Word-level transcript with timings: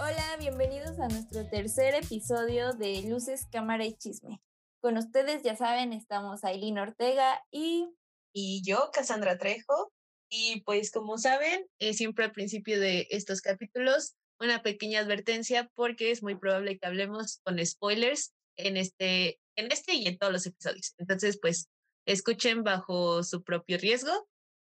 Hola, 0.00 0.36
bienvenidos 0.38 1.00
a 1.00 1.08
nuestro 1.08 1.48
tercer 1.48 1.96
episodio 1.96 2.72
de 2.72 3.02
Luces, 3.02 3.48
Cámara 3.50 3.84
y 3.84 3.94
Chisme. 3.94 4.40
Con 4.80 4.96
ustedes, 4.96 5.42
ya 5.42 5.56
saben, 5.56 5.92
estamos 5.92 6.44
Aileen 6.44 6.78
Ortega 6.78 7.42
y... 7.50 7.88
Y 8.32 8.62
yo, 8.64 8.90
Cassandra 8.92 9.38
Trejo. 9.38 9.92
Y 10.30 10.60
pues 10.60 10.92
como 10.92 11.18
saben, 11.18 11.66
eh, 11.80 11.94
siempre 11.94 12.26
al 12.26 12.30
principio 12.30 12.78
de 12.78 13.08
estos 13.10 13.40
capítulos, 13.40 14.14
una 14.38 14.62
pequeña 14.62 15.00
advertencia 15.00 15.68
porque 15.74 16.12
es 16.12 16.22
muy 16.22 16.36
probable 16.36 16.78
que 16.78 16.86
hablemos 16.86 17.40
con 17.42 17.58
spoilers 17.66 18.32
en 18.56 18.76
este, 18.76 19.40
en 19.56 19.72
este 19.72 19.94
y 19.94 20.06
en 20.06 20.16
todos 20.16 20.32
los 20.32 20.46
episodios. 20.46 20.94
Entonces, 20.98 21.40
pues 21.42 21.70
escuchen 22.06 22.62
bajo 22.62 23.24
su 23.24 23.42
propio 23.42 23.78
riesgo 23.78 24.28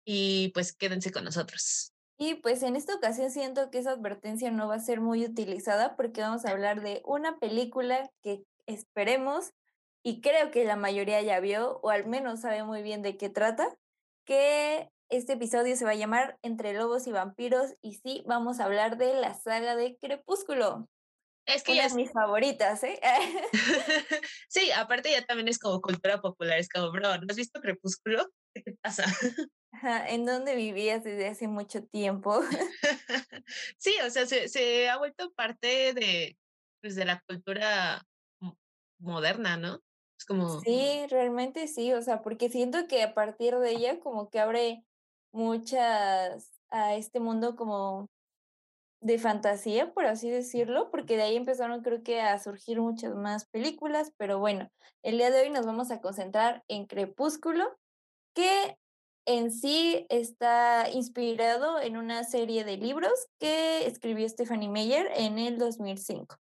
y 0.05 0.51
pues 0.53 0.71
quédense 0.71 1.11
con 1.11 1.25
nosotros. 1.25 1.91
Y 2.21 2.35
pues 2.35 2.63
en 2.63 2.75
esta 2.75 2.95
ocasión 2.95 3.31
siento 3.31 3.71
que 3.71 3.77
esa 3.77 3.91
advertencia 3.91 4.51
no 4.51 4.67
va 4.67 4.75
a 4.75 4.79
ser 4.79 4.99
muy 4.99 5.23
utilizada 5.23 5.95
porque 5.95 6.19
vamos 6.19 6.43
a 6.43 6.51
hablar 6.51 6.81
de 6.81 7.01
una 7.05 7.39
película 7.39 8.11
que 8.21 8.43
esperemos 8.67 9.53
y 10.03 10.19
creo 10.19 10.51
que 10.51 10.65
la 10.65 10.75
mayoría 10.75 11.21
ya 11.21 11.39
vio 11.39 11.79
o 11.81 11.89
al 11.89 12.07
menos 12.07 12.41
sabe 12.41 12.65
muy 12.65 12.83
bien 12.83 13.01
de 13.03 13.15
qué 13.15 13.29
trata, 13.29 13.73
que 14.25 14.89
este 15.07 15.33
episodio 15.33 15.77
se 15.77 15.85
va 15.85 15.91
a 15.91 15.95
llamar 15.95 16.37
Entre 16.41 16.73
Lobos 16.73 17.07
y 17.07 17.13
Vampiros 17.13 17.75
y 17.81 17.95
sí, 17.95 18.21
vamos 18.27 18.59
a 18.59 18.65
hablar 18.65 18.97
de 18.97 19.13
la 19.13 19.33
saga 19.33 19.77
de 19.77 19.97
Crepúsculo. 19.97 20.89
Es 21.45 21.63
que 21.63 21.71
Una 21.71 21.83
ya 21.83 21.89
de 21.89 21.95
mis 21.95 22.11
favoritas, 22.11 22.83
¿eh? 22.83 22.99
sí, 24.49 24.71
aparte 24.71 25.09
ya 25.09 25.25
también 25.25 25.47
es 25.47 25.57
como 25.57 25.79
cultura 25.79 26.19
popular, 26.19 26.59
es 26.59 26.67
como, 26.67 26.91
bro, 26.91 27.17
¿no 27.17 27.25
has 27.29 27.37
visto 27.37 27.61
Crepúsculo? 27.61 28.29
¿Qué 28.53 28.61
te 28.61 28.77
pasa? 28.81 29.05
Ajá, 29.71 30.07
¿En 30.09 30.25
dónde 30.25 30.55
vivías 30.55 31.03
desde 31.03 31.27
hace 31.27 31.47
mucho 31.47 31.83
tiempo? 31.87 32.39
sí, 33.77 33.95
o 34.05 34.09
sea, 34.09 34.25
se, 34.25 34.47
se 34.47 34.89
ha 34.89 34.97
vuelto 34.97 35.31
parte 35.33 35.93
de, 35.93 36.37
pues, 36.81 36.95
de 36.95 37.05
la 37.05 37.21
cultura 37.27 38.03
mo- 38.39 38.57
moderna, 38.99 39.57
¿no? 39.57 39.79
Es 40.17 40.25
como, 40.25 40.65
Sí, 40.65 41.05
realmente 41.09 41.67
sí, 41.67 41.93
o 41.93 42.01
sea, 42.01 42.21
porque 42.21 42.49
siento 42.49 42.87
que 42.87 43.03
a 43.03 43.13
partir 43.13 43.57
de 43.57 43.71
ella 43.71 43.99
como 43.99 44.29
que 44.29 44.39
abre 44.39 44.85
muchas 45.31 46.61
a 46.69 46.95
este 46.95 47.19
mundo 47.19 47.55
como 47.55 48.07
de 49.01 49.19
fantasía, 49.19 49.93
por 49.93 50.05
así 50.05 50.29
decirlo, 50.29 50.91
porque 50.91 51.17
de 51.17 51.23
ahí 51.23 51.35
empezaron 51.37 51.81
creo 51.83 52.03
que 52.03 52.21
a 52.21 52.39
surgir 52.39 52.81
muchas 52.81 53.15
más 53.15 53.47
películas, 53.49 54.13
pero 54.17 54.39
bueno, 54.39 54.69
el 55.03 55.17
día 55.17 55.31
de 55.31 55.41
hoy 55.41 55.49
nos 55.51 55.65
vamos 55.65 55.91
a 55.91 56.01
concentrar 56.01 56.63
en 56.67 56.85
Crepúsculo, 56.87 57.77
que 58.35 58.77
en 59.29 59.51
sí 59.51 60.07
está 60.09 60.89
inspirado 60.91 61.79
en 61.79 61.97
una 61.97 62.23
serie 62.23 62.63
de 62.63 62.77
libros 62.77 63.27
que 63.39 63.85
escribió 63.85 64.27
Stephanie 64.27 64.69
Meyer 64.69 65.07
en 65.15 65.37
el 65.37 65.59
2005 65.59 66.35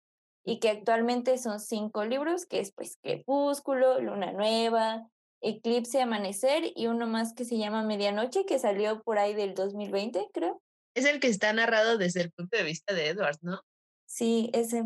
y 0.44 0.60
que 0.60 0.70
actualmente 0.70 1.36
son 1.38 1.58
cinco 1.58 2.04
libros, 2.04 2.46
que 2.46 2.60
es 2.60 2.70
pues 2.70 2.96
Crepúsculo, 3.02 4.00
Luna 4.00 4.30
Nueva, 4.30 5.10
Eclipse, 5.40 6.00
Amanecer 6.00 6.62
y 6.76 6.86
uno 6.86 7.08
más 7.08 7.34
que 7.34 7.44
se 7.44 7.58
llama 7.58 7.82
Medianoche, 7.82 8.46
que 8.46 8.60
salió 8.60 9.02
por 9.02 9.18
ahí 9.18 9.34
del 9.34 9.54
2020, 9.54 10.28
creo. 10.32 10.62
es 10.94 11.06
el 11.06 11.18
que 11.18 11.26
está 11.26 11.52
narrado 11.52 11.98
desde 11.98 12.20
el 12.20 12.30
punto 12.30 12.56
de 12.56 12.62
vista 12.62 12.94
de 12.94 13.08
Edward, 13.08 13.38
¿no? 13.42 13.62
Sí, 14.06 14.48
ese, 14.52 14.84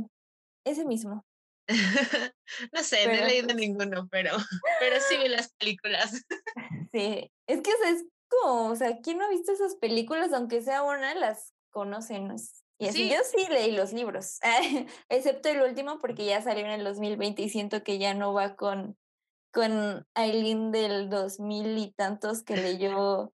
ese 0.64 0.86
mismo. 0.86 1.26
no 2.72 2.82
sé, 2.82 3.06
no 3.06 3.12
he 3.12 3.26
leído 3.26 3.46
pues 3.48 3.56
ninguno, 3.56 4.08
pero, 4.10 4.32
pero 4.80 4.96
sí 5.00 5.16
vi 5.18 5.28
las 5.28 5.52
películas. 5.54 6.24
Sí, 6.92 7.30
es 7.46 7.60
que 7.62 7.70
es 7.70 8.04
como, 8.28 8.70
o 8.70 8.76
sea, 8.76 8.98
¿quién 9.02 9.18
no 9.18 9.26
ha 9.26 9.30
visto 9.30 9.52
esas 9.52 9.76
películas? 9.76 10.32
Aunque 10.32 10.62
sea 10.62 10.82
una, 10.82 11.14
las 11.14 11.54
conocen. 11.70 12.28
¿no? 12.28 12.36
Y 12.78 12.88
así, 12.88 13.04
Sí, 13.04 13.10
yo 13.10 13.18
sí 13.24 13.46
leí 13.50 13.72
los 13.72 13.92
libros, 13.92 14.38
excepto 15.10 15.50
el 15.50 15.60
último 15.60 15.98
porque 15.98 16.24
ya 16.24 16.40
salió 16.40 16.64
en 16.64 16.70
el 16.70 16.84
2020 16.84 17.42
y 17.42 17.50
siento 17.50 17.82
que 17.82 17.98
ya 17.98 18.14
no 18.14 18.32
va 18.32 18.56
con, 18.56 18.96
con 19.52 20.06
Aileen 20.14 20.72
del 20.72 21.10
2000 21.10 21.76
y 21.76 21.92
tantos 21.92 22.42
que 22.42 22.56
leyó 22.56 23.34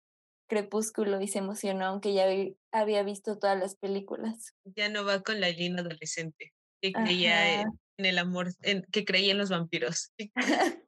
Crepúsculo 0.48 1.20
y 1.20 1.28
se 1.28 1.40
emocionó, 1.40 1.86
aunque 1.86 2.14
ya 2.14 2.26
había 2.72 3.04
visto 3.04 3.38
todas 3.38 3.60
las 3.60 3.76
películas. 3.76 4.54
ya 4.64 4.88
no 4.88 5.04
va 5.04 5.22
con 5.22 5.42
la 5.42 5.50
Lina 5.50 5.82
adolescente 5.82 6.54
que 6.82 6.94
creía. 6.94 7.66
En, 7.98 8.06
el 8.06 8.18
amor, 8.18 8.50
en, 8.62 8.84
que 8.92 9.06
creía 9.06 9.32
en 9.32 9.38
los 9.38 9.50
vampiros. 9.50 10.12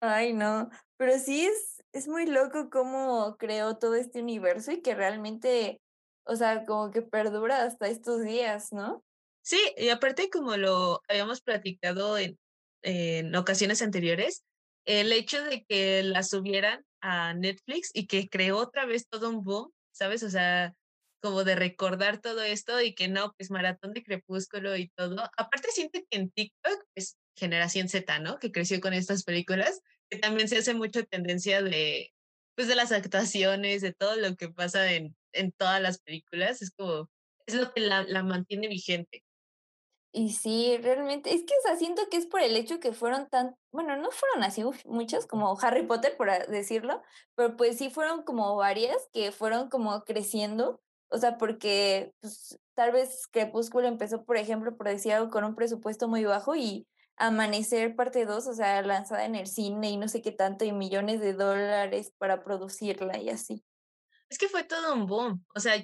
Ay, 0.00 0.32
no, 0.32 0.70
pero 0.96 1.18
sí 1.18 1.46
es, 1.46 1.82
es 1.92 2.08
muy 2.08 2.26
loco 2.26 2.70
cómo 2.70 3.36
creó 3.38 3.76
todo 3.76 3.94
este 3.94 4.20
universo 4.20 4.72
y 4.72 4.80
que 4.80 4.94
realmente, 4.94 5.80
o 6.24 6.36
sea, 6.36 6.64
como 6.64 6.90
que 6.90 7.02
perdura 7.02 7.64
hasta 7.64 7.88
estos 7.88 8.22
días, 8.22 8.72
¿no? 8.72 9.04
Sí, 9.42 9.60
y 9.76 9.88
aparte 9.88 10.30
como 10.30 10.56
lo 10.56 11.00
habíamos 11.08 11.40
platicado 11.40 12.18
en, 12.18 12.38
en 12.82 13.34
ocasiones 13.34 13.82
anteriores, 13.82 14.44
el 14.84 15.12
hecho 15.12 15.42
de 15.44 15.64
que 15.64 16.02
la 16.02 16.22
subieran 16.22 16.84
a 17.00 17.34
Netflix 17.34 17.90
y 17.94 18.06
que 18.06 18.28
creó 18.28 18.58
otra 18.58 18.86
vez 18.86 19.06
todo 19.08 19.30
un 19.30 19.42
boom, 19.42 19.72
¿sabes? 19.92 20.22
O 20.22 20.30
sea, 20.30 20.74
como 21.20 21.44
de 21.44 21.54
recordar 21.54 22.20
todo 22.20 22.42
esto 22.42 22.80
y 22.80 22.94
que 22.94 23.08
no, 23.08 23.32
pues 23.36 23.50
maratón 23.50 23.92
de 23.92 24.02
Crepúsculo 24.02 24.76
y 24.76 24.88
todo. 24.96 25.22
Aparte 25.36 25.68
siento 25.72 26.00
que 26.10 26.18
en 26.18 26.30
TikTok, 26.30 26.84
pues 26.94 27.18
generación 27.36 27.88
Z, 27.88 28.18
¿no? 28.20 28.38
Que 28.38 28.52
creció 28.52 28.80
con 28.80 28.92
estas 28.92 29.24
películas, 29.24 29.80
que 30.10 30.18
también 30.18 30.48
se 30.48 30.58
hace 30.58 30.74
mucho 30.74 31.04
tendencia 31.04 31.62
de, 31.62 32.12
pues 32.56 32.68
de 32.68 32.74
las 32.74 32.92
actuaciones, 32.92 33.82
de 33.82 33.94
todo 33.94 34.16
lo 34.16 34.36
que 34.36 34.48
pasa 34.48 34.92
en, 34.92 35.16
en 35.32 35.52
todas 35.52 35.80
las 35.80 36.00
películas, 36.00 36.62
es 36.62 36.70
como, 36.70 37.10
es 37.46 37.54
lo 37.54 37.72
que 37.72 37.80
la, 37.80 38.02
la 38.02 38.22
mantiene 38.22 38.68
vigente. 38.68 39.24
Y 40.12 40.30
sí, 40.30 40.76
realmente, 40.82 41.32
es 41.32 41.44
que, 41.44 41.54
o 41.54 41.62
sea, 41.62 41.76
siento 41.76 42.02
que 42.10 42.16
es 42.16 42.26
por 42.26 42.40
el 42.40 42.56
hecho 42.56 42.80
que 42.80 42.92
fueron 42.92 43.28
tan, 43.28 43.54
bueno, 43.70 43.96
no 43.96 44.10
fueron 44.10 44.42
así 44.42 44.64
uf, 44.64 44.84
muchas 44.84 45.26
como 45.26 45.56
Harry 45.60 45.86
Potter, 45.86 46.16
por 46.16 46.30
decirlo, 46.48 47.00
pero 47.36 47.56
pues 47.56 47.78
sí 47.78 47.90
fueron 47.90 48.24
como 48.24 48.56
varias 48.56 49.08
que 49.12 49.30
fueron 49.30 49.68
como 49.70 50.02
creciendo, 50.04 50.82
o 51.10 51.18
sea, 51.18 51.38
porque 51.38 52.12
pues, 52.20 52.58
tal 52.74 52.92
vez 52.92 53.26
Crepúsculo 53.30 53.88
empezó, 53.88 54.24
por 54.24 54.36
ejemplo, 54.36 54.76
por 54.76 54.88
decir 54.88 55.12
algo, 55.12 55.30
con 55.30 55.44
un 55.44 55.54
presupuesto 55.54 56.08
muy 56.08 56.24
bajo 56.24 56.54
y 56.56 56.86
Amanecer 57.16 57.94
parte 57.96 58.24
2 58.24 58.46
o 58.46 58.54
sea, 58.54 58.80
lanzada 58.80 59.26
en 59.26 59.34
el 59.34 59.46
cine 59.46 59.90
y 59.90 59.98
no 59.98 60.08
sé 60.08 60.22
qué 60.22 60.32
tanto, 60.32 60.64
y 60.64 60.72
millones 60.72 61.20
de 61.20 61.34
dólares 61.34 62.14
para 62.16 62.42
producirla 62.42 63.18
y 63.18 63.28
así. 63.28 63.62
Es 64.30 64.38
que 64.38 64.48
fue 64.48 64.64
todo 64.64 64.94
un 64.94 65.04
boom. 65.06 65.44
O 65.54 65.60
sea, 65.60 65.74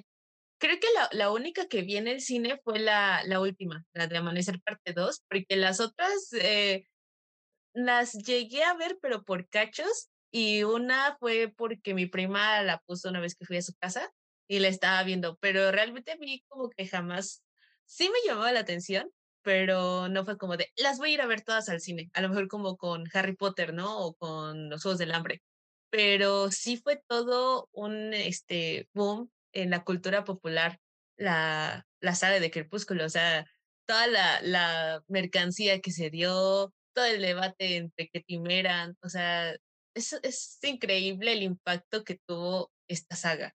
creo 0.59 0.79
que 0.79 0.87
la, 0.95 1.09
la 1.11 1.31
única 1.31 1.67
que 1.67 1.83
vi 1.83 1.97
en 1.97 2.07
el 2.07 2.21
cine 2.21 2.59
fue 2.63 2.79
la, 2.79 3.21
la 3.25 3.39
última, 3.39 3.85
la 3.93 4.07
de 4.07 4.17
Amanecer 4.17 4.59
parte 4.61 4.93
2, 4.93 5.25
porque 5.29 5.57
las 5.57 5.79
otras 5.79 6.33
eh, 6.33 6.87
las 7.73 8.13
llegué 8.13 8.63
a 8.63 8.73
ver, 8.73 8.97
pero 8.99 9.23
por 9.23 9.47
cachos, 9.47 10.09
y 10.31 10.63
una 10.63 11.17
fue 11.19 11.53
porque 11.55 11.93
mi 11.93 12.07
prima 12.07 12.63
la 12.63 12.79
puso 12.79 13.09
una 13.09 13.19
vez 13.19 13.35
que 13.35 13.45
fui 13.45 13.57
a 13.57 13.61
su 13.61 13.75
casa 13.75 14.11
y 14.47 14.59
la 14.59 14.67
estaba 14.69 15.03
viendo, 15.03 15.37
pero 15.37 15.71
realmente 15.71 16.11
a 16.11 16.17
mí 16.17 16.43
como 16.47 16.69
que 16.69 16.87
jamás, 16.87 17.43
sí 17.85 18.09
me 18.09 18.27
llamaba 18.27 18.51
la 18.51 18.61
atención, 18.61 19.11
pero 19.41 20.09
no 20.09 20.25
fue 20.25 20.37
como 20.37 20.57
de, 20.57 20.71
las 20.77 20.97
voy 20.97 21.11
a 21.11 21.13
ir 21.15 21.21
a 21.21 21.27
ver 21.27 21.41
todas 21.41 21.69
al 21.69 21.81
cine, 21.81 22.09
a 22.13 22.21
lo 22.21 22.29
mejor 22.29 22.47
como 22.47 22.77
con 22.77 23.05
Harry 23.13 23.35
Potter, 23.35 23.73
¿no? 23.73 23.99
O 23.99 24.13
con 24.15 24.69
los 24.69 24.83
Juegos 24.83 24.99
del 24.99 25.13
Hambre, 25.13 25.41
pero 25.89 26.51
sí 26.51 26.77
fue 26.77 27.01
todo 27.07 27.69
un 27.71 28.13
este, 28.13 28.89
boom 28.93 29.31
en 29.53 29.69
la 29.69 29.83
cultura 29.83 30.23
popular, 30.23 30.79
la, 31.17 31.87
la 32.01 32.15
saga 32.15 32.39
de 32.39 32.51
Crepúsculo, 32.51 33.05
o 33.05 33.09
sea, 33.09 33.45
toda 33.87 34.07
la, 34.07 34.41
la 34.41 35.03
mercancía 35.07 35.79
que 35.81 35.91
se 35.91 36.09
dio, 36.09 36.73
todo 36.93 37.05
el 37.05 37.21
debate 37.21 37.77
entre 37.77 38.09
que 38.09 38.21
timeran, 38.21 38.97
o 39.01 39.09
sea, 39.09 39.55
es, 39.95 40.13
es 40.23 40.59
increíble 40.63 41.33
el 41.33 41.43
impacto 41.43 42.03
que 42.03 42.19
tuvo 42.27 42.71
esta 42.87 43.15
saga. 43.15 43.55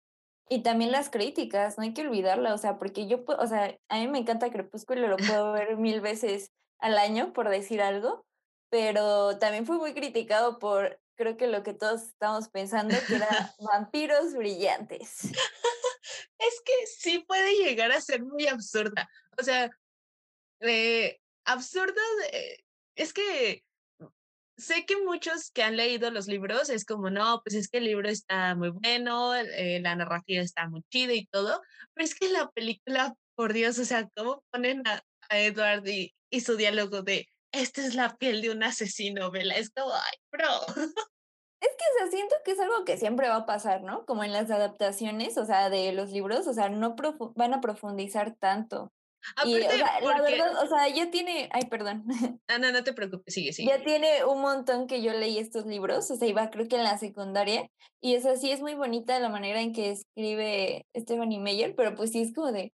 Y 0.51 0.63
también 0.63 0.91
las 0.91 1.09
críticas, 1.09 1.77
no 1.77 1.83
hay 1.83 1.93
que 1.93 2.01
olvidarla, 2.01 2.53
o 2.53 2.57
sea, 2.57 2.77
porque 2.77 3.07
yo, 3.07 3.23
o 3.25 3.47
sea, 3.47 3.73
a 3.87 3.99
mí 3.99 4.09
me 4.09 4.17
encanta 4.17 4.51
Crepúsculo, 4.51 5.07
lo 5.07 5.15
puedo 5.45 5.53
ver 5.53 5.77
mil 5.77 6.01
veces 6.01 6.51
al 6.79 6.97
año, 6.97 7.31
por 7.31 7.47
decir 7.47 7.81
algo, 7.81 8.25
pero 8.69 9.39
también 9.39 9.65
fue 9.65 9.77
muy 9.77 9.93
criticado 9.93 10.59
por, 10.59 10.99
creo 11.15 11.37
que 11.37 11.47
lo 11.47 11.63
que 11.63 11.73
todos 11.73 12.01
estamos 12.01 12.49
pensando, 12.49 12.93
que 13.07 13.15
era 13.15 13.29
vampiros 13.59 14.33
brillantes. 14.33 15.23
Es 15.23 16.61
que 16.65 16.87
sí 16.97 17.19
puede 17.19 17.53
llegar 17.63 17.93
a 17.93 18.01
ser 18.01 18.21
muy 18.21 18.47
absurda, 18.47 19.09
o 19.39 19.43
sea, 19.43 19.71
eh, 20.59 21.17
absurda, 21.45 22.01
es 22.95 23.13
que 23.13 23.63
sé 24.57 24.85
que 24.85 24.95
muchos 25.03 25.51
que 25.51 25.63
han 25.63 25.77
leído 25.77 26.11
los 26.11 26.27
libros 26.27 26.69
es 26.69 26.85
como, 26.85 27.09
no, 27.09 27.41
pues 27.43 27.55
es 27.55 27.69
que 27.69 27.79
el 27.79 27.85
libro 27.85 28.09
está 28.09 28.55
muy 28.55 28.69
bueno, 28.69 29.35
eh, 29.35 29.79
la 29.81 29.95
narrativa 29.95 30.41
está 30.41 30.67
muy 30.67 30.83
chida 30.89 31.13
y 31.13 31.25
todo, 31.27 31.61
pero 31.93 32.05
es 32.05 32.15
que 32.15 32.29
la 32.29 32.49
película, 32.51 33.15
por 33.35 33.53
Dios, 33.53 33.79
o 33.79 33.85
sea, 33.85 34.07
¿cómo 34.15 34.43
ponen 34.51 34.85
a, 34.87 35.01
a 35.29 35.39
Edward 35.39 35.87
y, 35.87 36.13
y 36.29 36.41
su 36.41 36.57
diálogo 36.57 37.01
de, 37.01 37.27
esta 37.51 37.81
es 37.81 37.95
la 37.95 38.15
piel 38.17 38.41
de 38.41 38.51
un 38.51 38.63
asesino, 38.63 39.31
Vela? 39.31 39.55
Es 39.55 39.69
como, 39.71 39.93
ay, 39.93 40.17
bro. 40.31 40.47
Es 41.61 41.69
que, 41.77 42.03
o 42.03 42.09
siento 42.09 42.35
que 42.43 42.51
es 42.53 42.59
algo 42.59 42.85
que 42.85 42.97
siempre 42.97 43.29
va 43.29 43.35
a 43.35 43.45
pasar, 43.45 43.83
¿no? 43.83 44.03
Como 44.07 44.23
en 44.23 44.33
las 44.33 44.49
adaptaciones, 44.49 45.37
o 45.37 45.45
sea, 45.45 45.69
de 45.69 45.91
los 45.91 46.09
libros, 46.09 46.47
o 46.47 46.53
sea, 46.55 46.69
no 46.69 46.95
van 47.35 47.53
a 47.53 47.61
profundizar 47.61 48.35
tanto. 48.35 48.91
Y, 49.45 49.55
o 49.55 49.69
sea, 49.69 50.01
la 50.01 50.21
verdad, 50.21 50.63
o 50.63 50.67
sea, 50.67 50.87
ya 50.89 51.11
tiene, 51.11 51.49
ay, 51.51 51.63
perdón. 51.69 52.05
Ah, 52.47 52.57
no, 52.57 52.71
no 52.71 52.83
te 52.83 52.93
preocupes, 52.93 53.33
sigue, 53.33 53.53
sigue. 53.53 53.69
Ya 53.69 53.83
tiene 53.83 54.25
un 54.25 54.41
montón 54.41 54.87
que 54.87 55.01
yo 55.01 55.13
leí 55.13 55.37
estos 55.37 55.65
libros, 55.65 56.09
o 56.11 56.15
sea, 56.15 56.27
iba 56.27 56.49
creo 56.49 56.67
que 56.67 56.75
en 56.75 56.83
la 56.83 56.97
secundaria, 56.97 57.67
y 58.01 58.15
es 58.15 58.25
así, 58.25 58.51
es 58.51 58.61
muy 58.61 58.75
bonita 58.75 59.19
la 59.19 59.29
manera 59.29 59.61
en 59.61 59.73
que 59.73 59.91
escribe 59.91 60.85
Stephanie 60.95 61.39
Meyer, 61.39 61.75
pero 61.75 61.95
pues 61.95 62.11
sí 62.11 62.21
es 62.21 62.33
como 62.33 62.51
de, 62.51 62.73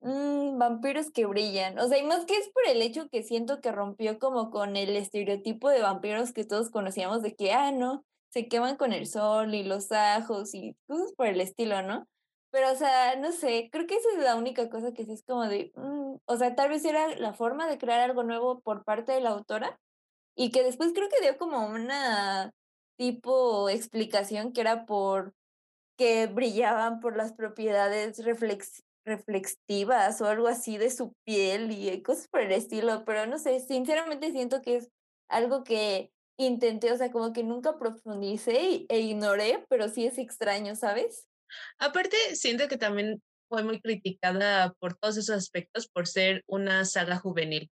mmm, 0.00 0.58
vampiros 0.58 1.10
que 1.10 1.26
brillan, 1.26 1.78
o 1.78 1.88
sea, 1.88 1.98
y 1.98 2.04
más 2.04 2.24
que 2.26 2.36
es 2.36 2.48
por 2.50 2.66
el 2.68 2.82
hecho 2.82 3.08
que 3.10 3.22
siento 3.22 3.60
que 3.60 3.72
rompió 3.72 4.18
como 4.18 4.50
con 4.50 4.76
el 4.76 4.96
estereotipo 4.96 5.70
de 5.70 5.82
vampiros 5.82 6.32
que 6.32 6.44
todos 6.44 6.70
conocíamos 6.70 7.22
de 7.22 7.34
que, 7.34 7.52
ah, 7.52 7.72
no, 7.72 8.04
se 8.30 8.48
queman 8.48 8.76
con 8.76 8.92
el 8.92 9.06
sol 9.06 9.54
y 9.54 9.64
los 9.64 9.90
ajos 9.92 10.54
y 10.54 10.76
cosas 10.86 11.12
por 11.16 11.26
el 11.26 11.40
estilo, 11.40 11.82
¿no? 11.82 12.06
Pero, 12.50 12.72
o 12.72 12.76
sea, 12.76 13.16
no 13.16 13.32
sé, 13.32 13.68
creo 13.70 13.86
que 13.86 13.96
esa 13.96 14.08
es 14.16 14.18
la 14.18 14.36
única 14.36 14.70
cosa 14.70 14.92
que 14.92 15.04
sí 15.04 15.12
es 15.12 15.22
como 15.24 15.46
de, 15.46 15.72
mm, 15.76 16.16
o 16.24 16.36
sea, 16.36 16.54
tal 16.54 16.70
vez 16.70 16.84
era 16.84 17.14
la 17.16 17.34
forma 17.34 17.66
de 17.68 17.78
crear 17.78 18.00
algo 18.00 18.22
nuevo 18.22 18.60
por 18.60 18.84
parte 18.84 19.12
de 19.12 19.20
la 19.20 19.30
autora 19.30 19.78
y 20.36 20.50
que 20.50 20.62
después 20.62 20.92
creo 20.94 21.08
que 21.08 21.20
dio 21.22 21.38
como 21.38 21.66
una 21.66 22.52
tipo 22.96 23.68
explicación 23.68 24.52
que 24.52 24.62
era 24.62 24.86
por 24.86 25.34
que 25.98 26.26
brillaban 26.26 27.00
por 27.00 27.16
las 27.16 27.32
propiedades 27.32 28.24
reflex 28.24 28.82
reflexivas 29.06 30.20
o 30.20 30.26
algo 30.26 30.48
así 30.48 30.78
de 30.78 30.90
su 30.90 31.12
piel 31.24 31.70
y 31.70 32.02
cosas 32.02 32.28
por 32.28 32.40
el 32.40 32.52
estilo, 32.52 33.04
pero 33.04 33.26
no 33.26 33.38
sé, 33.38 33.60
sinceramente 33.60 34.32
siento 34.32 34.62
que 34.62 34.76
es 34.76 34.90
algo 35.28 35.62
que 35.64 36.10
intenté, 36.38 36.92
o 36.92 36.96
sea, 36.96 37.10
como 37.12 37.32
que 37.32 37.44
nunca 37.44 37.78
profundicé 37.78 38.84
e 38.88 39.00
ignoré, 39.00 39.64
pero 39.68 39.88
sí 39.88 40.06
es 40.06 40.18
extraño, 40.18 40.74
¿sabes? 40.74 41.26
Aparte, 41.78 42.16
siento 42.34 42.68
que 42.68 42.78
también 42.78 43.22
fue 43.48 43.62
muy 43.62 43.80
criticada 43.80 44.72
por 44.78 44.94
todos 44.96 45.16
esos 45.16 45.36
aspectos 45.36 45.88
por 45.88 46.06
ser 46.06 46.42
una 46.46 46.84
saga 46.84 47.16
juvenil. 47.16 47.70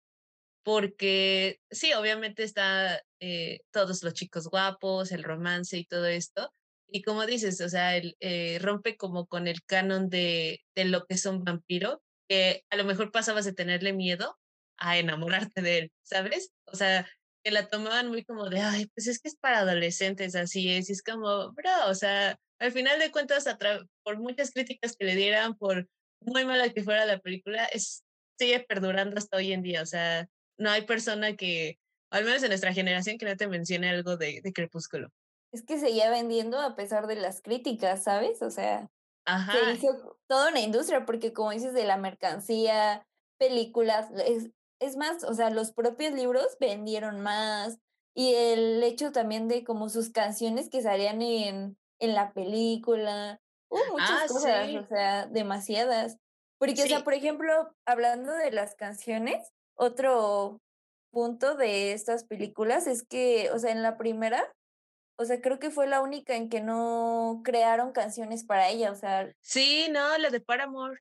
Porque 0.65 1.61
sí, 1.71 1.93
obviamente 1.95 2.43
está 2.43 3.01
eh, 3.21 3.61
todos 3.73 4.03
los 4.03 4.15
chicos 4.15 4.49
guapos, 4.49 5.13
el 5.13 5.23
romance 5.23 5.79
y 5.79 5.85
todo 5.85 6.07
esto. 6.07 6.53
Y 6.89 7.03
como 7.03 7.27
dices, 7.27 7.61
o 7.61 7.69
sea, 7.69 7.97
el, 7.97 8.17
eh, 8.21 8.59
rompe 8.61 8.97
como 8.97 9.27
con 9.27 9.49
el 9.49 9.63
canon 9.65 10.09
de, 10.09 10.61
de 10.75 10.85
lo 10.85 11.05
que 11.07 11.15
es 11.15 11.27
un 11.27 11.45
vampiro, 11.45 12.03
que 12.29 12.65
a 12.71 12.77
lo 12.77 12.85
mejor 12.85 13.13
pasabas 13.13 13.45
de 13.45 13.53
tenerle 13.53 13.93
miedo 13.93 14.39
a 14.79 14.99
enamorarte 14.99 15.63
de 15.63 15.79
él, 15.79 15.93
¿sabes? 16.03 16.51
O 16.67 16.77
sea, 16.77 17.09
que 17.43 17.51
la 17.51 17.69
tomaban 17.69 18.09
muy 18.09 18.25
como 18.25 18.49
de, 18.49 18.61
ay, 18.61 18.87
pues 18.95 19.07
es 19.07 19.21
que 19.21 19.29
es 19.29 19.37
para 19.37 19.61
adolescentes, 19.61 20.35
así 20.35 20.71
es, 20.71 20.91
y 20.91 20.93
es 20.93 21.03
como, 21.03 21.53
bro, 21.53 21.89
o 21.89 21.95
sea, 21.95 22.37
al 22.59 22.73
final 22.73 22.99
de 22.99 23.11
cuentas, 23.11 23.45
por 24.03 24.19
muchas 24.19 24.51
críticas 24.51 24.97
que 24.97 25.05
le 25.05 25.15
dieran, 25.15 25.57
por 25.57 25.89
muy 26.21 26.45
mala 26.45 26.71
que 26.71 26.83
fuera 26.83 27.05
la 27.05 27.19
película, 27.19 27.65
es, 27.67 28.05
sigue 28.39 28.61
perdurando 28.61 29.19
hasta 29.19 29.37
hoy 29.37 29.53
en 29.53 29.63
día, 29.63 29.83
o 29.83 29.87
sea, 29.87 30.29
no 30.59 30.71
hay 30.71 30.83
persona 30.83 31.37
que, 31.37 31.79
al 32.11 32.25
menos 32.25 32.43
en 32.43 32.49
nuestra 32.49 32.73
generación, 32.73 33.19
que 33.19 33.27
no 33.27 33.37
te 33.37 33.49
mencione 33.49 33.91
algo 33.91 34.17
de, 34.17 34.41
de 34.43 34.53
Crepúsculo. 34.53 35.11
Es 35.53 35.63
que 35.63 35.79
seguía 35.79 36.11
vendiendo 36.11 36.61
a 36.61 36.77
pesar 36.77 37.07
de 37.07 37.17
las 37.17 37.41
críticas, 37.41 38.05
¿sabes? 38.05 38.43
O 38.43 38.51
sea, 38.51 38.91
se 39.27 39.73
hizo 39.73 40.19
toda 40.27 40.51
una 40.51 40.61
industria, 40.61 41.05
porque 41.05 41.33
como 41.33 41.51
dices, 41.51 41.75
de 41.75 41.85
la 41.85 41.97
mercancía, 41.97 43.07
películas, 43.39 44.09
es, 44.25 44.51
es 44.81 44.97
más, 44.97 45.25
o 45.25 45.35
sea, 45.35 45.51
los 45.51 45.73
propios 45.73 46.15
libros 46.15 46.57
vendieron 46.61 47.21
más 47.21 47.79
y 48.15 48.35
el 48.35 48.83
hecho 48.83 49.13
también 49.13 49.49
de 49.49 49.65
como 49.65 49.89
sus 49.89 50.11
canciones 50.11 50.71
que 50.71 50.83
salían 50.83 51.21
en, 51.23 51.77
en 51.99 52.15
la 52.15 52.33
película, 52.33 53.41
muchas 53.71 54.11
ah, 54.11 54.25
cosas, 54.29 54.75
o 54.75 54.87
sea, 54.87 55.27
demasiadas. 55.27 56.19
Porque, 56.59 56.83
o 56.83 56.87
sea, 56.87 57.05
por 57.05 57.15
ejemplo, 57.15 57.53
hablando 57.87 58.33
de 58.33 58.51
las 58.51 58.75
canciones, 58.75 59.53
otro 59.75 60.61
punto 61.11 61.55
de 61.55 61.93
estas 61.93 62.25
películas 62.25 62.87
es 62.87 63.07
que, 63.07 63.51
o 63.51 63.59
sea, 63.59 63.73
en 63.73 63.83
la 63.83 63.97
primera, 63.97 64.53
o 65.19 65.25
sea, 65.25 65.41
creo 65.41 65.59
que 65.59 65.71
fue 65.71 65.87
la 65.87 66.01
única 66.01 66.35
en 66.35 66.49
que 66.49 66.61
no 66.61 67.41
crearon 67.45 67.93
canciones 67.93 68.45
para 68.45 68.69
ella, 68.69 68.91
o 68.91 68.95
sea. 68.95 69.31
Sí, 69.43 69.89
no, 69.91 70.17
la 70.19 70.31
de 70.31 70.41
Paramore. 70.41 71.01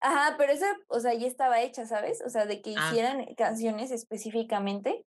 Ajá, 0.00 0.36
pero 0.38 0.52
esa, 0.52 0.72
o 0.86 1.00
sea, 1.00 1.14
ya 1.14 1.26
estaba 1.26 1.60
hecha, 1.60 1.84
¿sabes? 1.84 2.22
O 2.24 2.30
sea, 2.30 2.46
de 2.46 2.62
que 2.62 2.74
ah. 2.76 2.88
hicieran 2.88 3.34
canciones 3.34 3.90
específicamente. 3.90 5.04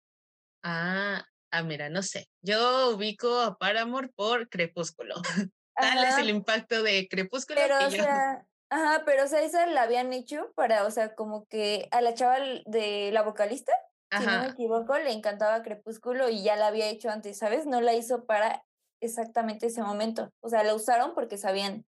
Ah, 0.63 1.25
ah, 1.57 1.63
mira, 1.63 1.89
no 1.89 2.03
sé. 2.03 2.27
Yo 2.41 2.95
ubico 2.95 3.39
a 3.39 3.57
Paramore 3.57 4.09
por 4.09 4.49
Crepúsculo. 4.49 5.15
Tal 5.75 6.03
es 6.05 6.17
el 6.17 6.29
impacto 6.29 6.83
de 6.83 7.07
Crepúsculo 7.09 7.59
pero, 7.61 7.85
o 7.85 7.89
sea, 7.91 8.45
Ajá, 8.69 9.03
pero 9.05 9.23
o 9.23 9.27
sea, 9.27 9.41
esa 9.41 9.65
la 9.67 9.83
habían 9.83 10.11
hecho 10.11 10.51
para, 10.55 10.85
o 10.85 10.91
sea, 10.91 11.13
como 11.15 11.45
que 11.45 11.87
a 11.91 12.01
la 12.01 12.13
chava 12.13 12.37
de 12.65 13.11
la 13.13 13.21
vocalista, 13.21 13.71
si 14.17 14.25
no 14.25 14.43
me 14.43 14.47
equivoco, 14.47 14.97
le 14.97 15.11
encantaba 15.11 15.61
Crepúsculo 15.61 16.29
y 16.29 16.43
ya 16.43 16.55
la 16.55 16.67
había 16.67 16.87
hecho 16.87 17.09
antes, 17.09 17.37
¿sabes? 17.37 17.65
No 17.65 17.81
la 17.81 17.93
hizo 17.93 18.25
para 18.25 18.65
exactamente 19.01 19.67
ese 19.67 19.81
momento. 19.81 20.31
O 20.41 20.49
sea, 20.49 20.63
la 20.63 20.73
usaron 20.73 21.13
porque 21.13 21.37
sabían 21.37 21.85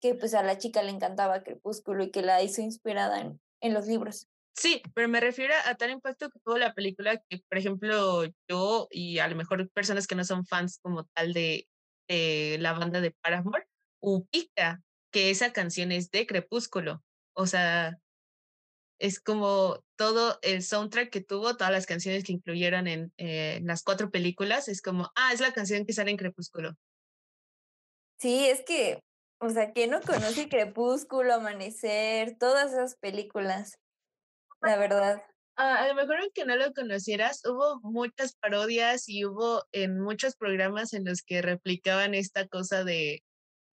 que 0.00 0.14
pues 0.14 0.34
a 0.34 0.42
la 0.42 0.56
chica 0.56 0.82
le 0.82 0.90
encantaba 0.90 1.42
Crepúsculo 1.42 2.04
y 2.04 2.10
que 2.10 2.22
la 2.22 2.42
hizo 2.42 2.62
inspirada 2.62 3.20
en, 3.20 3.40
en 3.60 3.74
los 3.74 3.86
libros. 3.86 4.28
Sí, 4.56 4.82
pero 4.94 5.08
me 5.08 5.20
refiero 5.20 5.52
a 5.66 5.74
tal 5.74 5.90
impacto 5.90 6.30
que 6.30 6.38
tuvo 6.38 6.58
la 6.58 6.74
película 6.74 7.20
que, 7.28 7.40
por 7.48 7.58
ejemplo, 7.58 8.24
yo 8.48 8.88
y 8.90 9.18
a 9.18 9.28
lo 9.28 9.36
mejor 9.36 9.68
personas 9.70 10.06
que 10.06 10.14
no 10.14 10.24
son 10.24 10.46
fans 10.46 10.78
como 10.80 11.04
tal 11.14 11.32
de, 11.32 11.66
la 12.08 12.72
banda 12.72 13.00
de 13.00 13.10
Paramore, 13.10 13.66
ubica 14.00 14.82
que 15.12 15.30
esa 15.30 15.52
canción 15.52 15.90
es 15.92 16.10
de 16.10 16.26
Crepúsculo. 16.26 17.02
O 17.34 17.46
sea, 17.46 17.98
es 19.00 19.20
como 19.20 19.82
todo 19.96 20.38
el 20.42 20.62
soundtrack 20.62 21.10
que 21.10 21.20
tuvo, 21.20 21.56
todas 21.56 21.72
las 21.72 21.86
canciones 21.86 22.24
que 22.24 22.32
incluyeron 22.32 22.86
en 22.86 23.12
eh, 23.16 23.60
las 23.64 23.82
cuatro 23.82 24.10
películas, 24.10 24.68
es 24.68 24.82
como, 24.82 25.10
ah, 25.16 25.32
es 25.32 25.40
la 25.40 25.52
canción 25.52 25.84
que 25.86 25.92
sale 25.92 26.10
en 26.12 26.16
Crepúsculo. 26.16 26.74
Sí, 28.18 28.46
es 28.46 28.62
que 28.64 29.00
o 29.40 29.50
sea, 29.50 29.72
¿quién 29.72 29.90
no 29.90 30.00
conoce 30.00 30.48
Crepúsculo, 30.48 31.34
Amanecer, 31.34 32.38
todas 32.38 32.72
esas 32.72 32.96
películas? 32.96 33.78
La 34.64 34.76
verdad. 34.76 35.22
a 35.56 35.86
lo 35.88 35.94
mejor 35.94 36.16
aunque 36.20 36.44
no 36.44 36.56
lo 36.56 36.72
conocieras, 36.72 37.42
hubo 37.44 37.80
muchas 37.82 38.34
parodias 38.36 39.08
y 39.08 39.24
hubo 39.24 39.62
en 39.72 40.00
muchos 40.00 40.36
programas 40.36 40.94
en 40.94 41.04
los 41.04 41.22
que 41.22 41.42
replicaban 41.42 42.14
esta 42.14 42.48
cosa 42.48 42.82
de 42.82 43.22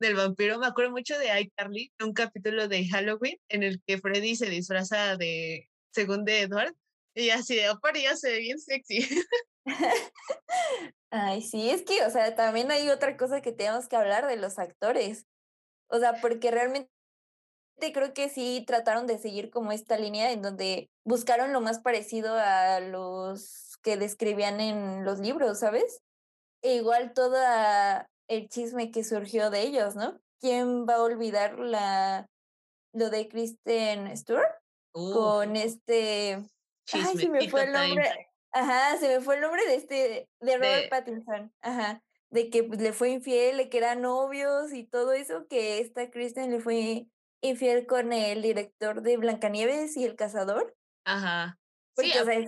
del 0.02 0.16
vampiro. 0.16 0.60
Me 0.60 0.68
acuerdo 0.68 0.92
mucho 0.92 1.18
de 1.18 1.40
iCarly, 1.40 1.94
un 2.04 2.14
capítulo 2.14 2.68
de 2.68 2.88
Halloween 2.88 3.38
en 3.50 3.64
el 3.64 3.81
que 3.86 4.00
Freddy 4.00 4.36
se 4.36 4.50
disfraza 4.50 5.16
de, 5.16 5.69
según 5.94 6.26
de 6.26 6.42
Edward, 6.42 6.76
y 7.16 7.30
así 7.30 7.56
de, 7.56 7.69
oh, 7.69 7.80
se 8.16 8.31
ve 8.31 8.40
bien 8.40 8.60
sexy. 8.60 9.07
Ay, 11.12 11.42
sí, 11.42 11.69
es 11.69 11.83
que, 11.83 12.04
o 12.04 12.10
sea, 12.10 12.36
también 12.36 12.71
hay 12.71 12.90
otra 12.90 13.16
cosa 13.18 13.42
que 13.42 13.52
tenemos 13.52 13.88
que 13.88 13.95
hablar 13.95 14.28
de 14.28 14.38
los 14.38 14.60
actores. 14.60 15.26
O 15.90 16.00
sea, 16.00 16.21
porque 16.21 16.52
realmente 16.52 16.90
creo 17.92 18.14
que 18.14 18.30
sí 18.30 18.64
trataron 18.66 19.07
de 19.07 19.18
seguir 19.18 19.50
como 19.50 19.71
esta 19.71 19.97
línea 19.97 20.31
en 20.31 20.42
donde 20.42 20.90
buscaron 21.04 21.52
lo 21.52 21.61
más 21.61 21.80
parecido 21.80 22.35
a 22.35 22.80
los 22.80 23.78
que 23.81 23.97
describían 23.97 24.59
en 24.59 25.04
los 25.04 25.19
libros, 25.19 25.59
¿sabes? 25.59 26.02
E 26.61 26.76
igual 26.76 27.14
todo 27.14 27.35
el 28.28 28.47
chisme 28.50 28.92
que 28.92 29.04
surgió 29.04 29.50
de 29.50 29.61
ellos, 29.61 29.95
¿no? 29.95 30.19
¿Quién 30.40 30.85
va 30.88 30.95
a 30.95 31.04
olvidar 31.04 31.57
la 31.59 32.28
lo 32.94 33.09
de 33.09 33.28
Kristen 33.28 34.16
Stewart 34.16 34.54
con 34.92 35.56
este 35.56 36.44
ay, 36.94 37.18
se 37.18 37.30
me 37.30 37.50
fue 37.50 37.64
el 37.64 37.71
nombre. 37.71 38.30
Ajá, 38.52 38.97
se 38.97 39.07
me 39.07 39.21
fue 39.21 39.35
el 39.35 39.42
nombre 39.42 39.66
de 39.66 39.76
este 39.76 40.30
de 40.40 40.57
Robert 40.57 40.90
Pattinson. 40.90 41.54
Ajá 41.61 42.04
de 42.31 42.50
que 42.50 42.64
le 42.64 42.94
fue 42.94 43.11
infiel, 43.11 43.57
de 43.57 43.69
que 43.69 43.78
eran 43.78 44.02
novios 44.02 44.73
y 44.73 44.85
todo 44.85 45.11
eso, 45.11 45.47
que 45.47 45.80
esta 45.80 46.09
Kristen 46.09 46.50
le 46.50 46.59
fue 46.59 47.06
infiel 47.42 47.86
con 47.86 48.14
el 48.14 48.42
director 48.42 49.02
de 49.02 49.18
Blancanieves 49.18 49.98
y 49.98 50.06
el 50.06 50.16
cazador. 50.16 50.76
Ajá. 51.06 51.60
Porque, 51.95 52.21
o 52.21 52.26
sea, 52.26 52.45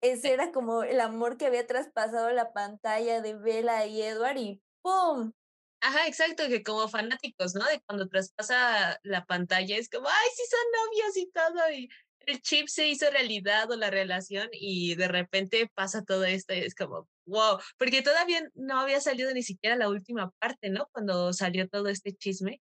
ese 0.00 0.32
era 0.32 0.52
como 0.52 0.82
el 0.82 1.00
amor 1.00 1.36
que 1.36 1.46
había 1.46 1.66
traspasado 1.66 2.30
la 2.30 2.52
pantalla 2.52 3.20
de 3.20 3.34
Bella 3.34 3.86
y 3.86 4.02
Edward 4.02 4.36
y 4.38 4.62
¡pum! 4.82 5.32
Ajá, 5.80 6.06
exacto, 6.06 6.48
que 6.48 6.62
como 6.62 6.88
fanáticos, 6.88 7.54
¿no? 7.54 7.64
De 7.66 7.80
cuando 7.86 8.08
traspasa 8.08 8.98
la 9.02 9.24
pantalla 9.24 9.76
es 9.76 9.88
como, 9.88 10.08
ay, 10.08 10.28
sí 10.34 10.42
son 10.50 10.60
novios 10.72 11.16
y 11.16 11.30
todo, 11.30 11.70
y 11.70 11.88
el 12.20 12.40
chip 12.42 12.68
se 12.68 12.88
hizo 12.88 13.10
realidad 13.10 13.70
o 13.70 13.76
la 13.76 13.90
relación 13.90 14.48
y 14.52 14.94
de 14.96 15.08
repente 15.08 15.70
pasa 15.74 16.02
todo 16.02 16.24
esto 16.24 16.54
y 16.54 16.58
es 16.58 16.74
como, 16.74 17.08
wow, 17.26 17.58
porque 17.78 18.02
todavía 18.02 18.42
no 18.54 18.80
había 18.80 19.00
salido 19.00 19.32
ni 19.32 19.42
siquiera 19.42 19.76
la 19.76 19.88
última 19.88 20.30
parte, 20.40 20.70
¿no? 20.70 20.88
Cuando 20.92 21.32
salió 21.32 21.68
todo 21.68 21.88
este 21.88 22.12
chisme. 22.14 22.60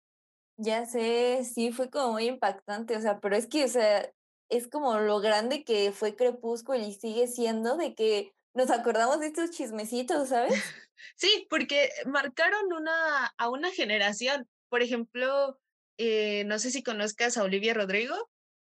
Ya 0.57 0.87
sé, 0.87 1.45
sí, 1.45 1.73
fue 1.73 1.91
como 1.91 2.13
muy 2.13 2.27
impactante, 2.27 2.97
o 2.97 3.01
sea, 3.01 3.21
pero 3.21 3.37
es 3.37 3.47
que, 3.47 3.65
o 3.65 3.69
sea, 3.69 4.11
es 4.49 4.69
como 4.69 4.99
lo 4.99 5.21
grande 5.21 5.65
que 5.65 5.91
fue 5.93 6.15
Crepúsculo 6.15 6.79
y 6.79 6.93
sigue 6.93 7.27
siendo 7.27 7.77
de 7.77 7.95
que 7.95 8.33
nos 8.55 8.71
acordamos 8.71 9.21
de 9.21 9.27
estos 9.27 9.51
chismecitos, 9.51 10.29
¿sabes? 10.29 10.53
Sí, 11.17 11.47
porque 11.51 11.91
marcaron 12.07 12.73
una, 12.73 13.27
a 13.37 13.51
una 13.51 13.71
generación. 13.71 14.49
Por 14.71 14.81
ejemplo, 14.81 15.59
eh, 15.99 16.45
no 16.45 16.59
sé 16.59 16.71
si 16.71 16.83
conozcas 16.83 17.37
a 17.37 17.43
Olivia 17.43 17.75
Rodrigo. 17.75 18.15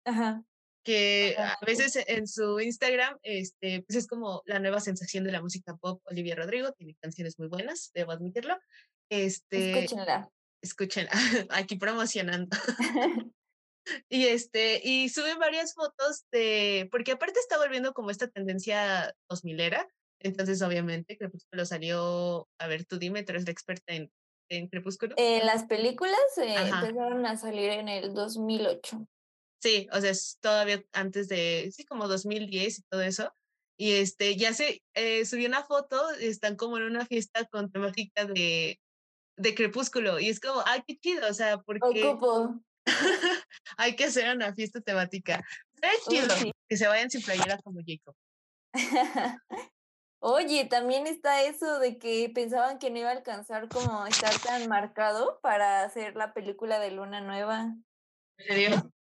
Ajá. 0.04 0.44
que 0.84 1.36
a 1.38 1.58
veces 1.66 1.98
en 2.08 2.28
su 2.28 2.60
Instagram 2.60 3.18
este, 3.24 3.84
pues 3.88 3.98
es 3.98 4.08
como 4.08 4.44
la 4.46 4.60
nueva 4.60 4.80
sensación 4.80 5.24
de 5.24 5.32
la 5.32 5.42
música 5.42 5.76
pop, 5.78 6.02
Olivia 6.06 6.36
Rodrigo, 6.36 6.74
tiene 6.74 6.96
canciones 7.02 7.40
muy 7.40 7.48
buenas, 7.48 7.92
debo 7.94 8.12
admitirlo. 8.12 8.60
Este, 9.10 9.72
escúchenla. 9.72 10.30
Escúchenla, 10.66 11.12
aquí 11.52 11.76
promocionando. 11.76 12.58
y 14.10 14.26
este, 14.26 14.82
y 14.84 15.10
sube 15.10 15.36
varias 15.36 15.76
fotos 15.76 16.26
de, 16.32 16.90
porque 16.92 17.12
aparte 17.12 17.40
está 17.40 17.58
volviendo 17.58 17.94
como 17.94 18.10
esta 18.10 18.28
tendencia 18.28 19.14
2000 19.30 19.60
era, 19.60 19.88
entonces 20.20 20.62
obviamente 20.64 21.18
Crepúsculo 21.18 21.66
salió, 21.66 22.50
a 22.60 22.68
ver, 22.68 22.86
tú 22.86 22.98
dime, 22.98 23.24
tú 23.24 23.34
eres 23.34 23.46
la 23.46 23.52
experta 23.52 23.94
en, 23.94 24.12
en 24.50 24.68
Crepúsculo. 24.68 25.14
En 25.18 25.46
las 25.46 25.66
películas 25.66 26.18
eh, 26.38 26.56
empezaron 26.56 27.26
a 27.28 27.38
salir 27.38 27.70
en 27.70 27.88
el 27.88 28.14
2008. 28.16 29.08
Sí, 29.62 29.88
o 29.92 30.02
sea, 30.02 30.10
es 30.10 30.40
todavía 30.42 30.84
antes 30.94 31.28
de, 31.28 31.72
sí, 31.72 31.86
como 31.86 32.08
2010 32.08 32.80
y 32.80 32.82
todo 32.90 33.02
eso. 33.02 33.32
Y 33.78 33.94
este, 33.94 34.36
ya 34.36 34.54
se 34.54 34.82
eh, 34.96 35.26
subió 35.26 35.48
una 35.48 35.64
foto, 35.64 36.10
están 36.20 36.56
como 36.56 36.78
en 36.78 36.84
una 36.84 37.06
fiesta 37.06 37.46
con 37.46 37.72
temática 37.72 38.26
de, 38.26 38.80
de 39.38 39.56
crepúsculo. 39.56 40.20
Y 40.20 40.30
es 40.30 40.40
como, 40.40 40.62
ay, 40.66 40.84
qué 40.88 40.98
chido, 40.98 41.28
o 41.30 41.34
sea, 41.34 41.58
porque. 41.60 42.04
Ocupo. 42.04 42.60
hay 43.78 43.96
que 43.96 44.06
hacer 44.06 44.36
una 44.36 44.54
fiesta 44.54 44.82
temática. 44.82 45.44
Es 45.82 46.06
chido 46.08 46.34
que 46.68 46.78
se 46.78 46.88
vayan 46.88 47.10
sin 47.10 47.22
playera 47.22 47.58
como 47.60 47.80
Jacob. 47.86 48.16
Oye, 50.20 50.66
también 50.66 51.06
está 51.06 51.44
eso 51.44 51.80
de 51.80 52.00
que 52.00 52.32
pensaban 52.34 52.80
que 52.80 52.90
no 52.90 53.00
iba 53.00 53.10
a 53.10 53.14
alcanzar 53.14 53.68
como 53.70 54.08
estar 54.08 54.34
tan 54.40 54.68
marcado 54.68 55.40
para 55.42 55.84
hacer 55.84 56.16
la 56.16 56.34
película 56.34 56.80
de 56.80 56.92
Luna 56.92 57.22
Nueva. 57.22 57.76
¿En 58.38 58.48
serio? 58.48 58.92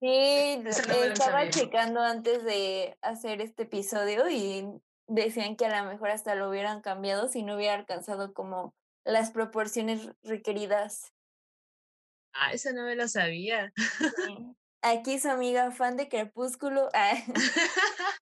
Sí, 0.00 0.62
estaba 0.64 1.50
checando 1.50 2.00
antes 2.00 2.44
de 2.44 2.96
hacer 3.02 3.40
este 3.40 3.64
episodio 3.64 4.28
y 4.30 4.64
decían 5.08 5.56
que 5.56 5.66
a 5.66 5.82
lo 5.82 5.90
mejor 5.90 6.10
hasta 6.10 6.34
lo 6.34 6.48
hubieran 6.48 6.80
cambiado 6.82 7.28
si 7.28 7.42
no 7.42 7.56
hubiera 7.56 7.74
alcanzado 7.74 8.32
como 8.32 8.74
las 9.04 9.30
proporciones 9.30 10.10
requeridas. 10.22 11.12
Ah, 12.32 12.52
eso 12.52 12.72
no 12.72 12.84
me 12.84 12.96
lo 12.96 13.06
sabía. 13.08 13.72
Aquí 14.82 15.18
su 15.18 15.28
amiga 15.30 15.70
fan 15.70 15.96
de 15.96 16.08
Crepúsculo. 16.08 16.88
Ah. 16.92 17.14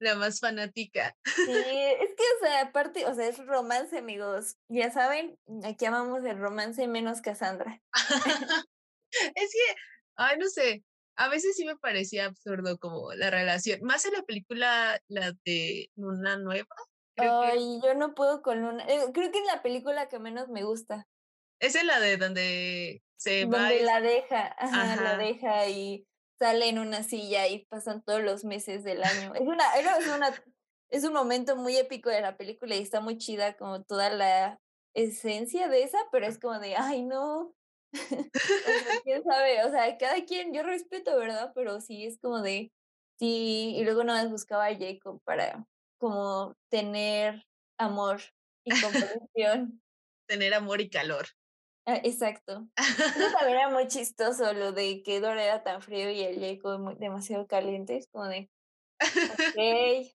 La 0.00 0.14
más 0.14 0.40
fanática. 0.40 1.14
Sí, 1.24 1.42
es 1.46 2.14
que, 2.16 2.22
o 2.22 2.46
sea, 2.46 2.62
aparte, 2.62 3.04
o 3.04 3.14
sea, 3.14 3.28
es 3.28 3.36
romance, 3.44 3.98
amigos. 3.98 4.56
Ya 4.68 4.90
saben, 4.90 5.38
aquí 5.62 5.84
amamos 5.84 6.24
el 6.24 6.38
romance 6.38 6.88
menos 6.88 7.20
Cassandra. 7.20 7.82
es 9.34 9.52
que, 9.52 9.74
ay, 10.16 10.38
no 10.38 10.48
sé, 10.48 10.82
a 11.16 11.28
veces 11.28 11.54
sí 11.54 11.66
me 11.66 11.76
parecía 11.76 12.24
absurdo 12.24 12.78
como 12.78 13.12
la 13.12 13.28
relación, 13.28 13.80
más 13.82 14.06
en 14.06 14.14
la 14.14 14.22
película, 14.22 14.98
la 15.08 15.34
de 15.44 15.90
Luna 15.96 16.38
Nueva. 16.38 16.74
Ay, 17.20 17.80
yo 17.82 17.94
no 17.94 18.14
puedo 18.14 18.42
con 18.42 18.62
Luna, 18.62 18.84
eh, 18.88 19.00
creo 19.12 19.30
que 19.30 19.38
es 19.38 19.46
la 19.46 19.62
película 19.62 20.08
que 20.08 20.18
menos 20.18 20.48
me 20.48 20.64
gusta. 20.64 21.06
Esa 21.60 21.80
es 21.80 21.84
la 21.84 22.00
de 22.00 22.16
donde 22.16 23.02
se 23.16 23.44
va. 23.44 23.58
Donde 23.58 23.82
la 23.82 24.00
deja, 24.00 24.54
ajá, 24.58 25.02
la 25.02 25.16
deja 25.16 25.68
y 25.68 26.06
sale 26.38 26.68
en 26.68 26.78
una 26.78 27.02
silla 27.02 27.46
y 27.48 27.66
pasan 27.66 28.02
todos 28.02 28.22
los 28.22 28.44
meses 28.44 28.82
del 28.82 29.04
año. 29.04 29.34
Es 29.34 29.42
una, 29.42 29.64
es 29.74 30.08
una, 30.08 30.44
es 30.88 31.04
un 31.04 31.12
momento 31.12 31.56
muy 31.56 31.76
épico 31.76 32.08
de 32.08 32.22
la 32.22 32.36
película 32.36 32.74
y 32.74 32.82
está 32.82 33.00
muy 33.00 33.18
chida 33.18 33.56
como 33.56 33.82
toda 33.82 34.10
la 34.10 34.58
esencia 34.94 35.68
de 35.68 35.82
esa, 35.82 35.98
pero 36.10 36.26
es 36.26 36.38
como 36.38 36.58
de, 36.58 36.76
ay 36.76 37.04
no, 37.04 37.54
quién 39.04 39.22
sabe, 39.22 39.64
o 39.64 39.70
sea, 39.70 39.96
cada 39.98 40.24
quien, 40.24 40.52
yo 40.52 40.62
respeto, 40.62 41.16
¿verdad? 41.16 41.52
Pero 41.54 41.80
sí 41.80 42.04
es 42.06 42.18
como 42.18 42.40
de, 42.40 42.72
sí, 43.18 43.74
y 43.76 43.84
luego 43.84 44.04
no 44.04 44.14
más 44.14 44.30
buscaba 44.30 44.66
a 44.66 44.76
Jacob 44.76 45.20
para 45.24 45.66
como 46.00 46.56
tener 46.70 47.46
amor 47.78 48.20
y 48.64 48.70
comprensión. 49.28 49.82
tener 50.26 50.54
amor 50.54 50.80
y 50.80 50.90
calor. 50.90 51.26
Ah, 51.86 52.00
exacto. 52.02 52.68
Eso 52.76 52.76
también 53.38 53.58
era 53.58 53.68
muy 53.68 53.86
chistoso 53.88 54.52
lo 54.52 54.72
de 54.72 55.02
que 55.02 55.20
Dora 55.20 55.44
era 55.44 55.62
tan 55.62 55.82
frío 55.82 56.10
y 56.10 56.20
el 56.20 56.40
Jacob 56.40 56.98
demasiado 56.98 57.46
caliente, 57.46 57.96
es 57.96 58.08
como 58.08 58.26
de, 58.26 58.50
ok. 59.00 60.14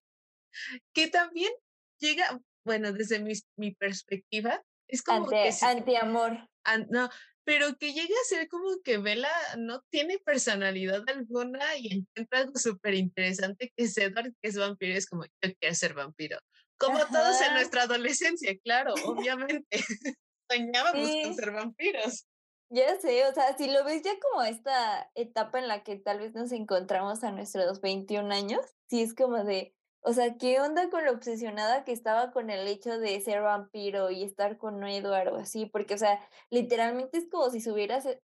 que 0.94 1.08
también 1.08 1.52
llega, 2.00 2.40
bueno, 2.64 2.92
desde 2.92 3.20
mi, 3.20 3.32
mi 3.56 3.74
perspectiva, 3.74 4.62
es 4.88 5.02
como 5.02 5.26
que... 5.28 5.50
Anti-amor. 5.62 6.48
no, 6.90 7.10
pero 7.46 7.76
que 7.78 7.92
llegue 7.92 8.12
a 8.12 8.28
ser 8.28 8.48
como 8.48 8.82
que 8.82 8.98
Bella 8.98 9.30
no 9.56 9.80
tiene 9.88 10.18
personalidad 10.18 11.04
alguna 11.06 11.76
y 11.76 11.98
encuentra 11.98 12.40
algo 12.40 12.58
súper 12.58 12.94
interesante 12.94 13.72
que 13.76 13.84
es 13.84 13.96
Edward, 13.96 14.32
que 14.42 14.48
es 14.48 14.58
vampiro, 14.58 14.94
es 14.94 15.06
como, 15.06 15.24
yo 15.24 15.54
quiero 15.60 15.74
ser 15.76 15.94
vampiro. 15.94 16.38
Como 16.76 16.98
todos 17.06 17.40
en 17.40 17.54
nuestra 17.54 17.82
adolescencia, 17.82 18.58
claro, 18.64 18.94
obviamente. 19.04 19.68
Soñábamos 20.50 21.08
con 21.22 21.34
ser 21.34 21.52
vampiros. 21.52 22.26
Ya 22.68 23.00
sé, 23.00 23.24
o 23.26 23.32
sea, 23.32 23.56
si 23.56 23.70
lo 23.70 23.84
ves 23.84 24.02
ya 24.02 24.18
como 24.18 24.42
esta 24.42 25.08
etapa 25.14 25.60
en 25.60 25.68
la 25.68 25.84
que 25.84 25.94
tal 25.96 26.18
vez 26.18 26.34
nos 26.34 26.50
encontramos 26.50 27.22
a 27.22 27.30
nuestros 27.30 27.80
21 27.80 28.34
años, 28.34 28.60
sí 28.90 29.02
es 29.02 29.14
como 29.14 29.44
de, 29.44 29.75
o 30.08 30.12
sea, 30.12 30.36
¿qué 30.38 30.60
onda 30.60 30.88
con 30.88 31.04
lo 31.04 31.10
obsesionada 31.10 31.82
que 31.84 31.90
estaba 31.90 32.30
con 32.30 32.48
el 32.48 32.68
hecho 32.68 32.96
de 33.00 33.20
ser 33.20 33.42
vampiro 33.42 34.12
y 34.12 34.22
estar 34.22 34.56
con 34.56 34.84
Edward 34.84 35.32
o 35.34 35.36
así? 35.38 35.66
Porque, 35.66 35.94
o 35.94 35.98
sea, 35.98 36.20
literalmente 36.48 37.18
es 37.18 37.28
como 37.28 37.50
si 37.50 37.60
su, 37.60 37.74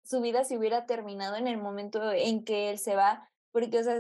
su 0.03 0.21
vida 0.21 0.45
se 0.45 0.59
hubiera 0.59 0.85
terminado 0.85 1.37
en 1.37 1.49
el 1.49 1.57
momento 1.57 2.13
en 2.13 2.45
que 2.45 2.69
él 2.69 2.79
se 2.79 2.97
va, 2.97 3.31
porque, 3.51 3.79
o 3.79 3.83
sea, 3.83 3.99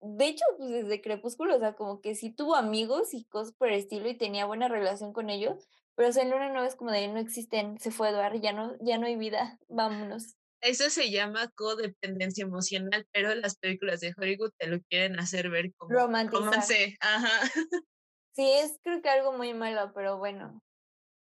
de 0.00 0.26
hecho, 0.26 0.44
pues 0.58 0.70
desde 0.70 1.00
Crepúsculo, 1.00 1.54
o 1.54 1.60
sea, 1.60 1.74
como 1.76 2.00
que 2.00 2.16
sí 2.16 2.32
tuvo 2.34 2.56
amigos 2.56 3.14
y 3.14 3.24
cosas 3.26 3.54
por 3.54 3.68
el 3.68 3.74
estilo 3.74 4.08
y 4.08 4.18
tenía 4.18 4.44
buena 4.44 4.66
relación 4.66 5.12
con 5.12 5.30
ellos, 5.30 5.68
pero, 5.94 6.08
o 6.08 6.12
sea, 6.12 6.24
en 6.24 6.30
Luna 6.30 6.48
Nueva 6.48 6.66
es 6.66 6.74
como 6.74 6.90
de 6.90 7.06
no 7.06 7.20
existen, 7.20 7.78
se 7.78 7.92
fue 7.92 8.08
Edward, 8.10 8.40
ya 8.40 8.52
no, 8.52 8.74
ya 8.80 8.98
no 8.98 9.06
hay 9.06 9.14
vida, 9.14 9.60
vámonos. 9.68 10.34
Eso 10.62 10.90
se 10.90 11.10
llama 11.10 11.50
codependencia 11.56 12.44
emocional, 12.44 13.06
pero 13.12 13.34
las 13.34 13.56
películas 13.56 14.00
de 14.00 14.14
Hollywood 14.16 14.52
te 14.58 14.68
lo 14.68 14.80
quieren 14.82 15.18
hacer 15.18 15.50
ver 15.50 15.72
como 15.76 15.92
romance. 15.92 16.96
Ajá. 17.00 17.40
Sí, 18.34 18.50
es 18.50 18.78
creo 18.82 19.02
que 19.02 19.10
algo 19.10 19.34
muy 19.34 19.52
malo, 19.52 19.92
pero 19.94 20.16
bueno. 20.16 20.62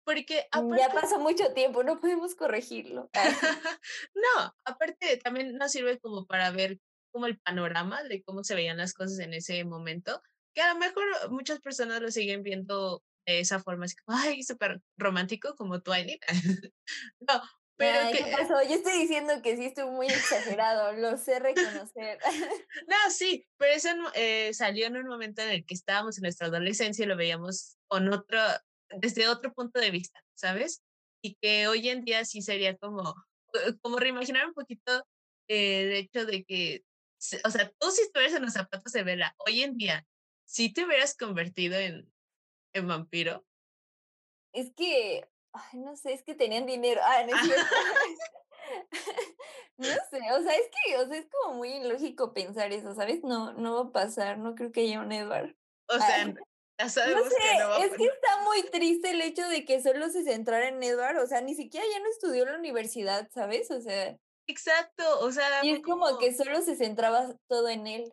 Porque 0.07 0.47
ya 0.79 0.91
pasó 0.95 1.19
mucho 1.19 1.53
tiempo, 1.55 1.83
no 1.83 1.99
podemos 1.99 2.37
corregirlo. 2.37 3.11
no, 4.15 4.55
aparte 4.65 5.17
también 5.17 5.57
nos 5.57 5.73
sirve 5.73 5.99
como 5.99 6.27
para 6.27 6.53
ver 6.53 6.79
como 7.13 7.27
el 7.27 7.41
panorama 7.41 8.05
de 8.05 8.23
cómo 8.23 8.45
se 8.45 8.55
veían 8.55 8.77
las 8.77 8.95
cosas 8.95 9.19
en 9.19 9.35
ese 9.35 9.65
momento, 9.65 10.23
que 10.55 10.63
a 10.63 10.73
lo 10.73 10.79
mejor 10.79 11.05
muchas 11.31 11.61
personas 11.61 12.01
lo 12.01 12.13
siguen 12.13 12.45
viendo 12.45 13.03
de 13.27 13.41
esa 13.41 13.59
forma, 13.59 13.87
así 13.87 13.97
como, 13.97 14.17
ay, 14.19 14.43
súper 14.45 14.81
romántico 14.97 15.55
como 15.57 15.81
Twilight. 15.81 16.23
no, 17.21 17.43
pero 17.81 18.13
¿qué 18.13 18.31
pasó? 18.31 18.63
Yo 18.69 18.75
estoy 18.75 18.93
diciendo 19.01 19.41
que 19.43 19.57
sí 19.57 19.65
estuvo 19.65 19.91
muy 19.91 20.07
exagerado, 20.07 20.93
lo 20.93 21.17
sé 21.17 21.39
reconocer. 21.39 22.19
no, 22.87 22.97
sí, 23.11 23.49
pero 23.57 23.73
eso 23.73 23.89
eh, 24.15 24.53
salió 24.53 24.87
en 24.87 24.99
un 24.99 25.07
momento 25.07 25.41
en 25.41 25.49
el 25.49 25.65
que 25.65 25.73
estábamos 25.73 26.19
en 26.19 26.23
nuestra 26.23 26.49
adolescencia 26.49 27.05
y 27.05 27.09
lo 27.09 27.17
veíamos 27.17 27.79
con 27.89 28.13
otro, 28.13 28.39
desde 28.99 29.29
otro 29.29 29.55
punto 29.55 29.81
de 29.81 29.91
vista, 29.91 30.23
¿sabes? 30.35 30.83
Y 31.23 31.37
que 31.37 31.69
hoy 31.69 31.89
en 31.89 32.05
día 32.05 32.27
sí 32.27 32.43
sería 32.43 32.77
como, 32.77 33.15
eh, 33.55 33.73
como 33.81 33.99
reimaginar 33.99 34.47
un 34.47 34.55
poquito 34.55 35.07
eh, 35.49 35.81
el 35.83 35.93
hecho 35.93 36.27
de 36.27 36.45
que, 36.45 36.85
o 37.45 37.51
sea, 37.51 37.73
tú 37.79 37.91
si 37.91 38.03
estuvieras 38.03 38.37
en 38.37 38.43
los 38.43 38.53
zapatos 38.53 38.93
de 38.93 39.05
Vela, 39.05 39.35
hoy 39.47 39.63
en 39.63 39.79
día, 39.79 40.07
si 40.45 40.71
te 40.71 40.85
hubieras 40.85 41.17
convertido 41.17 41.79
en, 41.79 42.13
en 42.75 42.87
vampiro. 42.87 43.47
Es 44.53 44.71
que, 44.75 45.30
Ay, 45.53 45.81
no 45.81 45.97
sé, 45.97 46.13
es 46.13 46.23
que 46.23 46.35
tenían 46.35 46.67
dinero. 46.67 47.01
Ah, 47.05 47.25
no 49.79 49.87
sé, 49.87 50.21
o 50.33 50.43
sea, 50.43 50.55
es 50.55 50.71
que, 50.71 50.97
o 50.99 51.07
sea, 51.09 51.19
es 51.19 51.27
como 51.31 51.55
muy 51.55 51.71
ilógico 51.77 52.33
pensar 52.33 52.73
eso, 52.73 52.95
¿sabes? 52.95 53.23
No, 53.23 53.53
no 53.55 53.75
va 53.75 53.91
a 53.91 53.93
pasar, 53.93 54.39
no 54.39 54.55
creo 54.55 54.73
que 54.73 54.83
haya 54.83 55.01
un 55.01 55.13
Edward. 55.13 55.57
O 55.89 55.99
sea, 55.99 56.35
ya 56.79 56.89
sabemos 56.89 57.25
no 57.25 57.31
sé, 57.31 57.37
que 57.37 57.59
no 57.59 57.69
va 57.69 57.77
a 57.77 57.85
Es 57.85 57.97
que 57.97 58.05
está 58.05 58.43
muy 58.45 58.63
triste 58.71 59.11
el 59.11 59.21
hecho 59.21 59.49
de 59.49 59.65
que 59.65 59.83
solo 59.83 60.09
se 60.09 60.25
centrara 60.25 60.69
en 60.69 60.83
Edward, 60.83 61.19
o 61.19 61.27
sea, 61.27 61.41
ni 61.41 61.55
siquiera 61.55 61.87
ya 61.91 61.99
no 62.01 62.09
estudió 62.11 62.45
en 62.45 62.53
la 62.53 62.59
universidad, 62.59 63.29
¿sabes? 63.33 63.71
O 63.71 63.81
sea. 63.81 64.17
Exacto, 64.47 65.21
o 65.21 65.31
sea. 65.33 65.65
Y 65.65 65.71
es 65.71 65.83
como 65.83 66.19
que 66.19 66.35
solo 66.35 66.61
se 66.63 66.77
centraba 66.77 67.35
todo 67.49 67.69
en 67.69 67.87
él. 67.87 68.13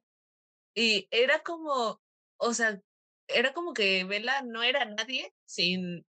Y 0.76 1.08
era 1.12 1.40
como, 1.40 2.00
o 2.40 2.54
sea, 2.54 2.80
era 3.28 3.54
como 3.54 3.74
que 3.74 4.04
Bella 4.04 4.42
no 4.44 4.64
era 4.64 4.86
nadie 4.86 5.34
sin 5.46 6.06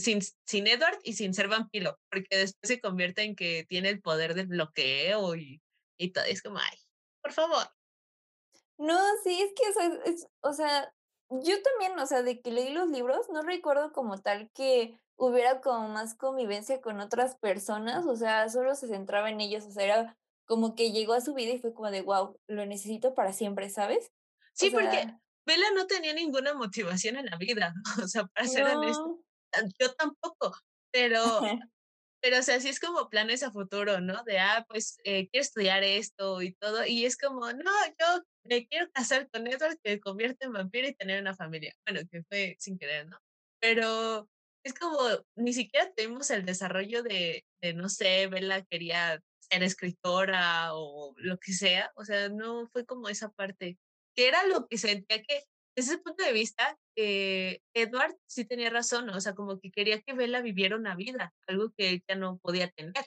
sin, 0.00 0.20
sin 0.46 0.66
Edward 0.66 0.98
y 1.04 1.14
sin 1.14 1.34
ser 1.34 1.48
vampiro, 1.48 1.98
porque 2.10 2.36
después 2.36 2.68
se 2.68 2.80
convierte 2.80 3.22
en 3.22 3.36
que 3.36 3.64
tiene 3.68 3.88
el 3.90 4.00
poder 4.00 4.34
del 4.34 4.46
bloqueo 4.46 5.36
y, 5.36 5.62
y 5.98 6.12
todo. 6.12 6.24
Es 6.24 6.42
como, 6.42 6.58
ay, 6.58 6.78
por 7.22 7.32
favor. 7.32 7.66
No, 8.78 8.98
sí, 9.22 9.40
es 9.40 9.52
que, 9.54 9.68
o 9.68 9.72
sea, 9.72 10.00
es, 10.06 10.26
o 10.40 10.52
sea, 10.52 10.92
yo 11.28 11.62
también, 11.62 11.98
o 11.98 12.06
sea, 12.06 12.22
de 12.22 12.40
que 12.40 12.50
leí 12.50 12.70
los 12.70 12.88
libros, 12.88 13.28
no 13.30 13.42
recuerdo 13.42 13.92
como 13.92 14.18
tal 14.18 14.50
que 14.54 14.98
hubiera 15.16 15.60
como 15.60 15.88
más 15.88 16.14
convivencia 16.14 16.80
con 16.80 16.98
otras 17.00 17.36
personas, 17.36 18.06
o 18.06 18.16
sea, 18.16 18.48
solo 18.48 18.74
se 18.74 18.88
centraba 18.88 19.30
en 19.30 19.40
ellos, 19.40 19.64
o 19.64 19.70
sea, 19.70 19.84
era 19.84 20.18
como 20.46 20.74
que 20.74 20.92
llegó 20.92 21.12
a 21.12 21.20
su 21.20 21.34
vida 21.34 21.52
y 21.52 21.60
fue 21.60 21.74
como 21.74 21.90
de, 21.90 22.02
wow, 22.02 22.36
lo 22.48 22.66
necesito 22.66 23.14
para 23.14 23.32
siempre, 23.32 23.68
¿sabes? 23.70 24.06
O 24.06 24.50
Sí, 24.54 24.70
porque 24.70 25.14
Bella 25.46 25.70
no 25.74 25.86
tenía 25.86 26.12
ninguna 26.14 26.54
motivación 26.54 27.16
en 27.16 27.26
la 27.26 27.36
vida, 27.36 27.74
o 28.04 28.08
sea, 28.08 28.24
para 28.26 28.48
ser 28.48 28.64
honesta, 28.64 29.02
no. 29.02 29.22
Yo 29.78 29.92
tampoco, 29.94 30.54
pero 30.92 31.40
pero, 32.22 32.38
o 32.38 32.42
sea, 32.42 32.60
sí 32.60 32.68
es 32.68 32.80
como 32.80 33.08
planes 33.08 33.42
a 33.42 33.50
futuro, 33.50 34.00
¿no? 34.00 34.22
De, 34.24 34.38
ah, 34.38 34.66
pues, 34.68 34.98
eh, 35.04 35.28
quiero 35.30 35.42
estudiar 35.42 35.82
esto 35.84 36.42
y 36.42 36.52
todo, 36.52 36.84
y 36.86 37.06
es 37.06 37.16
como, 37.16 37.50
no, 37.52 37.70
yo 37.98 38.22
me 38.44 38.66
quiero 38.66 38.90
casar 38.92 39.28
con 39.30 39.46
Edward, 39.46 39.78
que 39.82 39.92
se 39.92 40.00
convierte 40.00 40.44
en 40.46 40.52
vampiro 40.52 40.88
y 40.88 40.94
tener 40.94 41.20
una 41.20 41.34
familia. 41.34 41.74
Bueno, 41.86 42.06
que 42.10 42.22
fue 42.24 42.56
sin 42.58 42.78
querer, 42.78 43.08
¿no? 43.08 43.18
Pero 43.60 44.28
es 44.64 44.74
como, 44.74 44.98
ni 45.36 45.54
siquiera 45.54 45.90
tuvimos 45.96 46.30
el 46.30 46.44
desarrollo 46.44 47.02
de 47.02 47.44
de, 47.62 47.74
no 47.74 47.88
sé, 47.88 48.26
Bella 48.26 48.64
quería 48.64 49.20
ser 49.50 49.62
escritora 49.62 50.74
o 50.74 51.14
lo 51.16 51.38
que 51.38 51.52
sea, 51.52 51.92
o 51.96 52.04
sea, 52.04 52.28
no 52.28 52.68
fue 52.68 52.86
como 52.86 53.08
esa 53.08 53.30
parte, 53.30 53.78
que 54.14 54.28
era 54.28 54.46
lo 54.46 54.66
que 54.66 54.78
sentía 54.78 55.22
que, 55.22 55.44
desde 55.76 55.94
ese 55.94 56.02
punto 56.02 56.24
de 56.24 56.32
vista, 56.32 56.78
eh, 56.96 57.60
Edward 57.74 58.16
sí 58.26 58.44
tenía 58.44 58.70
razón, 58.70 59.08
o 59.10 59.20
sea, 59.20 59.34
como 59.34 59.58
que 59.60 59.70
quería 59.70 60.00
que 60.02 60.14
Bella 60.14 60.40
viviera 60.42 60.76
una 60.76 60.94
vida, 60.96 61.32
algo 61.46 61.72
que 61.76 61.90
ella 61.90 62.16
no 62.16 62.38
podía 62.38 62.70
tener. 62.70 63.06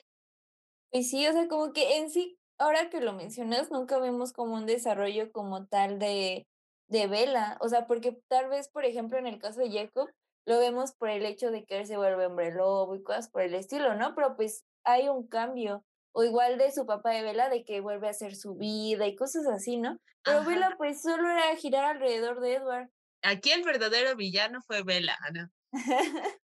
Y 0.92 1.04
sí, 1.04 1.26
o 1.26 1.32
sea, 1.32 1.48
como 1.48 1.72
que 1.72 1.96
en 1.98 2.10
sí, 2.10 2.38
ahora 2.58 2.88
que 2.90 3.00
lo 3.00 3.12
mencionas, 3.12 3.70
nunca 3.70 3.98
vemos 3.98 4.32
como 4.32 4.54
un 4.54 4.66
desarrollo 4.66 5.32
como 5.32 5.66
tal 5.66 5.98
de 5.98 6.46
de 6.86 7.06
Bella, 7.06 7.56
o 7.60 7.68
sea, 7.68 7.86
porque 7.86 8.12
tal 8.28 8.50
vez, 8.50 8.68
por 8.68 8.84
ejemplo, 8.84 9.18
en 9.18 9.26
el 9.26 9.38
caso 9.38 9.60
de 9.60 9.70
Jacob, 9.70 10.10
lo 10.46 10.58
vemos 10.58 10.92
por 10.92 11.08
el 11.08 11.24
hecho 11.24 11.50
de 11.50 11.64
que 11.64 11.78
él 11.78 11.86
se 11.86 11.96
vuelve 11.96 12.26
hombre 12.26 12.52
lobo 12.52 12.94
y 12.94 13.02
cosas 13.02 13.30
por 13.30 13.40
el 13.40 13.54
estilo, 13.54 13.94
¿no? 13.94 14.14
Pero, 14.14 14.36
pues, 14.36 14.64
hay 14.84 15.08
un 15.08 15.26
cambio, 15.26 15.82
o 16.14 16.24
igual 16.24 16.58
de 16.58 16.72
su 16.72 16.86
papá 16.86 17.10
de 17.12 17.22
Bella, 17.22 17.48
de 17.50 17.64
que 17.64 17.80
vuelve 17.82 18.08
a 18.08 18.10
hacer 18.10 18.36
su 18.36 18.54
vida 18.56 19.06
y 19.08 19.16
cosas 19.16 19.46
así, 19.48 19.76
¿no? 19.78 19.98
Pero 20.24 20.42
Ajá. 20.42 20.44
Bella, 20.44 20.74
pues, 20.78 21.02
solo 21.02 21.28
era 21.30 21.56
girar 21.56 21.84
alrededor 21.86 22.40
de 22.40 22.54
Edward. 22.56 22.90
Aquí 23.22 23.50
el 23.50 23.62
verdadero 23.64 24.16
villano 24.16 24.60
fue 24.62 24.82
Bella, 24.82 25.16
¿no? 25.32 25.50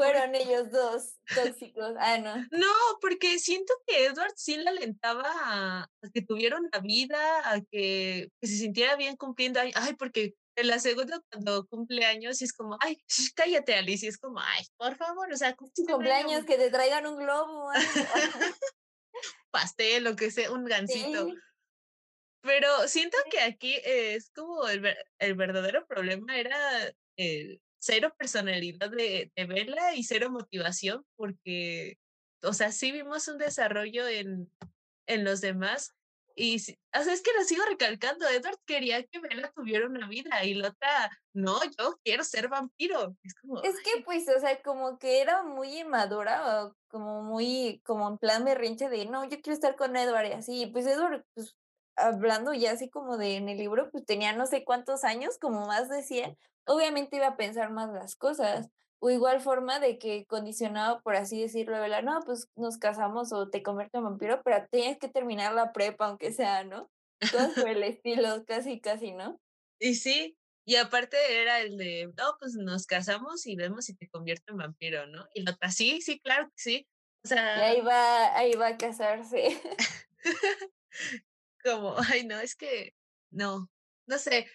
Por 0.00 0.14
Fueron 0.14 0.34
ellos 0.34 0.70
2 0.70 1.18
tóxicos. 1.32 1.94
Ah, 1.98 2.18
no. 2.18 2.48
No, 2.50 2.68
porque 3.00 3.38
siento 3.38 3.72
que 3.86 4.06
Edward 4.06 4.32
sí 4.36 4.56
la 4.56 4.70
alentaba 4.70 5.24
a 5.26 5.82
a 5.84 6.10
que 6.12 6.22
tuviera 6.22 6.58
una 6.58 6.78
vida, 6.80 7.18
a 7.50 7.60
que 7.62 8.28
que 8.40 8.46
se 8.46 8.56
sintiera 8.58 8.96
bien 8.96 9.16
cumpliendo 9.16 9.60
ay 9.60 9.72
ay, 9.74 9.94
porque 9.96 10.34
en 10.56 10.68
la 10.68 10.78
segunda 10.78 11.20
cuando 11.30 11.66
cumple 11.66 12.04
años 12.04 12.40
es 12.42 12.52
como: 12.52 12.76
"Ay, 12.80 12.98
cállate, 13.34 13.74
Alice", 13.74 14.06
y 14.06 14.08
es 14.08 14.18
como: 14.18 14.38
"Ay, 14.40 14.64
por 14.76 14.96
favor, 14.96 15.32
o 15.32 15.36
sea, 15.36 15.56
cumpleaños, 15.86 16.44
año". 16.44 16.46
que 16.46 16.56
te 16.56 16.70
traigan 16.70 17.06
un 17.06 17.18
globo. 17.18 17.70
Pastel, 19.50 20.04
lo 20.04 20.16
que 20.16 20.30
sea, 20.30 20.50
un 20.50 20.64
gansito. 20.64 21.26
Sí. 21.26 21.34
Pero 22.42 22.88
siento 22.88 23.16
que 23.30 23.40
aquí 23.40 23.80
es 23.84 24.30
como 24.30 24.68
el 24.68 24.94
el 25.18 25.34
verdadero 25.34 25.86
problema 25.86 26.36
era, 26.38 26.58
cero 27.78 28.14
personalidad 28.18 28.90
de 28.90 29.32
de 29.34 29.46
Bella 29.46 29.94
y 29.94 30.04
cero 30.04 30.30
motivación, 30.30 31.04
porque, 31.16 31.98
o 32.42 32.52
sea, 32.52 32.72
sí 32.72 32.92
vimos 32.92 33.28
un 33.28 33.38
desarrollo 33.38 34.06
en 34.08 34.52
en 35.06 35.24
los 35.24 35.40
demás, 35.40 35.94
y 36.34 36.58
sí 36.60 36.76
o 36.96 37.02
sea, 37.02 37.12
es 37.14 37.22
que 37.22 37.32
lo 37.36 37.44
sigo 37.44 37.64
recalcando, 37.66 38.28
Edward 38.28 38.58
quería 38.66 39.02
que 39.04 39.20
Bella 39.20 39.52
tuviera 39.54 39.86
una 39.88 40.08
vida, 40.08 40.44
y 40.44 40.54
la 40.54 40.68
otra: 40.68 41.10
"No, 41.34 41.60
yo 41.78 41.98
quiero 42.04 42.24
ser 42.24 42.48
vampiro". 42.48 43.16
Es 43.24 43.34
como, 43.34 43.62
Es 43.62 43.80
que, 43.80 43.90
pues, 44.04 44.28
o 44.28 44.38
sea, 44.40 44.60
como 44.62 44.98
que 44.98 45.20
era 45.22 45.42
muy 45.42 45.80
inmadura, 45.80 46.64
o 46.66 46.76
como 46.88 47.22
muy 47.22 47.80
como 47.84 48.06
en 48.08 48.18
plan 48.18 48.44
berrinche 48.44 48.88
de: 48.90 49.06
"No, 49.06 49.24
yo 49.24 49.40
quiero 49.40 49.52
estar 49.54 49.74
con 49.76 49.96
Edward", 49.96 50.26
y 50.26 50.32
así. 50.32 50.66
Pues, 50.66 50.86
Edward, 50.86 51.24
pues, 51.34 51.56
hablando 51.96 52.52
ya 52.52 52.72
así 52.72 52.90
como 52.90 53.16
de 53.16 53.36
en 53.36 53.48
el 53.48 53.56
libro, 53.58 53.90
pues, 53.90 54.04
tenía 54.04 54.32
no 54.34 54.46
sé 54.46 54.64
cuántos 54.64 55.02
años, 55.04 55.38
como 55.38 55.66
más 55.66 55.88
de 55.88 56.02
100, 56.02 56.36
obviamente 56.66 57.16
iba 57.16 57.28
a 57.28 57.36
pensar 57.36 57.70
más 57.70 57.90
las 57.92 58.16
cosas. 58.16 58.68
O 59.02 59.10
igual 59.10 59.40
forma 59.40 59.80
de 59.80 59.98
que 59.98 60.24
condicionaba, 60.26 61.00
por 61.00 61.16
así 61.16 61.40
decirlo, 61.40 61.76
a 61.76 61.80
Bella: 61.80 62.02
"No, 62.02 62.20
pues, 62.24 62.48
nos 62.56 62.78
casamos 62.78 63.32
o 63.32 63.50
te 63.50 63.62
convierto 63.62 63.98
en 63.98 64.04
vampiro, 64.04 64.42
pero 64.44 64.66
tienes 64.70 64.98
que 64.98 65.08
terminar 65.08 65.54
la 65.54 65.72
prepa, 65.72 66.06
aunque 66.06 66.32
sea", 66.32 66.64
¿no? 66.64 66.90
Por 67.58 67.68
el 67.68 67.82
estilo, 67.82 68.44
casi, 68.46 68.80
casi, 68.80 69.12
¿no? 69.12 69.38
Y 69.80 69.94
sí, 69.96 70.36
y 70.64 70.76
aparte 70.76 71.16
era 71.42 71.60
el 71.60 71.76
de: 71.76 72.12
"No, 72.16 72.36
pues 72.38 72.54
nos 72.54 72.86
casamos 72.86 73.46
y 73.46 73.56
vemos 73.56 73.84
si 73.86 73.94
te 73.96 74.08
convierto 74.08 74.52
en 74.52 74.58
vampiro", 74.58 75.06
¿no? 75.06 75.26
Y 75.34 75.42
la 75.42 75.52
otra: 75.52 75.70
"Sí, 75.70 76.00
sí, 76.00 76.20
claro 76.20 76.46
que 76.48 76.52
sí". 76.56 76.86
O 77.24 77.28
Y 77.54 77.60
sea 77.62 77.62
ahí 77.62 77.80
va 77.80 78.36
ahí 78.36 78.52
va 78.54 78.68
a 78.68 78.76
casarse. 78.78 79.60
como, 81.62 81.96
ay, 81.98 82.24
no, 82.26 82.38
es 82.40 82.54
que 82.56 82.94
no, 83.30 83.70
no 84.06 84.18
sé, 84.18 84.48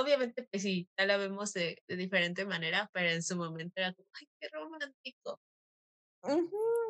obviamente, 0.00 0.44
pues 0.50 0.62
sí, 0.62 0.88
ya 0.98 1.06
la 1.06 1.16
vemos 1.16 1.52
de 1.52 1.82
de 1.88 1.96
diferente 1.96 2.44
manera, 2.46 2.90
pero 2.92 3.10
en 3.10 3.22
su 3.22 3.36
momento 3.36 3.74
era 3.76 3.92
como: 3.94 4.08
"Ay, 4.14 4.28
qué 4.40 4.48
romántico". 4.52 5.38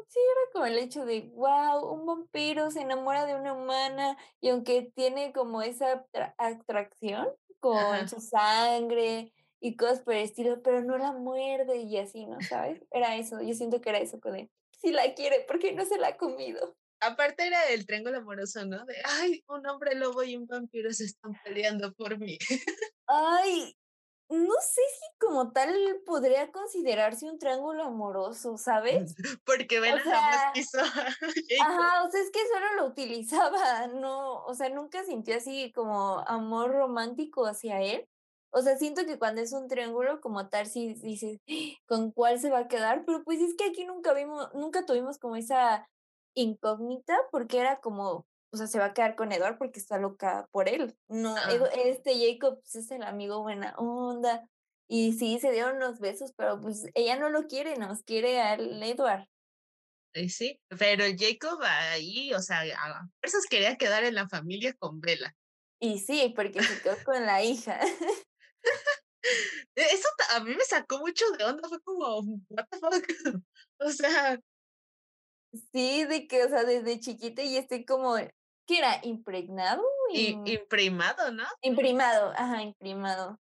Sí, 0.08 0.18
era 0.18 0.52
como 0.52 0.66
el 0.66 0.78
hecho 0.78 1.04
de, 1.04 1.20
guau, 1.22 1.92
un 1.94 2.04
vampiro 2.06 2.70
se 2.72 2.80
enamora 2.80 3.26
de 3.26 3.36
una 3.36 3.52
humana, 3.54 4.18
y 4.40 4.48
aunque 4.48 4.90
tiene 4.94 5.32
como 5.32 5.62
esa 5.62 5.92
atra 5.92 6.34
atracción 6.38 7.28
con 7.60 8.08
Ajá. 8.08 8.08
su 8.08 8.20
sangre 8.20 9.32
y 9.60 9.76
cosas 9.76 10.00
por 10.00 10.14
el 10.14 10.24
estilo, 10.24 10.62
pero 10.62 10.82
no 10.82 10.98
la 10.98 11.12
muerde 11.12 11.76
y 11.78 11.96
así, 11.98 12.26
¿no? 12.26 12.42
¿Sabes? 12.42 12.82
Era 12.90 13.16
eso, 13.16 13.40
yo 13.40 13.54
siento 13.54 13.80
que 13.80 13.90
era 13.90 13.98
eso 14.00 14.18
como 14.20 14.34
de, 14.34 14.50
sí 14.72 14.90
la 14.90 15.14
quiere, 15.14 15.42
¿por 15.46 15.58
qué 15.60 15.72
no 15.72 15.84
se 15.84 15.98
la 15.98 16.08
ha 16.08 16.16
comido? 16.16 16.76
Aparte 17.00 17.46
era 17.46 17.68
el 17.70 17.86
triángulo 17.86 18.18
amoroso, 18.18 18.64
¿no? 18.66 18.84
De: 18.86 18.96
"Ay, 19.04 19.42
un 19.48 19.66
hombre 19.66 19.94
lobo 19.94 20.22
y 20.22 20.36
un 20.36 20.46
vampiro 20.46 20.92
se 20.92 21.04
están 21.04 21.38
peleando 21.44 21.92
por 21.94 22.18
mí". 22.18 22.38
Ay, 23.06 23.76
no 24.28 24.54
sé 24.62 24.80
si 25.00 25.06
como 25.18 25.52
tal 25.52 25.74
podría 26.06 26.52
considerarse 26.52 27.26
un 27.30 27.38
triángulo 27.38 27.84
amoroso, 27.84 28.56
¿sabes? 28.58 29.18
Porque 29.44 29.80
O 29.86 29.98
Bella 29.98 30.02
jamás 30.04 30.44
sea 30.44 30.52
quiso. 30.52 30.78
Ajá, 31.58 32.04
o 32.04 32.10
sea, 32.10 32.20
es 32.22 32.30
que 32.32 32.40
solo 32.52 32.74
lo 32.76 32.86
utilizaba, 32.86 33.86
no, 33.88 34.44
o 34.46 34.54
sea, 34.54 34.70
nunca 34.70 35.04
sintió 35.04 35.36
así 35.36 35.72
como 35.74 36.20
amor 36.26 36.72
romántico 36.72 37.46
hacia 37.46 37.82
él. 37.82 38.06
O 38.50 38.62
sea, 38.62 38.78
siento 38.78 39.04
que 39.06 39.18
cuando 39.18 39.42
es 39.42 39.52
un 39.52 39.68
triángulo 39.68 40.20
como 40.20 40.48
tal, 40.48 40.66
sí 40.66 40.94
dices: 41.02 41.38
"¿Con 41.86 42.12
cuál 42.12 42.40
se 42.40 42.50
va 42.50 42.60
a 42.60 42.68
quedar?". 42.68 43.04
Pero, 43.06 43.22
pues, 43.24 43.40
es 43.40 43.54
que 43.56 43.64
aquí 43.66 43.84
nunca 43.84 44.14
vimos 44.14 44.48
nunca 44.54 44.86
tuvimos 44.86 45.18
como 45.18 45.36
esa 45.36 45.86
incógnita, 46.34 47.16
porque 47.30 47.58
era 47.58 47.80
como, 47.80 48.26
o 48.52 48.56
sea, 48.56 48.66
se 48.66 48.78
va 48.78 48.86
a 48.86 48.94
quedar 48.94 49.16
con 49.16 49.32
Edward 49.32 49.58
porque 49.58 49.80
está 49.80 49.98
loca 49.98 50.46
por 50.52 50.68
él. 50.68 50.96
No, 51.08 51.34
Ah. 51.36 51.52
este 51.84 52.14
Jacob, 52.18 52.60
pues, 52.62 52.74
es 52.76 52.90
el 52.90 53.02
amigo 53.02 53.42
buena 53.42 53.74
onda, 53.76 54.48
y 54.88 55.12
sí, 55.12 55.38
se 55.38 55.52
dieron 55.52 55.76
unos 55.76 56.00
besos, 56.00 56.32
pero, 56.36 56.60
pues, 56.60 56.86
ella 56.94 57.16
no 57.16 57.28
lo 57.30 57.46
quiere, 57.46 57.76
nomás 57.76 58.02
quiere 58.02 58.40
al 58.40 58.82
Edward. 58.82 59.26
Eh, 60.14 60.28
sí, 60.28 60.60
pero 60.76 61.04
Jacob 61.16 61.60
ahí, 61.62 62.34
o 62.34 62.40
sea, 62.40 62.62
a 62.62 63.08
fuerzas 63.20 63.46
quería 63.48 63.76
quedar 63.76 64.02
en 64.02 64.16
la 64.16 64.28
familia 64.28 64.74
con 64.74 65.00
Bella. 65.00 65.36
Y 65.78 66.00
sí, 66.00 66.32
porque 66.34 66.62
se 66.62 66.82
quedó 66.82 66.96
con 67.04 67.24
la 67.24 67.42
hija. 67.42 67.78
E 67.80 67.86
eso 69.76 70.08
a 70.34 70.40
mí 70.40 70.54
me 70.54 70.64
sacó 70.64 70.98
mucho 70.98 71.24
de 71.38 71.44
onda, 71.44 71.68
fue 71.68 71.80
como, 71.82 72.20
what 72.48 72.66
the 72.70 72.78
fuck, 72.78 72.92
o 73.78 73.90
sea 73.90 74.38
Sí, 75.72 76.04
de 76.04 76.26
que, 76.26 76.44
o 76.44 76.48
sea, 76.48 76.64
desde 76.64 77.00
chiquita 77.00 77.42
y 77.42 77.56
estoy 77.56 77.84
como, 77.84 78.16
¿qué 78.66 78.78
era? 78.78 79.00
¿Impregnado? 79.02 79.82
Im 80.12 80.46
imprimado, 80.46 81.32
¿no? 81.32 81.44
imprimado, 81.62 82.32
ajá, 82.36 82.62
imprimado. 82.62 83.38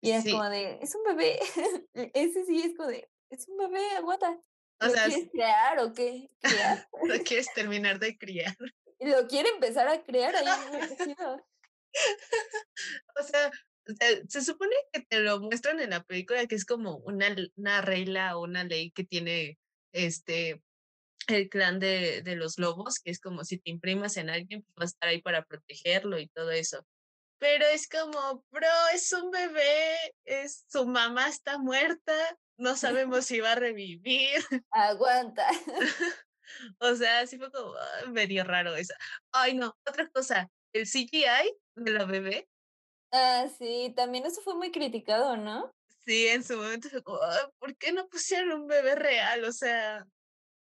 Y 0.00 0.10
es 0.10 0.24
como 0.30 0.48
de, 0.48 0.78
es 0.82 0.94
un 0.94 1.04
bebé. 1.04 1.38
E 1.94 2.10
ese 2.14 2.44
sí 2.44 2.62
es 2.62 2.76
como 2.76 2.88
de, 2.88 3.08
es 3.30 3.46
un 3.48 3.56
bebé, 3.56 3.90
aguanta. 3.96 4.40
O 4.80 4.86
¿Lo 4.86 4.90
sea, 4.90 5.06
quieres 5.06 5.30
crear 5.30 5.78
o 5.78 5.92
qué? 5.92 6.28
¿Criar? 6.40 6.88
lo 7.04 7.22
quieres 7.22 7.46
terminar 7.54 8.00
de 8.00 8.18
criar. 8.18 8.56
Y 8.98 9.06
lo 9.06 9.26
quiere 9.28 9.48
empezar 9.50 9.88
a 9.88 10.02
crear 10.02 10.34
ahí. 10.34 10.46
O 13.20 13.22
sea 13.22 13.52
sea, 13.86 14.08
se 14.28 14.42
supone 14.42 14.72
que 14.92 15.02
te 15.02 15.20
lo 15.20 15.40
muestran 15.40 15.80
en 15.80 15.90
la 15.90 16.02
película, 16.02 16.46
que 16.46 16.54
es 16.54 16.64
como 16.64 16.96
una 16.98 17.34
una 17.56 17.80
regla 17.80 18.36
o 18.36 18.44
una 18.44 18.64
ley 18.64 18.90
que 18.92 19.04
tiene, 19.04 19.58
este, 19.92 20.62
el 21.28 21.48
clan 21.48 21.78
de 21.78 22.22
de 22.22 22.36
los 22.36 22.58
lobos, 22.58 22.98
que 22.98 23.10
es 23.10 23.20
como 23.20 23.44
si 23.44 23.58
te 23.58 23.70
imprimas 23.70 24.16
en 24.16 24.30
alguien, 24.30 24.62
pues, 24.62 24.74
va 24.78 24.82
a 24.82 24.86
estar 24.86 25.08
ahí 25.08 25.22
para 25.22 25.44
protegerlo 25.44 26.18
y 26.18 26.28
todo 26.28 26.50
eso. 26.50 26.86
Pero 27.38 27.66
es 27.66 27.88
como, 27.88 28.44
bro, 28.52 28.68
es 28.94 29.12
un 29.12 29.30
bebé, 29.32 29.96
es 30.24 30.64
su 30.68 30.86
mamá 30.86 31.28
está 31.28 31.58
muerta, 31.58 32.38
no 32.56 32.76
sabemos 32.76 33.26
si 33.26 33.40
va 33.40 33.52
a 33.52 33.56
revivir. 33.56 34.40
Aguanta. 34.70 35.46
O 36.80 36.94
sea, 36.96 37.26
sí 37.26 37.38
fue 37.38 37.50
como, 37.50 37.72
ay, 37.74 38.10
medio 38.10 38.44
raro 38.44 38.74
eso. 38.76 38.92
Ay, 39.30 39.54
no, 39.54 39.74
otra 39.88 40.06
cosa, 40.10 40.50
el 40.74 40.86
CGI 40.86 41.56
de 41.76 41.90
la 41.90 42.04
bebé. 42.04 42.46
Ah, 43.10 43.46
sí, 43.58 43.92
también 43.96 44.26
eso 44.26 44.42
fue 44.42 44.54
muy 44.56 44.70
criticado, 44.70 45.36
¿no? 45.38 45.72
Sí, 46.04 46.26
en 46.26 46.44
su 46.44 46.56
momento 46.56 46.90
fue 46.90 47.02
como, 47.02 47.22
ay, 47.22 47.44
¿por 47.58 47.74
qué 47.78 47.92
no 47.92 48.06
pusieron 48.08 48.62
un 48.62 48.66
bebé 48.66 48.96
real? 48.96 49.44
O 49.44 49.52
sea 49.52 50.06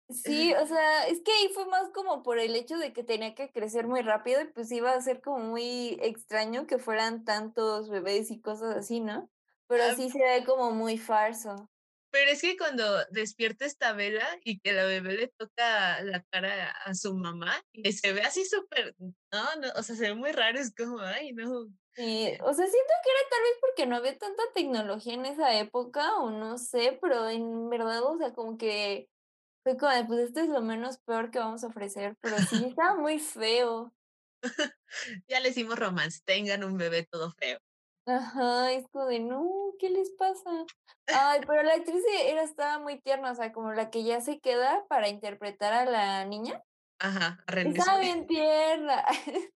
Sí, 0.10 0.54
o 0.62 0.66
sea, 0.68 1.08
es 1.08 1.22
que 1.22 1.32
ahí 1.32 1.50
fue 1.54 1.66
más 1.66 1.90
como 1.90 2.22
por 2.22 2.38
el 2.38 2.56
hecho 2.56 2.78
de 2.78 2.94
que 2.94 3.04
tenía 3.04 3.34
que 3.34 3.52
crecer 3.52 3.88
muy 3.88 4.02
rápido 4.02 4.42
y 4.42 4.46
pues 4.46 4.72
iba 4.72 4.92
a 4.92 5.02
ser 5.02 5.20
como 5.22 5.40
muy 5.40 5.98
extraño 6.02 6.68
que 6.68 6.78
fueran 6.78 7.26
tantos 7.26 7.90
bebés 7.90 8.30
y 8.30 8.40
cosas 8.40 8.76
así, 8.78 9.00
¿no? 9.02 9.32
Pero 9.68 9.90
Ah, 9.90 9.96
sí 9.96 10.12
se 10.12 10.20
ve 10.20 10.46
como 10.46 10.70
muy 10.72 10.98
falso. 11.00 11.72
pero 12.12 12.32
es 12.32 12.42
que 12.42 12.56
cuando 12.58 13.04
despierta 13.12 13.66
esta 13.66 13.92
vela 13.94 14.26
y 14.44 14.60
que 14.60 14.72
la 14.74 14.86
bebé 14.86 15.14
le 15.16 15.28
toca 15.38 16.02
la 16.04 16.24
cara 16.32 16.72
a 16.72 16.94
su 16.96 17.14
mamá 17.16 17.62
y 17.74 17.92
se 17.94 18.14
ve 18.14 18.22
así 18.22 18.46
súper, 18.46 18.96
no, 19.00 19.56
no, 19.62 19.68
o 19.76 19.84
sea, 19.84 19.96
se 19.96 20.04
ve 20.10 20.16
muy 20.16 20.32
raro, 20.32 20.60
es 20.60 20.74
como, 20.74 21.00
ay, 21.02 21.34
no. 21.34 21.68
Sí, 21.94 22.34
o 22.44 22.54
sea, 22.54 22.66
siento 22.68 22.94
que 23.04 23.10
era 23.10 23.20
tal 23.30 23.42
vez 23.42 23.52
porque 23.62 23.86
no 23.88 23.96
había 23.96 24.18
tanta 24.18 24.44
tecnología 24.54 25.14
en 25.14 25.26
esa 25.26 25.58
época 25.58 26.18
o 26.20 26.30
no 26.30 26.58
sé, 26.58 26.98
pero 27.02 27.30
en 27.30 27.70
verdad, 27.70 28.04
o 28.04 28.18
sea, 28.18 28.34
como 28.34 28.58
que 28.58 29.10
fue 29.66 29.78
como 29.78 29.92
de, 29.92 30.06
pues 30.06 30.20
esto 30.20 30.42
es 30.42 30.50
lo 30.50 30.62
menos 30.62 31.00
peor 31.00 31.32
que 31.32 31.40
vamos 31.40 31.64
a 31.64 31.68
ofrecer, 31.68 32.16
pero 32.22 32.38
sí 32.38 32.64
estaba 32.66 32.96
muy 32.96 33.20
feo. 33.20 33.92
Ya 35.28 35.40
le 35.40 35.50
hicimos 35.50 35.78
romance, 35.78 36.22
tengan 36.24 36.64
un 36.64 36.78
bebé 36.78 37.06
todo 37.10 37.32
feo. 37.32 37.58
Ajá, 38.06 38.72
es 38.72 38.88
como 38.90 39.08
de, 39.08 39.20
no, 39.20 39.74
¿qué 39.80 39.90
les 39.90 40.12
pasa? 40.12 40.66
Ay, 41.08 41.42
pero 41.48 41.64
la 41.64 41.74
actriz 41.74 42.04
e- 42.14 42.30
era, 42.30 42.44
estaba 42.44 42.78
muy 42.78 43.02
tierna, 43.02 43.32
o 43.32 43.36
sea, 43.36 43.52
como 43.52 43.74
la 43.74 43.90
que 43.90 44.04
ya 44.04 44.22
se 44.22 44.40
queda 44.40 44.86
para 44.88 45.10
interpretar 45.10 45.74
a 45.74 45.86
la 45.86 46.24
niña. 46.26 46.62
Ajá, 47.00 47.44
a. 47.48 47.80
Estaba 47.80 48.00
bien 48.00 48.28
tierna. 48.28 49.04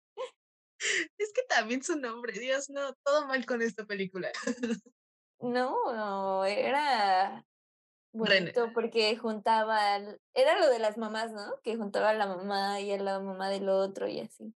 Es 1.19 1.33
que 1.35 1.43
también 1.49 1.83
su 1.83 1.97
nombre, 1.99 2.33
Dios, 2.33 2.71
no, 2.71 2.95
todo 3.05 3.27
mal 3.27 3.45
con 3.45 3.61
esta 3.61 3.85
película. 3.85 4.31
No, 5.41 5.93
no, 5.93 6.45
era 6.45 7.45
Bonito 8.19 8.73
porque 8.75 9.17
juntaba, 9.17 9.95
al- 9.95 10.21
era 10.35 10.59
lo 10.59 10.69
de 10.69 10.79
las 10.79 10.97
mamás, 10.99 11.33
¿no? 11.33 11.61
Que 11.63 11.77
juntaba 11.77 12.11
a 12.11 12.15
la 12.15 12.27
mamá 12.27 12.81
y 12.81 12.93
a 12.93 12.99
la 12.99 13.21
mamá 13.21 13.49
del 13.51 13.69
otro 13.69 14.09
y 14.09 14.21
así. 14.21 14.45
ah, 14.45 14.55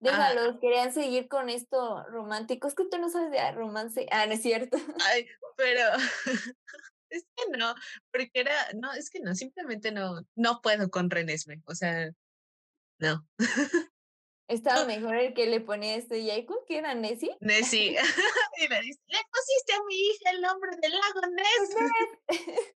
Déjalos, 0.00 0.58
querían 0.60 0.92
seguir 0.92 1.28
con 1.28 1.48
esto 1.48 2.04
romántico. 2.08 2.68
Es 2.68 2.74
que 2.74 2.84
tú 2.90 2.98
no 2.98 3.08
sabes 3.08 3.30
de 3.30 3.52
romance. 3.52 4.06
Ah, 4.10 4.26
no 4.26 4.32
es 4.32 4.42
cierto. 4.42 4.76
ay, 5.06 5.26
pero 5.56 5.80
es 7.10 7.24
que 7.36 7.56
no, 7.58 7.74
porque 8.12 8.30
era, 8.34 8.54
no, 8.74 8.92
es 8.92 9.10
que 9.10 9.20
no, 9.20 9.34
simplemente 9.34 9.92
no, 9.92 10.20
no 10.34 10.60
puedo 10.62 10.90
con 10.90 11.10
Renesmee, 11.10 11.62
o 11.66 11.74
sea, 11.74 12.10
no. 12.98 13.26
Estaba 14.48 14.84
mejor 14.84 15.16
el 15.16 15.34
que 15.34 15.46
le 15.46 15.60
ponía 15.60 15.96
este 15.96 16.24
Yaiko, 16.24 16.64
que 16.68 16.78
era 16.78 16.94
Nessie. 16.94 17.36
Nessie, 17.40 17.96
y 18.58 18.68
le 18.68 18.80
dice, 18.80 19.00
le 19.06 19.18
pusiste 19.30 19.72
a 19.72 19.84
mi 19.86 19.94
hija 19.94 20.30
el 20.30 20.40
nombre 20.40 20.70
del 20.80 20.92
lago 20.92 21.20
Ness. 21.32 21.76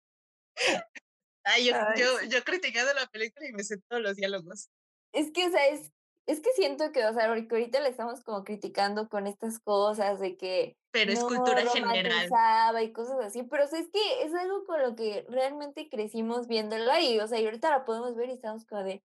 Ay, 1.45 1.67
yo, 1.67 1.75
Ay, 1.75 2.01
yo, 2.01 2.23
yo 2.29 2.45
criticando 2.45 2.93
la 2.95 3.07
película 3.07 3.47
y 3.49 3.53
me 3.53 3.64
sé 3.64 3.79
todos 3.88 4.03
los 4.03 4.17
diálogos. 4.17 4.69
Es 5.12 5.31
que, 5.33 5.47
o 5.47 5.51
sea, 5.51 5.67
es, 5.69 5.91
es 6.29 6.41
que 6.41 6.53
siento 6.53 6.93
que, 6.93 7.07
o 7.07 7.14
sea, 7.14 7.27
ahorita 7.27 7.81
le 7.81 7.88
estamos 7.88 8.23
como 8.23 8.45
criticando 8.45 9.09
con 9.09 9.27
estas 9.27 9.59
cosas 9.59 10.21
de 10.21 10.37
que 10.37 10.77
Pero 10.91 11.12
es 11.12 11.21
no 11.21 11.29
cultura 11.29 11.64
general. 11.67 12.85
y 12.85 12.93
cosas 12.93 13.19
así, 13.25 13.45
pero 13.45 13.64
o 13.64 13.67
sea, 13.67 13.79
es 13.79 13.88
que 13.91 14.23
es 14.23 14.35
algo 14.35 14.67
con 14.67 14.83
lo 14.83 14.95
que 14.95 15.25
realmente 15.31 15.88
crecimos 15.88 16.47
viéndola 16.47 17.01
y, 17.01 17.19
o 17.19 17.27
sea, 17.27 17.41
y 17.41 17.47
ahorita 17.47 17.71
la 17.71 17.87
podemos 17.87 18.14
ver 18.14 18.29
y 18.29 18.33
estamos 18.33 18.67
como 18.67 18.85
de, 18.85 19.03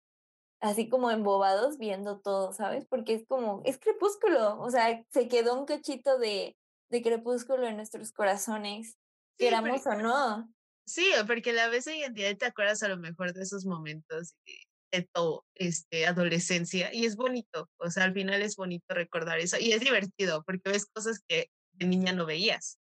así 0.62 0.90
como 0.90 1.12
embobados 1.12 1.78
viendo 1.78 2.20
todo, 2.20 2.54
¿sabes? 2.54 2.86
Porque 2.86 3.14
es 3.14 3.26
como, 3.28 3.62
es 3.66 3.80
crepúsculo, 3.80 4.60
o 4.60 4.70
sea, 4.70 5.06
se 5.12 5.28
quedó 5.28 5.60
un 5.60 5.66
cachito 5.66 6.18
de, 6.18 6.58
de 6.90 7.02
crepúsculo 7.02 7.68
en 7.68 7.78
nuestros 7.78 8.12
corazones, 8.12 8.98
Sí, 9.38 9.46
queramos 9.46 9.86
o 9.88 9.96
no. 9.96 10.54
Sí, 10.86 11.12
porque 11.28 11.54
la 11.54 11.68
en 11.68 12.14
día 12.14 12.32
y 12.32 12.36
te 12.36 12.46
acuerdas 12.46 12.84
a 12.84 12.90
lo 12.90 12.98
mejor 12.98 13.34
de 13.34 13.44
esos 13.44 13.66
momentos 13.66 14.34
de 14.46 14.54
de 14.92 15.08
tu 15.14 15.42
este, 15.56 16.08
adolescencia 16.08 16.94
y 16.94 17.06
es 17.06 17.16
bonito, 17.16 17.70
o 17.78 17.90
sea, 17.90 18.06
al 18.06 18.14
final 18.14 18.42
es 18.42 18.56
bonito 18.56 18.94
recordar 18.94 19.40
eso 19.40 19.58
y 19.60 19.72
es 19.72 19.82
divertido 19.82 20.44
porque 20.46 20.72
ves 20.72 20.86
cosas 20.86 21.20
que 21.28 21.48
de 21.74 21.86
niña 21.86 22.14
no 22.14 22.26
veías. 22.26 22.80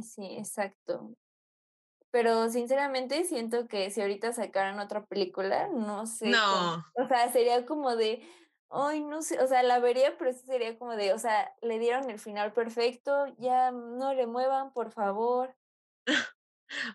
Sí, 0.00 0.24
exacto. 0.38 1.14
Pero 2.12 2.50
sinceramente 2.50 3.24
siento 3.24 3.66
que 3.66 3.90
si 3.90 4.02
ahorita 4.02 4.32
sacaran 4.34 4.78
otra 4.78 5.06
película, 5.06 5.68
no 5.68 6.06
sé 6.06 6.26
cómo, 6.26 6.36
No, 6.36 6.86
o 6.94 7.08
sea, 7.08 7.32
sería 7.32 7.64
como 7.64 7.96
de, 7.96 8.22
ay, 8.68 9.02
no 9.02 9.22
sé, 9.22 9.40
o 9.40 9.46
sea, 9.46 9.62
la 9.62 9.78
vería, 9.78 10.16
pero 10.18 10.32
sí 10.32 10.44
sería 10.44 10.78
como 10.78 10.94
de, 10.94 11.14
o 11.14 11.18
sea, 11.18 11.54
le 11.62 11.78
dieron 11.78 12.10
el 12.10 12.18
final 12.18 12.52
perfecto, 12.52 13.26
ya 13.38 13.70
no 13.70 14.12
le 14.12 14.26
muevan, 14.26 14.74
por 14.74 14.92
favor. 14.92 15.56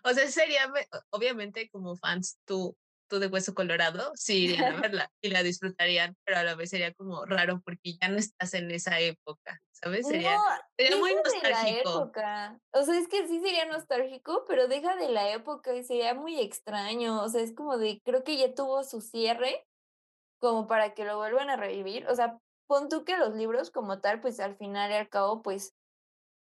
o 0.04 0.14
sea, 0.14 0.28
sería, 0.28 0.72
obviamente 1.10 1.68
como 1.68 1.96
fans, 1.96 2.38
tú, 2.44 2.76
tú 3.08 3.18
de 3.18 3.26
Hueso 3.26 3.54
Colorado, 3.54 4.12
sí 4.14 4.44
irían 4.44 4.76
a 4.76 4.80
verla 4.92 5.10
y 5.20 5.30
la 5.30 5.42
disfrutarían, 5.42 6.16
pero 6.24 6.38
a 6.38 6.44
la 6.44 6.54
vez 6.54 6.70
sería 6.70 6.92
como 6.94 7.24
raro 7.24 7.60
porque 7.64 7.96
ya 8.00 8.08
no 8.08 8.18
estás 8.18 8.54
en 8.54 8.70
esa 8.70 9.00
época, 9.00 9.60
¿sabes? 9.72 10.02
No, 10.02 10.10
Sería, 10.10 10.38
sería 10.76 10.90
deja 10.90 10.98
muy 10.98 11.14
nostálgico. 11.14 11.90
época. 11.90 12.60
O 12.72 12.82
sea, 12.84 12.98
es 12.98 13.08
que 13.08 13.26
sí 13.26 13.40
sería 13.40 13.66
nostálgico, 13.66 14.44
pero 14.46 14.68
deja 14.68 14.96
de 14.96 15.08
la 15.08 15.32
época 15.32 15.74
y 15.74 15.82
sería 15.84 16.14
muy 16.14 16.38
extraño. 16.40 17.22
O 17.22 17.28
sea, 17.28 17.42
es 17.42 17.54
como 17.54 17.78
de, 17.78 18.00
creo 18.04 18.22
que 18.24 18.36
ya 18.36 18.54
tuvo 18.54 18.84
su 18.84 19.00
cierre 19.00 19.64
como 20.40 20.66
para 20.66 20.94
que 20.94 21.04
lo 21.04 21.16
vuelvan 21.16 21.50
a 21.50 21.56
revivir. 21.56 22.06
O 22.08 22.14
sea, 22.14 22.38
pon 22.66 22.88
tú 22.88 23.04
que 23.04 23.16
los 23.16 23.34
libros 23.34 23.70
como 23.70 24.00
tal, 24.00 24.20
pues 24.20 24.38
al 24.40 24.56
final 24.56 24.90
y 24.90 24.94
al 24.94 25.08
cabo, 25.08 25.42
pues 25.42 25.74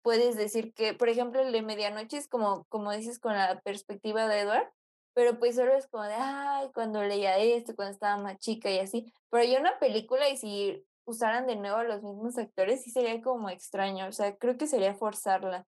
puedes 0.03 0.37
decir 0.37 0.73
que, 0.75 0.95
por 0.95 1.09
ejemplo, 1.09 1.41
el 1.41 1.53
de 1.53 1.63
Medianoche 1.63 2.17
es 2.17 2.29
como, 2.29 2.65
como 2.69 2.93
dices, 2.93 3.19
con 3.19 3.35
la 3.35 3.61
perspectiva 3.61 4.27
de 4.29 4.41
Edward, 4.41 4.71
pero 5.15 5.39
pues 5.39 5.57
solo 5.57 5.75
es 5.75 5.87
como 5.89 6.05
de, 6.05 6.15
ay, 6.15 6.71
cuando 6.75 7.03
leía 7.03 7.37
esto, 7.39 7.75
cuando 7.77 7.93
estaba 7.95 8.17
más 8.23 8.39
chica 8.39 8.71
y 8.71 8.79
así. 8.79 9.13
Pero 9.31 9.43
hay 9.43 9.57
una 9.57 9.79
película 9.79 10.29
y 10.29 10.37
si 10.37 10.85
usaran 11.05 11.47
de 11.47 11.57
nuevo 11.57 11.79
a 11.79 11.85
los 11.85 12.03
mismos 12.03 12.39
actores, 12.39 12.83
sí 12.83 12.91
sería 12.91 13.21
como 13.23 13.51
extraño. 13.51 14.07
O 14.09 14.13
sea, 14.13 14.37
creo 14.37 14.57
que 14.59 14.67
sería 14.67 14.95
forzarla. 14.95 15.67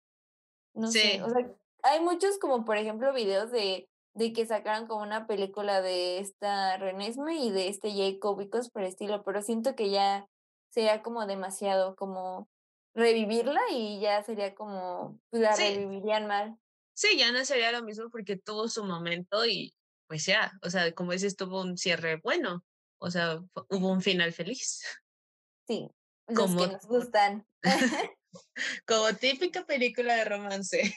No 0.74 0.94
sé, 0.94 1.22
o 1.24 1.30
Sí, 1.30 1.30
sea, 1.30 1.54
hay 1.84 2.00
muchos 2.02 2.38
como, 2.40 2.64
por 2.66 2.78
ejemplo, 2.78 3.14
videos 3.14 3.52
de, 3.52 3.90
de 4.14 4.34
que 4.34 4.46
sacaran 4.46 4.88
como 4.88 5.04
una 5.04 5.28
película 5.28 5.82
de 5.82 6.20
esta 6.20 6.78
Renesme 6.78 7.36
y 7.38 7.52
de 7.52 7.68
este 7.68 7.92
Jacob 7.94 8.40
y 8.42 8.50
cosas 8.50 8.70
por 8.72 8.84
el 8.84 8.90
estilo, 8.90 9.24
pero 9.24 9.42
siento 9.42 9.76
que 9.76 9.90
ya 9.92 10.28
sería 10.70 11.02
como 11.04 11.26
demasiado, 11.26 11.96
como 11.96 12.48
revivirla 12.96 13.62
y 13.72 14.00
ya 14.00 14.24
sería 14.24 14.56
como, 14.56 15.20
pues 15.30 15.42
la 15.44 15.56
sí, 15.56 15.64
revivirían 15.74 16.28
mal. 16.28 16.58
Sí, 17.02 17.18
ya 17.18 17.32
no 17.32 17.44
sería 17.44 17.72
lo 17.72 17.82
mismo 17.82 18.12
porque 18.12 18.38
tuvo 18.38 18.68
su 18.68 18.86
momento 18.86 19.44
y 19.44 19.74
pues 20.06 20.24
ya, 20.28 20.52
o 20.62 20.70
sea, 20.70 20.94
como 20.94 21.14
dices, 21.14 21.36
tuvo 21.36 21.62
un 21.62 21.76
cierre 21.76 22.18
bueno, 22.18 22.64
o 23.00 23.10
sea, 23.10 23.40
hubo 23.70 23.92
un 23.92 24.04
final 24.04 24.32
feliz, 24.34 24.84
Sí, 25.68 25.90
los 26.28 26.38
que 26.38 26.58
como, 26.58 26.68
nos 26.68 26.86
gustan. 26.86 27.48
como 28.86 29.16
típica 29.16 29.66
película 29.66 30.14
de 30.14 30.26
romance. 30.26 30.96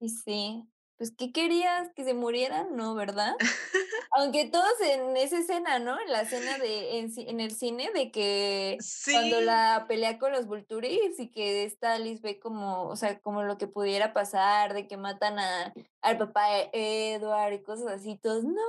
Y 0.00 0.08
sí, 0.08 0.64
pues, 0.96 1.12
¿qué 1.16 1.32
querías? 1.32 1.90
¿Que 1.94 2.04
se 2.04 2.14
murieran? 2.14 2.74
No, 2.74 2.94
¿verdad? 2.94 3.34
Aunque 4.12 4.48
todos 4.48 4.80
en 4.80 5.16
esa 5.16 5.38
escena, 5.38 5.78
¿no? 5.78 6.00
En 6.00 6.10
la 6.10 6.22
escena 6.22 6.58
de 6.58 6.98
en 6.98 7.40
el 7.40 7.50
cine 7.54 7.90
de 7.92 8.10
que 8.10 8.78
cuando 9.12 9.40
la 9.42 9.84
pelea 9.88 10.18
con 10.18 10.32
los 10.32 10.46
Volturi 10.46 11.00
y 11.18 11.30
que 11.30 11.64
esta 11.64 11.94
Alice 11.94 12.22
ve 12.22 12.38
como, 12.38 12.88
o 12.88 12.96
sea, 12.96 13.18
como 13.20 13.42
lo 13.42 13.58
que 13.58 13.66
pudiera 13.66 14.14
pasar, 14.14 14.72
de 14.72 14.86
que 14.86 14.96
matan 14.96 15.38
a 15.38 15.74
al 16.00 16.18
papá 16.18 16.48
de 16.50 17.14
Edward 17.14 17.52
y 17.52 17.62
cosas 17.62 17.88
así, 17.88 18.16
todos, 18.16 18.44
¡no! 18.44 18.62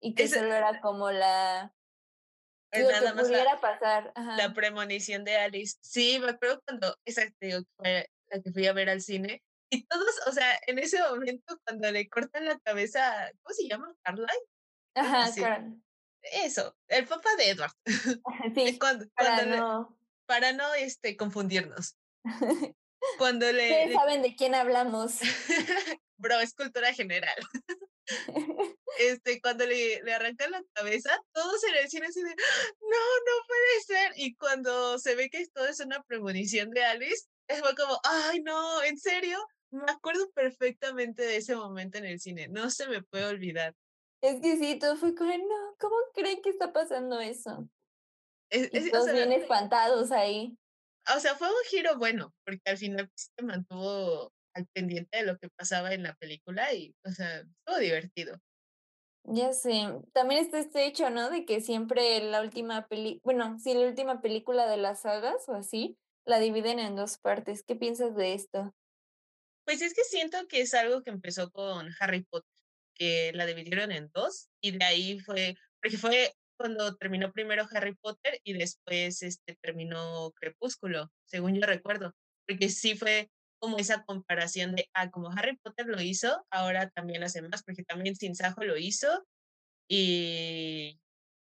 Y 0.00 0.14
que 0.14 0.28
solo 0.28 0.54
era 0.54 0.80
como 0.80 1.10
la 1.10 1.74
lo 2.72 2.88
que 2.88 2.92
nada 2.94 3.14
más 3.14 3.28
la, 3.28 3.38
pudiera 3.38 3.60
pasar, 3.60 4.12
la 4.14 4.54
premonición 4.54 5.24
de 5.24 5.36
Alice. 5.36 5.76
Sí, 5.80 6.18
me 6.20 6.30
acuerdo 6.30 6.62
cuando, 6.64 6.96
exacto, 7.04 7.36
digo, 7.40 7.60
la 7.78 8.42
que 8.42 8.52
fui 8.52 8.66
a 8.66 8.72
ver 8.72 8.88
al 8.88 9.02
cine. 9.02 9.42
Y 9.72 9.84
todos, 9.88 10.14
o 10.26 10.32
sea, 10.32 10.60
en 10.66 10.78
ese 10.78 11.00
momento 11.00 11.58
cuando 11.64 11.90
le 11.90 12.08
cortan 12.08 12.44
la 12.44 12.58
cabeza, 12.60 13.30
¿cómo 13.42 13.54
se 13.54 13.68
llama? 13.68 13.94
Carly, 14.02 14.22
algo 14.94 15.08
Ajá, 15.08 15.24
así. 15.24 15.40
claro. 15.40 15.74
Eso, 16.22 16.76
el 16.88 17.06
papá 17.08 17.34
de 17.36 17.50
Edward. 17.50 17.72
Sí, 18.54 18.78
cuando, 18.78 19.06
para 19.14 19.34
cuando 19.36 19.50
le, 19.50 19.56
no 19.56 19.98
para 20.26 20.52
no 20.52 20.74
este, 20.74 21.16
confundirnos. 21.16 21.96
Cuando 23.18 23.50
le, 23.50 23.64
Ustedes 23.68 23.88
le- 23.88 23.94
saben 23.94 24.22
de 24.22 24.36
quién 24.36 24.54
hablamos. 24.54 25.18
bro, 26.16 26.38
es 26.38 26.54
cultura 26.54 26.94
general. 26.94 27.34
Este, 28.98 29.40
cuando 29.40 29.66
le, 29.66 30.00
le 30.02 30.12
arrancan 30.14 30.52
la 30.52 30.62
cabeza, 30.72 31.20
todos 31.32 31.64
en 31.64 31.74
el 31.76 31.88
cine 31.90 32.06
así 32.06 32.22
de, 32.22 32.28
no, 32.30 32.34
no 32.36 33.46
puede 33.48 33.82
ser. 33.86 34.12
Y 34.16 34.36
cuando 34.36 34.98
se 35.00 35.16
ve 35.16 35.28
que 35.30 35.44
todo 35.48 35.66
es 35.66 35.80
una 35.80 36.00
premonición 36.04 36.70
de 36.70 36.84
Alice, 36.84 37.26
fue 37.48 37.74
como, 37.74 37.98
ay, 38.04 38.40
no, 38.42 38.82
¿en 38.84 38.96
serio? 38.98 39.38
Me 39.72 39.90
acuerdo 39.90 40.30
perfectamente 40.32 41.22
de 41.22 41.36
ese 41.38 41.56
momento 41.56 41.98
en 41.98 42.04
el 42.04 42.20
cine, 42.20 42.46
no 42.48 42.70
se 42.70 42.86
me 42.88 43.02
puede 43.02 43.26
olvidar. 43.26 43.74
Es 44.20 44.40
que 44.40 44.56
sí, 44.56 44.78
todo 44.80 44.96
fue 44.96 45.14
como, 45.14 45.30
no, 45.36 45.76
¿cómo 45.78 45.94
creen 46.14 46.42
que 46.42 46.50
está 46.50 46.72
pasando 46.72 47.20
eso? 47.20 47.68
Es- 48.50 48.70
Y 48.72 48.78
es- 48.86 48.94
o, 48.94 48.94
todos 48.94 49.04
sea, 49.04 49.12
bien 49.12 49.30
espantados 49.32 50.10
ahí. 50.10 50.58
o 51.16 51.20
sea, 51.20 51.34
fue 51.34 51.48
un 51.48 51.54
giro 51.70 51.96
bueno, 51.98 52.32
porque 52.44 52.62
al 52.70 52.78
final 52.78 53.10
se 53.14 53.42
mantuvo 53.44 54.32
al 54.54 54.66
pendiente 54.72 55.18
de 55.18 55.24
lo 55.24 55.38
que 55.38 55.48
pasaba 55.56 55.92
en 55.94 56.02
la 56.04 56.14
película 56.14 56.72
y, 56.74 56.94
o 57.04 57.10
sea, 57.10 57.40
estuvo 57.40 57.78
divertido. 57.78 58.38
Ya 59.24 59.52
sé, 59.52 59.86
también 60.12 60.40
está 60.42 60.58
este 60.58 60.84
hecho, 60.86 61.08
¿no? 61.10 61.30
De 61.30 61.44
que 61.44 61.60
siempre 61.60 62.20
la 62.22 62.40
última 62.42 62.88
peli 62.88 63.20
bueno, 63.24 63.56
sí, 63.58 63.72
la 63.74 63.86
última 63.86 64.20
película 64.20 64.66
de 64.68 64.76
las 64.78 65.02
sagas 65.02 65.48
o 65.48 65.54
así, 65.54 65.96
la 66.24 66.40
dividen 66.40 66.78
en 66.80 66.96
2 66.96 67.18
partes, 67.18 67.62
¿qué 67.62 67.76
piensas 67.76 68.16
de 68.16 68.34
esto? 68.34 68.74
Pues 69.66 69.80
es 69.80 69.94
que 69.94 70.02
siento 70.04 70.38
que 70.48 70.60
es 70.60 70.74
algo 70.74 71.02
que 71.02 71.10
empezó 71.10 71.50
con 71.50 71.90
Harry 72.00 72.24
Potter, 72.24 72.48
que 72.94 73.32
la 73.34 73.46
dividieron 73.46 73.92
en 73.92 74.10
2 74.12 74.48
y 74.60 74.72
de 74.76 74.84
ahí 74.84 75.20
fue 75.20 75.54
porque 75.80 75.98
fue 75.98 76.32
cuando 76.56 76.96
terminó 76.96 77.32
primero 77.32 77.66
Harry 77.72 77.94
Potter 77.96 78.40
y 78.44 78.52
después, 78.54 79.22
este, 79.22 79.56
terminó 79.60 80.30
Crepúsculo, 80.32 81.10
según 81.24 81.54
yo 81.56 81.66
recuerdo, 81.66 82.14
porque 82.46 82.68
sí 82.68 82.94
fue 82.96 83.30
como 83.60 83.78
esa 83.78 84.04
comparación 84.04 84.74
de, 84.74 84.88
ah, 84.94 85.10
como 85.10 85.30
Harry 85.32 85.56
Potter 85.58 85.86
lo 85.86 86.00
hizo, 86.00 86.44
ahora 86.50 86.90
también 86.90 87.22
hace 87.24 87.42
más, 87.42 87.62
porque 87.64 87.82
también 87.84 88.14
Sin 88.16 88.34
Sajo 88.36 88.62
lo 88.64 88.76
hizo 88.78 89.26
y 89.88 91.00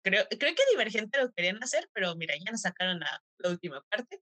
creo 0.03 0.25
creo 0.29 0.55
que 0.55 0.63
Divergente 0.71 1.19
lo 1.21 1.31
querían 1.33 1.63
hacer, 1.63 1.89
pero 1.93 2.15
mira, 2.15 2.35
ya 2.37 2.51
nos 2.51 2.61
sacaron 2.61 2.99
la 2.99 3.49
última 3.49 3.81
parte. 3.89 4.21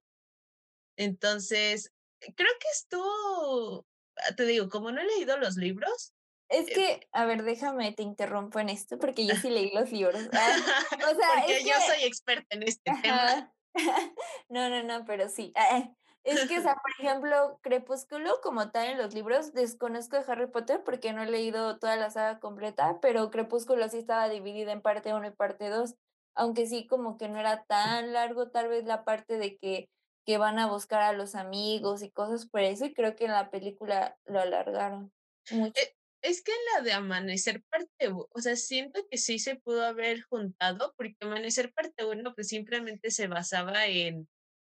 Entonces, 0.98 1.90
creo 2.36 2.52
que 2.60 2.68
estuvo, 2.72 3.86
ah, 4.16 4.34
te 4.36 4.44
digo, 4.44 4.68
como 4.68 4.92
no 4.92 5.00
he 5.00 5.04
leído 5.04 5.36
los 5.38 5.56
libros, 5.56 6.14
Es 6.48 6.68
eh 6.68 6.72
que, 6.74 7.08
a 7.12 7.24
ver, 7.26 7.42
déjame, 7.44 7.92
te 7.92 8.02
interrumpo 8.02 8.58
en 8.60 8.68
esto, 8.68 8.98
porque 8.98 9.26
yo 9.26 9.36
sí 9.36 9.50
leí 9.50 9.70
los 9.74 9.90
libros. 9.92 10.28
Ah, 10.32 10.56
o 11.12 11.14
sea, 11.14 11.44
es 11.46 11.46
Porque 11.46 11.58
que 11.58 11.64
yo 11.64 11.74
soy 11.86 12.04
experta 12.04 12.56
en 12.56 12.62
este 12.64 12.92
tema. 13.02 13.52
No, 14.50 14.68
no, 14.68 14.82
no, 14.82 15.04
pero 15.06 15.28
sí. 15.30 15.52
Ah, 15.56 15.90
es 16.24 16.44
que, 16.46 16.58
o 16.58 16.62
sea, 16.62 16.74
por 16.74 16.92
ejemplo, 16.98 17.58
Crepúsculo, 17.62 18.40
como 18.42 18.70
tal 18.70 18.88
en 18.90 18.98
los 18.98 19.14
libros, 19.14 19.52
desconozco 19.54 20.16
de 20.16 20.24
Harry 20.30 20.46
Potter 20.46 20.82
porque 20.84 21.12
no 21.12 21.22
he 21.22 21.30
leído 21.30 21.78
toda 21.78 21.96
la 21.96 22.10
saga 22.10 22.38
completa, 22.38 22.98
pero 23.00 23.30
Crepúsculo 23.30 23.88
sí 23.88 23.98
estaba 23.98 24.28
dividida 24.28 24.72
en 24.72 24.82
parte 24.82 25.14
1 25.14 25.26
y 25.28 25.30
parte 25.32 25.68
2, 25.70 25.96
aunque 26.34 26.66
sí 26.66 26.86
como 26.86 27.16
que 27.16 27.28
no 27.28 27.40
era 27.40 27.64
tan 27.64 28.12
largo, 28.12 28.50
tal 28.50 28.68
vez 28.68 28.84
la 28.84 29.04
parte 29.04 29.38
de 29.38 29.56
que 29.58 29.90
que 30.24 30.38
van 30.38 30.58
a 30.58 30.68
buscar 30.68 31.02
a 31.02 31.12
los 31.12 31.34
amigos 31.34 32.02
y 32.02 32.10
cosas 32.10 32.46
por 32.46 32.60
eso, 32.60 32.86
y 32.86 32.94
creo 32.94 33.16
que 33.16 33.24
en 33.26 33.32
la 33.32 33.50
película 33.50 34.16
lo 34.24 34.40
alargaron 34.40 35.12
mucho. 35.50 35.72
Eh, 35.80 35.94
es 36.22 36.42
que 36.42 36.52
en 36.52 36.58
la 36.76 36.84
de 36.84 36.92
Amanecer 36.92 37.62
parte 37.68 38.08
o 38.10 38.40
sea, 38.40 38.54
siento 38.56 39.04
que 39.10 39.18
sí 39.18 39.38
se 39.40 39.56
pudo 39.56 39.84
haber 39.84 40.22
juntado, 40.22 40.94
porque 40.96 41.16
Amanecer 41.20 41.72
parte 41.72 42.04
1, 42.04 42.34
pues, 42.34 42.48
simplemente 42.48 43.10
se 43.10 43.26
basaba 43.26 43.86
en 43.86 44.28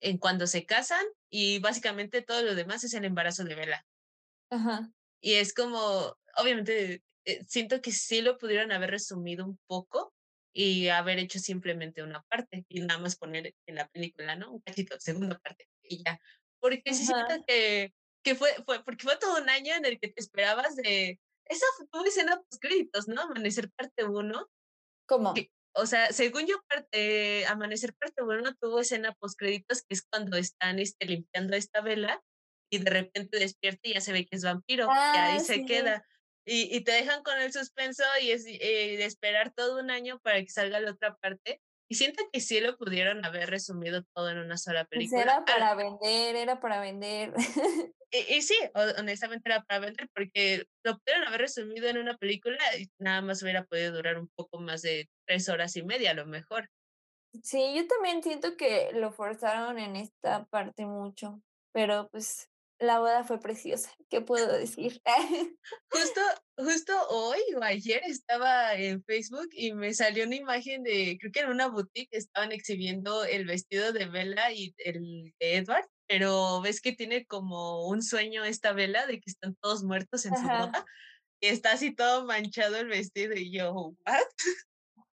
en 0.02 0.18
cuando 0.18 0.48
se 0.48 0.66
casan 0.66 1.04
y 1.32 1.60
básicamente 1.60 2.22
todo 2.22 2.44
lo 2.44 2.56
demás 2.56 2.84
es 2.84 2.94
el 2.94 3.06
embarazo 3.06 3.44
de 3.44 3.56
Bella. 3.56 3.86
Ajá. 4.50 4.92
Y 5.22 5.36
es 5.36 5.54
como, 5.54 6.16
obviamente, 6.38 7.02
eh, 7.26 7.44
siento 7.48 7.82
que 7.82 7.92
sí 7.92 8.22
lo 8.22 8.38
pudieron 8.38 8.72
haber 8.72 8.92
resumido 8.92 9.46
un 9.46 9.58
poco 9.68 10.14
y 10.56 10.90
haber 10.90 11.20
hecho 11.20 11.40
simplemente 11.40 12.04
una 12.04 12.24
parte 12.30 12.66
y 12.70 12.82
nada 12.82 13.00
más 13.02 13.18
poner 13.18 13.56
en 13.68 13.76
la 13.76 13.90
película, 13.90 14.38
¿no? 14.38 14.54
Un 14.54 14.62
cachito, 14.62 14.98
segunda 15.02 15.40
parte 15.40 15.68
y 15.84 16.04
ya. 16.06 16.20
Porque 16.62 16.96
sí 16.96 17.06
siento 17.06 17.34
Ajá. 17.34 17.44
que 17.48 17.94
que 18.24 18.36
fue 18.36 18.52
fue 18.66 18.84
porque 18.86 19.04
fue 19.06 19.18
todo 19.20 19.38
un 19.42 19.50
año 19.50 19.76
en 19.76 19.86
el 19.86 20.00
que 20.00 20.10
te 20.10 20.22
esperabas 20.22 20.76
de 20.78 21.20
esa 21.48 21.66
fu 21.78 21.88
tuvo 21.92 22.06
escena 22.06 22.42
postcréditos, 22.50 23.08
¿no? 23.10 23.22
Amanecer 23.24 23.72
parte 23.74 24.06
1, 24.06 24.50
¿Cómo? 25.10 25.34
que, 25.36 25.52
o 25.76 25.86
sea, 25.88 26.14
según 26.14 26.48
yo, 26.48 26.58
par 26.70 26.88
eh, 26.94 27.46
Amanecer 27.48 27.94
parte 27.96 28.24
1 28.24 28.56
tuvo 28.62 28.82
escena 28.82 29.14
postcréditos, 29.16 29.82
que 29.84 29.96
es 29.96 30.04
cuando 30.12 30.38
están, 30.38 30.80
este, 30.80 31.06
limpiando 31.08 31.56
esta 31.58 31.82
Bella 31.82 32.24
y 32.72 32.80
de 32.80 32.90
repente 32.92 33.40
despierta 33.40 33.82
y 33.90 33.94
ya 33.96 34.02
se 34.02 34.14
ve 34.14 34.26
que 34.28 34.36
es 34.38 34.44
vampiro, 34.46 34.98
y 35.12 35.18
ahí 35.18 35.40
Ah, 35.40 35.40
se 35.42 35.56
sí. 35.56 35.66
queda. 35.66 36.06
Y 36.46 36.76
y 36.76 36.82
te 36.84 36.92
dejan 36.94 37.24
con 37.24 37.40
el 37.40 37.52
suspenso 37.54 38.04
y 38.22 38.32
es 38.32 38.46
eh, 38.48 38.98
de 38.98 39.06
esperar 39.06 39.54
todo 39.54 39.80
un 39.80 39.92
año 39.92 40.20
para 40.22 40.42
que 40.42 40.50
salga 40.50 40.80
la 40.80 40.92
otra 40.92 41.16
parte, 41.18 41.62
y 41.90 41.96
siento 41.96 42.24
que 42.32 42.42
sí 42.42 42.60
lo 42.62 42.78
pudieron 42.78 43.26
haber 43.26 43.50
resumido 43.50 44.04
todo 44.16 44.30
en 44.30 44.40
una 44.40 44.58
sola 44.58 44.86
Pues 44.94 45.14
película, 45.14 45.22
era 45.22 45.46
al 45.46 45.46
para 45.46 45.76
vender, 45.76 46.36
era 46.36 46.60
para 46.60 46.80
vender. 46.80 47.34
Y 48.12 48.36
y 48.38 48.42
sí, 48.44 48.56
ho 48.76 48.82
honestamente 49.00 49.50
era 49.50 49.64
para 49.64 49.80
vender, 49.80 50.08
porque 50.14 50.66
lo 50.84 50.98
pudieron 51.00 51.28
haber 51.28 51.42
resumido 51.42 51.88
en 51.90 51.98
una 51.98 52.18
película 52.18 52.58
y 52.78 52.88
nada 53.00 53.22
más 53.22 53.42
hubiera 53.44 53.66
podido 53.66 53.94
durar 53.94 54.18
un 54.20 54.30
poco 54.36 54.60
más 54.60 54.82
de 54.84 55.10
3 55.28 55.50
horas 55.50 55.76
y 55.76 55.84
media, 55.84 56.12
a 56.12 56.14
lo 56.14 56.26
mejor. 56.26 56.70
Sí, 57.44 57.74
yo 57.76 57.86
también 57.88 58.24
siento 58.24 58.56
que 58.56 58.92
lo 58.94 59.12
forzaron 59.12 59.78
en 59.78 59.96
esta 59.98 60.46
parte 60.46 60.86
mucho, 60.86 61.42
pero, 61.74 62.08
pues, 62.10 62.50
la 62.80 63.00
boda 63.00 63.24
fue 63.24 63.40
preciosa, 63.40 63.92
¿qué 64.10 64.22
puedo 64.22 64.52
decir? 64.58 65.02
Justo 65.92 66.22
justo 66.58 66.94
hoy 67.10 67.40
o 67.58 67.64
ayer 67.64 68.02
estaba 68.06 68.76
en 68.76 69.04
Facebook 69.04 69.50
y 69.52 69.74
me 69.74 69.94
salió 69.94 70.26
una 70.26 70.36
imagen 70.36 70.84
de 70.84 71.18
creo 71.20 71.32
que 71.32 71.40
en 71.42 71.50
una 71.50 71.68
boutique 71.68 72.16
estaban 72.18 72.52
exhibiendo 72.52 73.26
el 73.26 73.46
vestido 73.46 73.92
de 73.92 74.06
Bella 74.06 74.52
y 74.52 74.74
el 74.78 75.34
de 75.40 75.58
Edward, 75.58 75.86
pero 76.08 76.62
ves 76.62 76.82
que 76.82 76.94
tiene 76.94 77.26
como 77.26 77.88
un 77.88 78.02
sueño 78.02 78.44
esta 78.46 78.74
Bella 78.74 79.06
de 79.06 79.20
que 79.20 79.30
están 79.30 79.56
todos 79.56 79.84
muertos 79.84 80.26
en 80.26 80.36
su 80.36 80.44
boda, 80.44 80.86
y 81.42 81.48
está 81.48 81.74
así 81.74 81.94
todo 81.94 82.26
manchado 82.26 82.78
el 82.78 82.88
vestido, 82.88 83.36
y 83.36 83.52
yo, 83.52 83.74
¿what? 83.74 84.24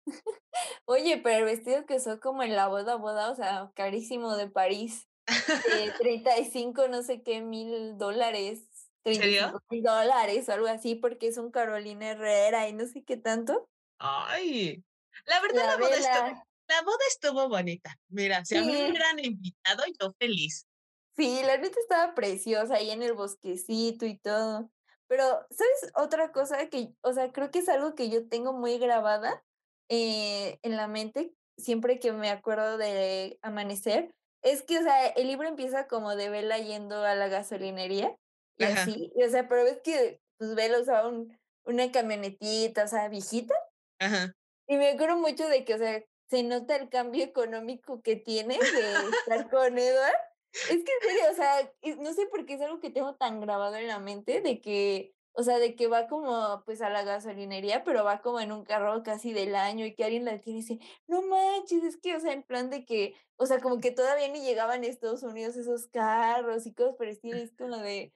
Oye, 0.84 1.18
pero 1.22 1.38
el 1.38 1.44
vestido 1.44 1.86
que 1.86 1.96
usó 1.96 2.20
como 2.20 2.42
en 2.42 2.54
la 2.54 2.66
boda, 2.66 2.96
boda, 2.96 3.30
o 3.30 3.34
sea, 3.34 3.70
carísimo 3.74 4.36
de 4.36 4.50
París, 4.50 5.08
de 5.64 5.92
35 5.98 6.88
no 6.88 7.02
sé 7.02 7.22
qué 7.22 7.40
mil 7.42 7.98
dólares, 7.98 8.92
¿En 9.08 9.14
treinta 9.14 9.28
y 9.28 9.32
serio? 9.32 9.42
cinco 9.44 9.60
mil 9.70 9.82
dólares 9.82 10.48
o 10.48 10.52
algo 10.52 10.66
así, 10.68 10.94
porque 10.96 11.28
es 11.28 11.38
un 11.38 11.50
Carolina 11.50 12.10
Herrera 12.12 12.68
y 12.68 12.72
no 12.74 12.86
sé 12.86 13.04
qué 13.04 13.16
tanto. 13.16 13.68
Ay, 13.98 14.82
la 15.26 15.40
verdad 15.40 15.62
La 15.62 15.66
la 15.68 15.76
boda 15.78 15.96
estu 15.98 16.18
vela. 16.18 16.46
la 16.68 16.82
boda 16.82 17.04
estuvo 17.08 17.48
bonita. 17.48 17.94
Mira, 18.08 18.44
si 18.44 18.56
a 18.56 18.62
mí 18.62 18.76
me 18.76 18.86
Sí. 18.86 18.88
hubieran 18.88 19.18
invitado, 19.18 19.82
yo 20.00 20.12
feliz. 20.18 20.64
Sí, 21.16 21.42
la 21.44 21.56
neta 21.58 21.78
estaba 21.80 22.14
preciosa 22.14 22.74
ahí 22.76 22.90
en 22.90 23.02
el 23.02 23.14
bosquecito 23.14 24.06
y 24.06 24.16
todo. 24.18 24.70
Pero, 25.08 25.24
¿sabes 25.50 25.92
otra 25.96 26.30
cosa? 26.32 26.68
Que, 26.68 26.94
o 27.02 27.12
sea, 27.12 27.32
creo 27.32 27.50
que 27.50 27.58
es 27.58 27.68
algo 27.68 27.94
que 27.96 28.08
yo 28.10 28.28
tengo 28.28 28.52
muy 28.52 28.78
grabada, 28.78 29.44
eh, 29.88 30.58
en 30.62 30.76
la 30.76 30.86
mente, 30.86 31.34
siempre 31.56 31.98
que 31.98 32.12
me 32.12 32.30
acuerdo 32.30 32.78
de 32.78 33.38
Amanecer, 33.42 34.14
es 34.42 34.62
que, 34.62 34.78
o 34.78 34.82
sea, 34.82 35.08
el 35.08 35.28
libro 35.28 35.48
empieza 35.48 35.86
como 35.88 36.16
de 36.16 36.30
Bella 36.30 36.58
yendo 36.58 37.04
a 37.04 37.14
la 37.14 37.28
gasolinería 37.28 38.16
y 38.58 38.64
Ajá. 38.64 38.82
así, 38.82 39.10
y, 39.14 39.22
o 39.24 39.28
sea, 39.30 39.48
pero 39.48 39.64
ves 39.64 39.80
que, 39.84 40.20
pues, 40.38 40.54
Bella 40.54 40.80
usaba 40.80 41.08
un 41.08 41.36
una 41.64 41.92
camionetita, 41.92 42.84
o 42.84 42.88
sea, 42.88 43.08
viejita. 43.08 43.54
Ajá. 43.98 44.32
Y 44.68 44.76
me 44.76 44.90
acuerdo 44.90 45.16
mucho 45.18 45.48
de 45.48 45.64
que, 45.64 45.74
o 45.74 45.78
sea, 45.78 46.02
se 46.30 46.42
nota 46.42 46.76
el 46.76 46.88
cambio 46.88 47.24
económico 47.24 48.02
que 48.02 48.16
tiene 48.16 48.58
de 48.58 49.08
estar 49.10 49.50
con 49.50 49.78
Edward. 49.78 50.14
Es 50.52 50.84
que 50.84 50.92
en 50.92 51.00
serio, 51.02 51.22
o 51.30 51.34
sea, 51.34 51.72
no 51.98 52.12
sé 52.14 52.26
por 52.26 52.46
qué 52.46 52.54
es 52.54 52.60
algo 52.60 52.80
que 52.80 52.90
tengo 52.90 53.16
tan 53.16 53.40
grabado 53.40 53.76
en 53.76 53.88
la 53.88 53.98
mente 53.98 54.40
de 54.40 54.60
que, 54.60 55.14
o 55.40 55.42
sea, 55.44 55.58
de 55.58 55.74
que 55.76 55.88
va 55.88 56.06
como, 56.08 56.62
pues, 56.64 56.82
a 56.82 56.90
la 56.90 57.02
gasolinería, 57.04 57.84
pero 57.84 58.04
va 58.04 58.20
como 58.22 58.40
en 58.40 58.52
un 58.52 58.64
carro 58.64 59.02
casi 59.02 59.32
del 59.32 59.54
año 59.56 59.86
y 59.86 59.94
que 59.94 60.04
alguien 60.04 60.24
la 60.24 60.38
tiene 60.40 60.60
y 60.60 60.62
dice: 60.62 60.78
"No 61.08 61.22
manches", 61.22 61.82
es 61.84 61.96
que, 61.98 62.14
o 62.16 62.20
sea, 62.20 62.32
en 62.32 62.42
plan 62.44 62.70
de 62.70 62.84
que, 62.84 63.14
o 63.36 63.46
sea, 63.46 63.60
como 63.60 63.80
que 63.80 63.90
todavía 63.92 64.28
ni 64.28 64.40
llegaban 64.42 64.82
a 64.84 64.86
Estados 64.86 65.22
Unidos 65.24 65.56
esos 65.56 65.88
carros 65.88 66.66
y 66.66 66.74
cosas 66.74 67.18
y 67.22 67.32
es 67.32 67.52
como 67.56 67.76
de, 67.78 68.14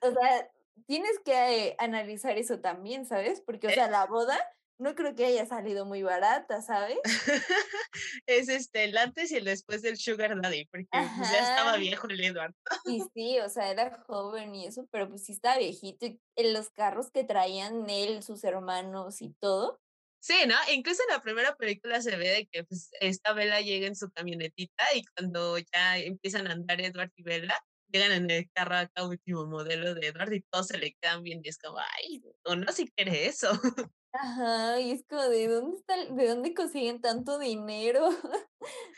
o 0.00 0.10
sea, 0.10 0.50
tienes 0.86 1.18
que, 1.24 1.68
eh, 1.68 1.76
analizar 1.78 2.38
eso 2.38 2.60
también, 2.60 3.06
¿sabes? 3.06 3.40
Porque, 3.42 3.68
o 3.68 3.72
sea, 3.72 3.88
la 3.90 4.06
boda 4.06 4.38
no 4.80 4.94
creo 4.94 5.14
que 5.14 5.26
haya 5.26 5.46
salido 5.46 5.84
muy 5.84 6.02
barata, 6.02 6.62
¿sabes? 6.62 6.98
Es, 8.26 8.48
este, 8.48 8.84
el 8.84 8.96
antes 8.96 9.30
y 9.30 9.36
el 9.36 9.44
después 9.44 9.82
del 9.82 9.96
sugar 9.98 10.40
daddy, 10.40 10.66
porque, 10.66 10.88
pues, 10.90 11.30
ya 11.30 11.40
estaba 11.40 11.76
viejo 11.76 12.08
el 12.08 12.20
Edward. 12.20 12.54
Y 12.86 13.00
sí, 13.14 13.38
o 13.40 13.48
sea, 13.48 13.70
era 13.70 14.02
joven 14.06 14.54
y 14.54 14.66
eso, 14.66 14.86
pero, 14.90 15.08
pues, 15.08 15.24
sí 15.24 15.32
estaba 15.32 15.58
viejito, 15.58 16.06
y 16.06 16.20
en 16.36 16.52
los 16.54 16.70
carros 16.70 17.10
que 17.10 17.24
traían 17.24 17.88
él, 17.90 18.22
sus 18.22 18.42
hermanos 18.44 19.20
y 19.22 19.34
todo. 19.40 19.80
Sí, 20.22 20.34
¿no? 20.46 20.54
Incluso 20.72 21.02
en 21.08 21.14
la 21.14 21.22
primera 21.22 21.56
película 21.56 22.00
se 22.02 22.16
ve 22.16 22.28
de 22.28 22.46
que, 22.46 22.64
pues, 22.64 22.90
esta 23.00 23.32
Bella 23.32 23.60
llega 23.60 23.86
en 23.86 23.96
su 23.96 24.10
camionetita 24.10 24.84
y 24.94 25.04
cuando 25.16 25.56
ya 25.58 25.98
empiezan 25.98 26.46
a 26.46 26.52
andar 26.52 26.80
Edward 26.80 27.10
y 27.16 27.22
Bella, 27.22 27.58
llegan 27.92 28.12
en 28.12 28.30
el 28.30 28.50
carro 28.52 28.76
acá 28.76 29.06
último 29.06 29.46
modelo 29.46 29.94
de 29.94 30.08
Edward 30.08 30.32
y 30.32 30.42
todos 30.50 30.68
se 30.68 30.78
le 30.78 30.94
quedan 31.00 31.26
y 31.26 31.40
es 31.48 31.58
como, 31.58 31.78
ay, 31.78 32.22
uno 32.46 32.72
sí 32.72 32.90
quiere 32.96 33.26
eso. 33.26 33.50
Ajá, 34.12 34.80
y 34.80 34.90
es 34.90 35.04
como 35.08 35.22
de, 35.22 35.46
¿dónde 35.46 35.76
está 35.76 35.94
de 36.12 36.28
dónde 36.28 36.52
consiguen 36.54 37.00
tanto 37.00 37.38
dinero? 37.38 38.08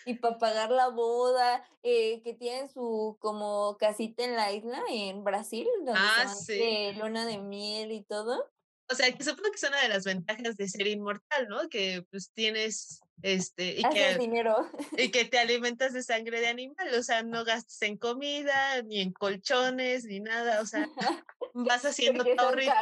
Y 0.05 0.15
para 0.15 0.39
pagar 0.39 0.71
la 0.73 0.89
boda, 0.89 1.65
eh, 1.85 2.23
que 2.25 2.35
tienen 2.35 2.69
su 2.69 3.17
como 3.21 3.77
casita 3.79 4.25
en 4.25 4.35
la 4.35 4.53
isla 4.53 4.83
en 4.91 5.23
Brasil, 5.23 5.69
donde 5.85 5.93
Ah, 5.95 6.27
sí. 6.27 6.55
de 6.55 6.95
luna 6.99 7.25
de 7.25 7.39
miel 7.39 7.93
y 7.93 8.03
todo. 8.05 8.51
O 8.91 8.95
sea, 8.95 9.13
que 9.13 9.23
supongo 9.25 9.51
que 9.51 9.57
es 9.57 9.63
una 9.63 9.81
de 9.81 9.89
las 9.89 10.05
ventajas 10.05 10.57
de 10.57 10.69
ser 10.69 10.87
inmortal, 10.87 11.49
¿no? 11.49 11.69
Que, 11.69 12.05
pues, 12.11 12.31
tienes, 12.35 13.01
este, 13.23 13.81
y 13.81 13.85
Haces 13.85 14.15
que 14.15 14.19
dinero. 14.19 14.71
y 14.97 15.11
que 15.11 15.25
te 15.25 15.39
alimentas 15.39 15.93
de 15.93 16.03
sangre 16.03 16.41
de 16.41 16.49
animal, 16.49 16.93
o 16.95 17.03
sea, 17.03 17.23
no 17.23 17.45
gastas 17.45 17.81
en 17.83 17.97
comida, 17.97 18.83
ni 18.83 19.01
en 19.01 19.13
colchones, 19.13 20.05
ni 20.05 20.21
nada, 20.21 20.61
o 20.61 20.67
sea, 20.67 20.89
vas 21.55 21.85
haciendo 21.85 22.25
tu 22.25 22.39
ahorrito 22.39 22.73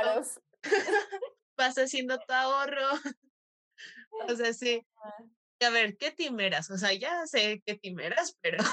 vas 1.57 1.77
haciendo 1.77 2.19
tu 2.19 2.33
ahorro. 2.33 2.89
o 4.29 4.35
sea, 4.35 4.53
sí. 4.53 4.87
A 5.63 5.69
ver, 5.69 5.99
¿qué 5.99 6.11
timeras? 6.11 6.71
O 6.71 6.79
sea, 6.79 6.95
ya 6.95 7.27
sé 7.27 7.63
qué 7.67 7.75
timeras, 7.75 8.39
pero 8.41 8.65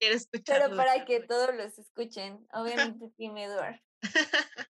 quiero 0.00 0.16
escuchar. 0.16 0.62
Pero 0.62 0.76
para 0.76 1.04
que 1.04 1.20
todos 1.20 1.54
los 1.54 1.78
escuchen, 1.78 2.44
obviamente 2.52 3.06
Tim 3.16 3.36
Edward. 3.36 3.80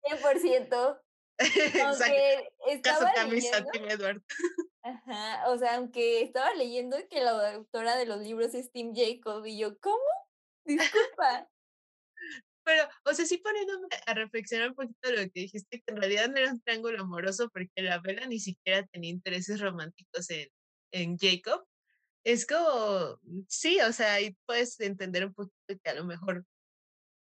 100%. 0.04 1.00
Aunque 1.86 2.52
estaba 2.68 3.12
camisa, 3.14 3.64
Tim 3.72 3.88
Edward. 3.88 4.22
Ajá, 4.82 5.50
o 5.50 5.58
sea, 5.58 5.76
aunque 5.76 6.22
estaba 6.22 6.54
leyendo 6.54 6.96
que 7.08 7.20
la 7.20 7.54
autora 7.54 7.96
de 7.96 8.06
los 8.06 8.20
libros 8.20 8.54
es 8.54 8.70
Tim 8.72 8.94
Jacob 8.94 9.44
y 9.46 9.58
yo, 9.58 9.78
¿cómo? 9.78 9.98
Disculpa. 10.64 11.48
Pero, 12.64 12.88
o 13.04 13.14
sea, 13.14 13.24
sí 13.24 13.38
poniéndome 13.38 13.88
a 14.06 14.14
reflexionar 14.14 14.70
un 14.70 14.74
poquito 14.74 15.08
de 15.08 15.16
lo 15.16 15.22
que 15.30 15.40
dijiste, 15.40 15.80
que 15.80 15.92
en 15.92 15.96
realidad 15.96 16.28
no 16.28 16.36
era 16.36 16.52
un 16.52 16.60
triángulo 16.60 17.00
amoroso 17.00 17.48
porque 17.50 17.82
la 17.82 17.98
vela 18.00 18.26
ni 18.26 18.38
siquiera 18.38 18.86
tenía 18.86 19.10
intereses 19.10 19.60
románticos 19.60 20.28
en, 20.30 20.48
en 20.92 21.18
Jacob. 21.18 21.64
Es 22.24 22.46
como, 22.46 23.18
sí, 23.48 23.80
o 23.80 23.92
sea, 23.92 24.14
ahí 24.14 24.36
puedes 24.46 24.78
entender 24.80 25.26
un 25.26 25.34
poquito 25.34 25.80
que 25.82 25.90
a 25.90 25.94
lo 25.94 26.04
mejor 26.04 26.44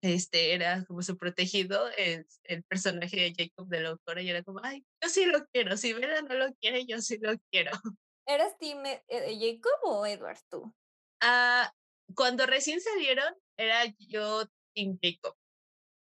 este 0.01 0.53
era 0.53 0.85
como 0.85 1.01
su 1.01 1.17
protegido, 1.17 1.89
el, 1.97 2.25
el 2.43 2.63
personaje 2.63 3.17
de 3.17 3.33
Jacob 3.35 3.67
de 3.67 3.81
la 3.81 3.89
autora, 3.89 4.21
y 4.21 4.29
era 4.29 4.43
como, 4.43 4.59
ay, 4.63 4.85
yo 5.01 5.09
sí 5.09 5.25
lo 5.25 5.45
quiero, 5.47 5.77
si 5.77 5.93
Bella 5.93 6.21
no 6.21 6.35
lo 6.35 6.53
quiere, 6.55 6.85
yo 6.85 6.99
sí 7.01 7.17
lo 7.19 7.33
quiero. 7.51 7.71
¿Eras 8.27 8.57
Team 8.57 8.85
eh, 8.85 9.03
eh, 9.07 9.37
Jacob 9.39 9.79
o 9.83 10.05
Edward 10.05 10.39
tú? 10.49 10.73
Ah, 11.21 11.71
cuando 12.13 12.45
recién 12.45 12.81
salieron, 12.81 13.33
era 13.57 13.85
yo 13.99 14.45
Team 14.75 14.99
Jacob. 15.01 15.35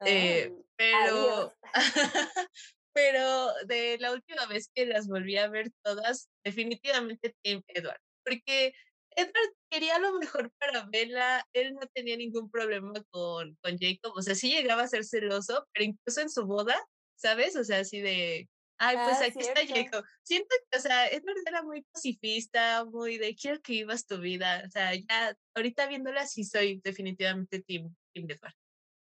Eh, 0.03 0.51
pero, 0.75 1.53
pero 2.93 3.53
de 3.65 3.97
la 3.99 4.11
última 4.11 4.45
vez 4.47 4.69
que 4.73 4.85
las 4.85 5.07
volví 5.07 5.37
a 5.37 5.47
ver 5.47 5.71
todas, 5.83 6.29
definitivamente 6.43 7.35
Team 7.43 7.63
Edward, 7.67 8.01
porque 8.25 8.73
Edward 9.15 9.53
quería 9.69 9.99
lo 9.99 10.17
mejor 10.19 10.51
para 10.59 10.85
Bella, 10.91 11.45
él 11.53 11.73
no 11.73 11.81
tenía 11.93 12.17
ningún 12.17 12.49
problema 12.49 12.93
con, 13.09 13.57
con 13.61 13.77
Jacob, 13.77 14.13
o 14.15 14.21
sea, 14.21 14.35
sí 14.35 14.51
llegaba 14.51 14.83
a 14.83 14.87
ser 14.87 15.03
celoso, 15.05 15.67
pero 15.73 15.85
incluso 15.85 16.21
en 16.21 16.29
su 16.29 16.45
boda, 16.45 16.75
¿sabes? 17.15 17.55
O 17.55 17.63
sea, 17.63 17.79
así 17.79 18.01
de, 18.01 18.49
ay, 18.77 18.97
pues 19.03 19.17
ah, 19.21 19.25
aquí 19.25 19.39
está 19.39 19.61
Jacob. 19.65 20.03
Siento 20.23 20.55
que, 20.69 20.77
o 20.77 20.81
sea, 20.81 21.07
Edward 21.07 21.37
era 21.45 21.63
muy 21.63 21.83
pacifista, 21.91 22.85
muy 22.85 23.17
de, 23.17 23.35
quiero 23.35 23.61
que 23.61 23.73
vivas 23.73 24.05
tu 24.05 24.19
vida, 24.19 24.63
o 24.65 24.69
sea, 24.69 24.93
ya, 24.95 25.35
ahorita 25.55 25.87
viéndola 25.87 26.25
sí 26.25 26.43
soy 26.43 26.81
definitivamente 26.83 27.61
Team, 27.61 27.93
team 28.13 28.27
Edward. 28.29 28.53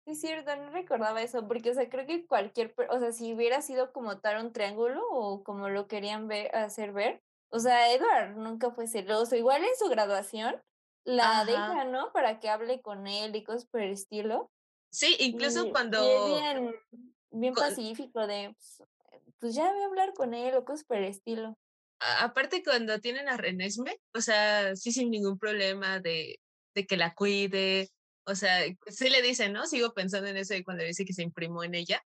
Es 0.08 0.22
cierto, 0.22 0.56
no 0.56 0.70
recordaba 0.70 1.24
eso, 1.24 1.48
porque, 1.48 1.72
o 1.72 1.74
sea, 1.74 1.90
creo 1.90 2.06
que 2.06 2.28
cualquier, 2.28 2.76
o 2.90 3.00
sea, 3.00 3.12
si 3.12 3.34
hubiera 3.34 3.64
sido 3.64 3.92
como 3.92 4.20
tal 4.20 4.46
un 4.46 4.54
triángulo 4.54 5.02
o 5.10 5.44
como 5.44 5.68
lo 5.70 5.88
querían 5.88 6.28
ver, 6.28 6.56
hacer 6.56 6.94
ver, 6.94 7.24
o 7.50 7.60
sea, 7.60 7.94
Edward 7.94 8.36
nunca 8.36 8.72
fue 8.72 8.88
celoso. 8.88 9.36
Igual 9.36 9.64
en 9.64 9.76
su 9.78 9.90
graduación 9.90 10.62
la 11.06 11.46
deja, 11.46 11.86
¿no? 11.86 12.12
Para 12.12 12.40
que 12.40 12.50
hable 12.50 12.82
con 12.82 13.08
él 13.08 13.36
y 13.36 13.44
cosas 13.44 13.66
por 13.66 13.82
el 13.82 13.92
estilo. 13.92 14.52
Sí, 14.92 15.16
incluso 15.20 15.70
cuando... 15.72 16.28
bien, 16.28 16.76
bien 17.32 17.54
pacífico 17.54 18.26
de, 18.28 18.54
pues, 18.56 18.84
pues, 19.40 19.56
ya 19.56 19.72
voy 19.72 19.82
a 19.82 19.86
hablar 19.86 20.14
con 20.14 20.34
él 20.34 20.56
o 20.56 20.66
cosas 20.66 20.86
por 20.86 20.98
el 20.98 21.06
estilo. 21.06 21.58
aparte 22.00 22.64
cuando 22.64 23.00
tienen 23.00 23.30
a 23.30 23.38
Renesme, 23.38 24.00
o 24.14 24.22
sea, 24.22 24.76
sí 24.76 24.92
sin 24.92 25.12
ningún 25.12 25.38
problema 25.38 26.00
de, 26.00 26.40
de 26.74 26.86
que 26.86 26.98
la 26.98 27.14
cuide, 27.14 27.90
o 28.26 28.36
sea, 28.36 28.62
sí 28.88 29.10
le 29.10 29.22
dicen, 29.22 29.54
¿no? 29.54 29.66
Sigo 29.68 29.94
pensando 29.94 30.28
en 30.28 30.38
eso 30.38 30.54
de 30.54 30.64
cuando 30.64 30.84
dice 30.84 31.06
que 31.06 31.14
se 31.14 31.24
imprimó 31.24 31.64
en 31.64 31.76
ella. 31.76 32.04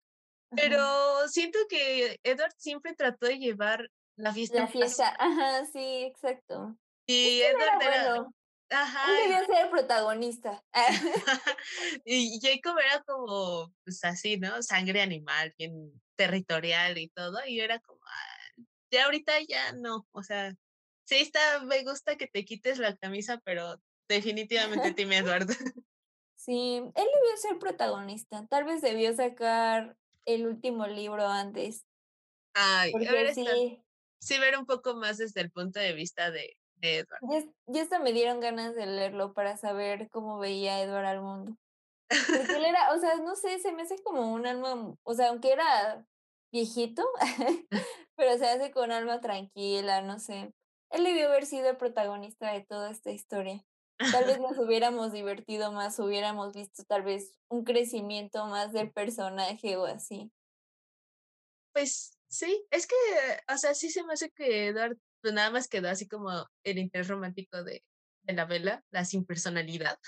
Pero 0.51 1.29
siento 1.29 1.59
que 1.69 2.19
Edward 2.23 2.55
siempre 2.57 2.95
trató 2.95 3.27
de 3.27 3.39
llevar 3.39 3.89
la 4.19 4.33
fiesta. 4.35 4.59
La 4.59 4.67
fiesta, 4.67 5.17
ajá, 5.19 5.65
sí, 5.67 6.05
exacto. 6.05 6.77
Y 7.07 7.41
Edward 7.41 7.81
era, 7.81 8.27
Ajá. 8.71 9.11
Él 9.11 9.23
debía 9.23 9.47
ser 9.47 9.65
el 9.65 9.71
protagonista. 9.71 10.63
y 12.05 12.39
Jacob 12.41 12.77
era 12.79 13.03
como, 13.05 13.73
pues 13.85 14.05
así, 14.05 14.37
¿no? 14.37 14.63
Sangre 14.63 15.01
animal, 15.01 15.55
bien 15.57 15.93
territorial 16.17 16.99
y 16.99 17.09
todo. 17.09 17.39
Y 17.47 17.61
era 17.61 17.79
como, 17.79 18.01
ah, 18.05 18.63
ya 18.91 19.07
ahorita 19.07 19.33
ya 19.49 19.73
no. 19.73 20.07
O 20.13 20.23
sea, 20.23 20.53
sí 21.05 21.17
está, 21.17 21.61
me 21.61 21.83
gusta 21.85 22.17
que 22.17 22.27
te 22.27 22.45
quites 22.45 22.79
la 22.79 22.97
camisa, 22.97 23.41
pero 23.45 23.81
definitivamente 24.09 24.93
Tim 24.95 25.13
Edward. 25.13 25.49
sí, 26.35 26.77
él 26.77 26.93
debió 26.95 27.37
ser 27.37 27.59
protagonista. 27.59 28.47
Tal 28.49 28.65
vez 28.65 28.83
debió 28.83 29.15
sacar 29.15 29.97
el 30.27 30.47
último 30.47 30.87
libro 30.87 31.27
antes. 31.27 31.87
Ay, 32.53 32.93
ver, 32.93 33.35
sí 33.35 33.81
sí 34.21 34.39
ver 34.39 34.59
un 34.59 34.67
poco 34.67 34.95
más 34.95 35.19
desde 35.19 35.41
el 35.41 35.51
punto 35.51 35.81
de 35.81 35.93
vista 35.93 36.31
de, 36.31 36.57
Edward. 36.81 37.45
Ya, 37.67 37.83
hasta 37.83 37.99
me 37.99 38.13
dieron 38.13 38.41
ganas 38.41 38.75
de 38.75 38.87
leerlo 38.87 39.33
para 39.33 39.57
saber 39.57 40.09
cómo 40.11 40.39
veía 40.39 40.81
Edward 40.81 41.07
al 41.07 41.21
mundo. 41.21 41.57
Porque 42.09 42.57
él 42.57 42.65
era, 42.65 42.93
o 42.95 42.99
sea, 42.99 43.17
no 43.17 43.35
sé, 43.37 43.59
se 43.59 43.73
me 43.73 43.83
hace 43.83 44.01
como 44.03 44.33
un 44.33 44.47
alma, 44.47 44.95
o 45.03 45.15
sea, 45.15 45.29
aunque 45.31 45.53
era 45.53 46.07
viejito, 46.53 47.05
pero 48.17 48.39
se 48.39 48.49
hace 48.49 48.71
con 48.71 48.93
alma 48.93 49.21
tranquila, 49.21 50.03
no 50.03 50.19
sé. 50.19 50.53
Él 50.91 51.05
debió 51.05 51.29
haber 51.29 51.47
sido 51.47 51.69
el 51.69 51.77
protagonista 51.77 52.53
de 52.53 52.63
toda 52.63 52.91
esta 52.91 53.11
historia. 53.11 53.63
Tal 54.13 54.25
vez 54.25 54.41
nos 54.41 54.57
hubiéramos 54.59 55.13
divertido 55.13 55.73
más, 55.73 55.99
hubiéramos 55.99 56.55
visto 56.55 56.85
tal 56.85 57.03
vez 57.03 57.33
un 57.49 57.65
crecimiento 57.65 58.47
más 58.47 58.73
del 58.73 58.91
personaje 58.91 59.77
o 59.77 59.85
así. 59.85 60.33
Pues 61.73 62.18
Sí, 62.29 62.65
es 62.71 62.87
que, 62.87 62.95
o 63.53 63.57
sea, 63.57 63.75
sí 63.75 63.91
se 63.91 64.05
me 64.05 64.13
hace 64.13 64.31
que 64.31 64.69
Edward 64.69 64.99
pues 65.21 65.35
nada 65.35 65.51
más 65.51 65.69
quedó 65.69 65.89
así 65.89 66.07
como 66.07 66.47
el 66.63 66.79
interés 66.79 67.09
romántico 67.09 67.65
de, 67.65 67.83
de 68.23 68.33
la 68.35 68.45
vela, 68.45 68.85
la 68.91 69.05
sin 69.05 69.25
personalidad. 69.25 69.99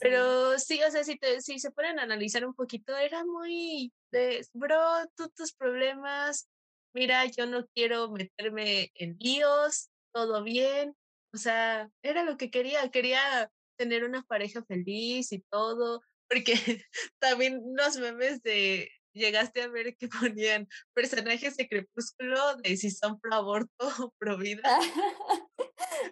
Pero 0.00 0.58
sí, 0.58 0.80
o 0.82 0.90
sea, 0.90 1.02
si, 1.02 1.18
te, 1.18 1.40
si 1.40 1.58
se 1.58 1.70
pueden 1.70 1.98
analizar 1.98 2.46
un 2.46 2.54
poquito, 2.54 2.96
era 2.96 3.24
muy 3.24 3.92
de, 4.12 4.46
bro, 4.52 4.80
tú 5.16 5.28
tus 5.30 5.52
problemas, 5.52 6.48
mira, 6.94 7.24
yo 7.26 7.46
no 7.46 7.66
quiero 7.74 8.10
meterme 8.10 8.90
en 8.94 9.16
líos, 9.18 9.90
todo 10.12 10.42
bien. 10.44 10.96
O 11.32 11.36
sea, 11.36 11.90
era 12.02 12.22
lo 12.22 12.36
que 12.36 12.50
quería, 12.50 12.88
quería 12.90 13.50
tener 13.76 14.04
una 14.04 14.22
pareja 14.22 14.64
feliz 14.64 15.32
y 15.32 15.40
todo, 15.50 16.02
porque 16.28 16.54
también 17.18 17.60
los 17.74 17.96
memes 17.96 18.42
de 18.42 18.88
llegaste 19.14 19.62
a 19.62 19.68
ver 19.68 19.96
que 19.96 20.08
ponían 20.08 20.68
personajes 20.92 21.56
de 21.56 21.68
Crepúsculo 21.68 22.56
de 22.56 22.76
si 22.76 22.90
son 22.90 23.18
pro 23.20 23.34
aborto 23.34 23.88
o 24.00 24.12
pro 24.18 24.36
vida. 24.38 24.62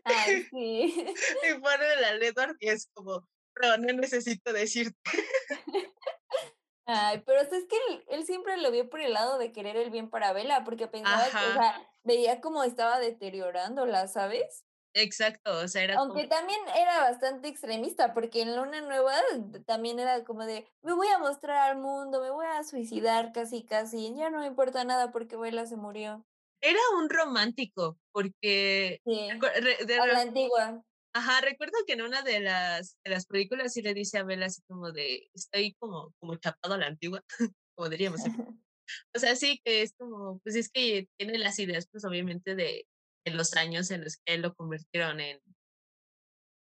Ay, 0.04 0.46
sí. 0.50 1.06
Y 1.48 1.60
ponen 1.60 2.00
la 2.00 2.14
Edward 2.14 2.56
y 2.60 2.68
es 2.68 2.88
como, 2.94 3.26
pero 3.54 3.76
no 3.78 3.92
necesito 3.92 4.52
decirte. 4.52 4.96
Ay, 6.86 7.22
pero 7.24 7.40
es 7.40 7.48
que 7.48 7.76
él, 8.08 8.26
siempre 8.26 8.56
lo 8.56 8.70
vio 8.70 8.90
por 8.90 9.00
el 9.00 9.12
lado 9.12 9.38
de 9.38 9.52
querer 9.52 9.76
el 9.76 9.90
bien 9.90 10.10
para 10.10 10.32
Bella, 10.32 10.64
porque 10.64 10.88
pensaba 10.88 11.24
que, 11.24 11.36
o 11.36 11.54
sea, 11.54 11.88
veía 12.02 12.40
como 12.40 12.64
estaba 12.64 12.98
deteriorándola, 12.98 14.08
¿sabes? 14.08 14.64
Exacto, 14.94 15.58
o 15.58 15.68
sea, 15.68 15.84
era 15.84 15.98
Aunque 15.98 16.26
también 16.26 16.60
era 16.76 17.00
bastante 17.00 17.48
extremista, 17.48 18.12
porque 18.12 18.42
en 18.42 18.54
Luna 18.56 18.82
Nueva 18.82 19.14
también 19.64 19.98
era 19.98 20.22
como 20.24 20.44
de, 20.44 20.66
me 20.82 20.92
voy 20.92 21.08
a 21.08 21.18
mostrar 21.18 21.70
al 21.70 21.78
mundo, 21.78 22.20
me 22.20 22.30
voy 22.30 22.46
a 22.46 22.62
suicidar 22.62 23.32
casi, 23.32 23.64
casi, 23.64 24.14
ya 24.14 24.28
no 24.28 24.40
me 24.40 24.46
importa 24.46 24.84
nada 24.84 25.10
porque 25.10 25.36
Bella 25.36 25.66
se 25.66 25.76
murió. 25.76 26.26
Era 26.60 26.78
un 26.98 27.08
romántico, 27.08 27.98
porque... 28.12 29.00
Sí, 29.04 29.28
de, 29.86 29.96
la 29.96 30.20
antigua. 30.20 30.82
Ajá, 31.14 31.40
recuerdo 31.40 31.74
que 31.86 31.94
en 31.94 32.02
una 32.02 32.22
de 32.22 32.40
las, 32.40 32.96
de 33.04 33.10
las 33.10 33.26
películas 33.26 33.72
sí 33.72 33.82
le 33.82 33.94
dice 33.94 34.18
a 34.18 34.24
Bella 34.24 34.46
así 34.46 34.62
como 34.68 34.92
de, 34.92 35.28
estoy 35.34 35.74
como, 35.78 36.14
como 36.20 36.36
chapado 36.36 36.74
a 36.74 36.78
la 36.78 36.86
antigua, 36.86 37.24
como 37.74 37.88
diríamos. 37.88 38.20
o 39.14 39.18
sea, 39.18 39.36
sí 39.36 39.60
que 39.64 39.82
es 39.82 39.94
como, 39.98 40.38
pues 40.40 40.54
es 40.54 40.70
que 40.70 41.08
tiene 41.16 41.38
las 41.38 41.58
ideas, 41.58 41.88
pues 41.90 42.04
obviamente 42.04 42.54
de, 42.54 42.86
en 43.24 43.36
los 43.36 43.54
años 43.54 43.90
en 43.90 44.04
los 44.04 44.16
que 44.24 44.38
lo 44.38 44.54
convirtieron 44.54 45.20
en, 45.20 45.40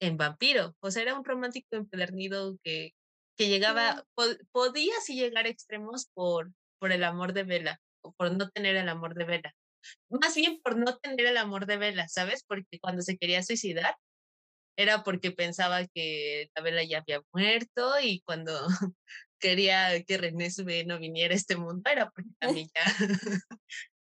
en 0.01 0.17
vampiro. 0.17 0.75
O 0.81 0.91
sea, 0.91 1.03
era 1.03 1.15
un 1.19 1.25
romántico 1.25 1.77
empedernido 1.77 2.57
que, 2.63 2.93
que 3.37 3.49
llegaba, 3.49 4.05
podía 4.53 4.95
sí 5.03 5.15
llegar 5.15 5.47
a 5.47 5.51
extremos 5.51 6.07
por, 6.15 6.53
por 6.79 6.93
el 6.93 7.05
amor 7.05 7.33
de 7.33 7.45
Vela, 7.45 7.81
o 8.03 8.13
por 8.13 8.33
no 8.33 8.51
tener 8.51 8.77
el 8.77 8.89
amor 8.89 9.15
de 9.15 9.25
Vela. 9.25 9.55
Más 10.09 10.35
bien 10.35 10.61
por 10.63 10.77
no 10.77 10.97
tener 10.99 11.27
el 11.27 11.37
amor 11.37 11.67
de 11.67 11.77
Vela, 11.77 12.09
¿sabes? 12.09 12.45
Porque 12.47 12.79
cuando 12.81 13.03
se 13.03 13.19
quería 13.19 13.43
suicidar, 13.43 13.97
era 14.77 15.03
porque 15.05 15.31
pensaba 15.31 15.87
que 15.87 16.51
la 16.55 16.63
Vela 16.63 16.83
ya 16.85 16.99
había 16.99 17.23
muerto 17.33 17.99
y 18.01 18.21
cuando 18.23 18.53
quería 19.41 20.03
que 20.05 20.19
René 20.19 20.51
Sube 20.51 20.85
no 20.85 20.99
viniera 20.99 21.35
a 21.35 21.37
este 21.37 21.57
mundo 21.57 21.89
era 21.91 22.11
porque 22.11 22.31
también 22.39 22.69
ya... 22.75 22.85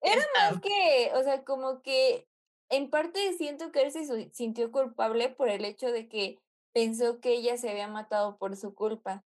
Era 0.03 0.22
más 0.36 0.61
que, 0.61 1.11
o 1.14 1.22
sea, 1.22 1.44
como 1.44 1.82
que 1.82 2.26
en 2.70 2.90
parte 2.90 3.32
siento 3.34 3.72
que 3.72 3.82
él 3.82 3.92
se 3.92 4.30
sintió 4.32 4.70
culpable 4.72 5.28
por 5.30 5.48
el 5.48 5.64
hecho 5.64 5.92
de 5.92 6.08
que 6.08 6.38
pensó 6.72 7.20
que 7.20 7.32
ella 7.34 7.56
se 7.56 7.70
había 7.70 7.88
matado 7.88 8.38
por 8.38 8.56
su 8.56 8.74
culpa. 8.74 9.24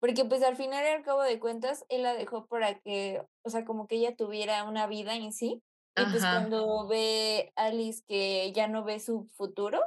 Porque 0.00 0.24
pues 0.24 0.42
al 0.42 0.56
final 0.56 0.84
y 0.84 0.88
al 0.90 1.04
cabo 1.04 1.22
de 1.22 1.40
cuentas, 1.40 1.84
él 1.88 2.02
la 2.04 2.14
dejó 2.14 2.46
para 2.46 2.80
que, 2.80 3.24
o 3.44 3.50
sea, 3.50 3.64
como 3.64 3.86
que 3.88 3.96
ella 3.96 4.16
tuviera 4.16 4.64
una 4.64 4.86
vida 4.88 5.16
en 5.16 5.32
sí. 5.32 5.62
Y 5.96 6.06
pues 6.08 6.26
cuando 6.26 6.86
ve 6.88 7.52
Alice 7.56 8.02
que 8.08 8.52
ya 8.54 8.68
no 8.68 8.84
ve 8.84 9.00
su 9.00 9.28
futuro, 9.36 9.80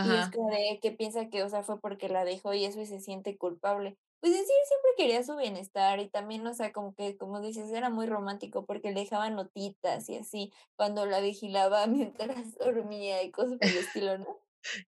y 0.00 0.16
es 0.16 0.28
Ajá. 0.28 0.30
como 0.30 0.50
de 0.50 0.80
que 0.82 0.92
piensa 0.92 1.28
que, 1.30 1.42
o 1.44 1.48
sea, 1.48 1.62
fue 1.62 1.80
porque 1.80 2.08
la 2.08 2.24
dejó 2.24 2.54
y 2.54 2.64
eso 2.64 2.80
y 2.80 2.86
se 2.86 3.00
siente 3.00 3.38
culpable. 3.38 3.98
Pues 4.22 4.34
en 4.36 4.46
sí, 4.46 4.52
siempre 4.68 4.90
quería 4.96 5.24
su 5.24 5.34
bienestar 5.36 5.98
y 5.98 6.08
también, 6.08 6.46
o 6.46 6.54
sea, 6.54 6.72
como 6.72 6.94
que, 6.94 7.16
como 7.16 7.40
dices, 7.40 7.72
era 7.72 7.90
muy 7.90 8.06
romántico 8.06 8.64
porque 8.64 8.92
le 8.92 9.00
dejaba 9.00 9.30
notitas 9.30 10.08
y 10.08 10.16
así, 10.16 10.52
cuando 10.76 11.06
la 11.06 11.18
vigilaba 11.18 11.86
mientras 11.88 12.54
dormía 12.56 13.20
y 13.24 13.32
cosas 13.32 13.58
por 13.58 13.68
el 13.72 13.78
estilo, 13.78 14.18
¿no? 14.18 14.38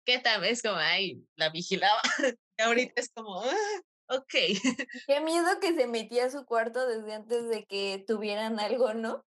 ¿Qué 0.05 0.19
tal? 0.19 0.43
Es 0.45 0.61
como, 0.61 0.75
ay, 0.77 1.25
la 1.36 1.49
vigilaba. 1.49 2.01
Y 2.55 2.61
ahorita 2.61 3.01
es 3.01 3.09
como, 3.15 3.41
ah, 3.41 3.81
okey. 4.09 4.53
Qué 5.07 5.19
miedo 5.21 5.59
que 5.59 5.73
se 5.73 5.88
metía 5.88 6.25
a 6.25 6.29
su 6.29 6.45
cuarto 6.45 6.88
desde 6.88 7.13
antes 7.13 7.49
de 7.49 7.65
que 7.65 8.03
tuvieran 8.07 8.59
algo, 8.59 8.93
¿no? 8.93 9.25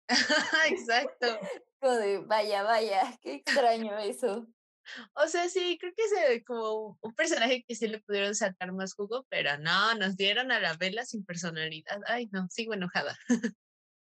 Exacto. 0.69 1.39
Como 1.81 1.95
de, 1.95 2.19
vaya, 2.19 2.63
vaya, 2.63 3.19
qué 3.21 3.35
extraño 3.35 3.97
eso. 3.99 4.47
O 5.15 5.27
sea, 5.29 5.49
sí, 5.49 5.79
creo 5.81 5.93
que 5.97 6.05
ese 6.05 6.45
como 6.45 6.99
un 7.01 7.15
personaje 7.15 7.65
que 7.67 7.75
sí 7.75 7.89
le 7.89 8.01
pudieron 8.01 8.35
sacar 8.35 8.73
más 8.73 8.95
jugo, 8.95 9.27
pero 9.29 9.57
no, 9.59 9.95
nos 9.95 10.17
dieron 10.17 10.53
a 10.53 10.61
la 10.61 10.75
Bella 10.75 11.05
sin 11.05 11.25
personalidad. 11.25 12.01
Ay, 12.07 12.29
no, 12.33 12.49
sigo 12.51 12.75
enojada. 12.75 13.17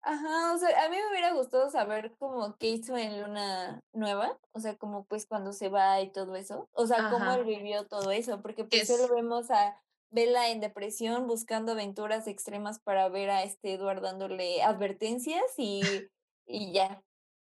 Ajá, 0.05 0.53
o 0.53 0.57
sea, 0.57 0.83
a 0.83 0.89
mí 0.89 0.97
me 0.97 1.09
hubiera 1.11 1.31
gustado 1.31 1.69
saber 1.69 2.13
como 2.19 2.57
qué 2.57 2.71
hizo 2.71 2.97
en 2.97 3.21
Luna 3.21 3.79
Nueva, 3.93 4.37
o 4.51 4.59
sea, 4.59 4.75
como 4.75 5.05
pues 5.05 5.25
cuando 5.25 5.53
se 5.53 5.69
va 5.69 6.01
y 6.01 6.11
todo 6.11 6.35
eso, 6.35 6.67
o 6.73 6.85
sea, 6.87 7.09
cómo 7.09 7.31
él 7.31 7.45
vivió 7.45 7.87
todo 7.87 8.11
eso, 8.11 8.41
porque 8.41 8.67
Que 8.67 8.79
pues 8.79 8.87
solo 8.87 9.05
es 9.05 9.11
vemos 9.11 9.49
a 9.49 9.81
Bella 10.11 10.49
en 10.49 10.59
depresión 10.59 11.25
buscando 11.25 11.71
aventuras 11.71 12.27
extremas 12.27 12.79
para 12.79 13.07
ver 13.07 13.29
a 13.29 13.43
este 13.43 13.73
Edward 13.73 14.01
dándole 14.01 14.61
advertencias 14.61 15.41
y 15.57 15.81
y 16.45 16.73
ya. 16.73 17.01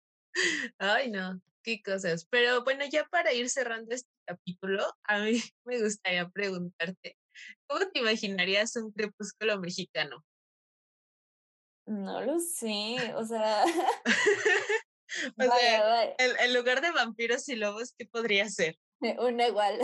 ay, 0.78 1.10
no, 1.10 1.40
qué 1.62 1.82
cosas. 1.82 2.26
Pero 2.30 2.64
bueno, 2.64 2.84
ya 2.90 3.04
para 3.04 3.32
ir 3.32 3.48
cerrando 3.50 3.94
este 3.94 4.10
capítulo, 4.26 4.84
a 5.04 5.20
mí 5.20 5.32
me 5.64 5.82
gustaría 5.82 6.28
preguntarte, 6.28 7.16
¿cómo 7.68 7.88
te 7.90 8.00
imaginarías 8.00 8.76
un 8.76 8.92
crepúsculo 8.92 9.58
mexicano? 9.60 10.24
No 11.86 12.20
lo 12.20 12.38
sé, 12.38 13.14
o 13.16 13.24
sea, 13.24 13.64
O 15.38 15.42
sea, 15.42 15.82
vaya, 15.82 16.14
en 16.18 16.54
lugar 16.54 16.80
de 16.80 16.92
vampiros 16.92 17.48
y 17.48 17.56
lobos, 17.56 17.94
¿qué 17.98 18.06
podría 18.06 18.48
ser? 18.48 18.76
una 19.18 19.48
igual. 19.48 19.80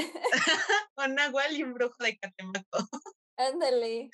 Un 0.97 1.15
nahual 1.15 1.57
y 1.57 1.63
un 1.63 1.73
brujo 1.73 1.97
de 2.05 2.19
Catemaco. 2.19 2.89
Ándale. 3.39 4.11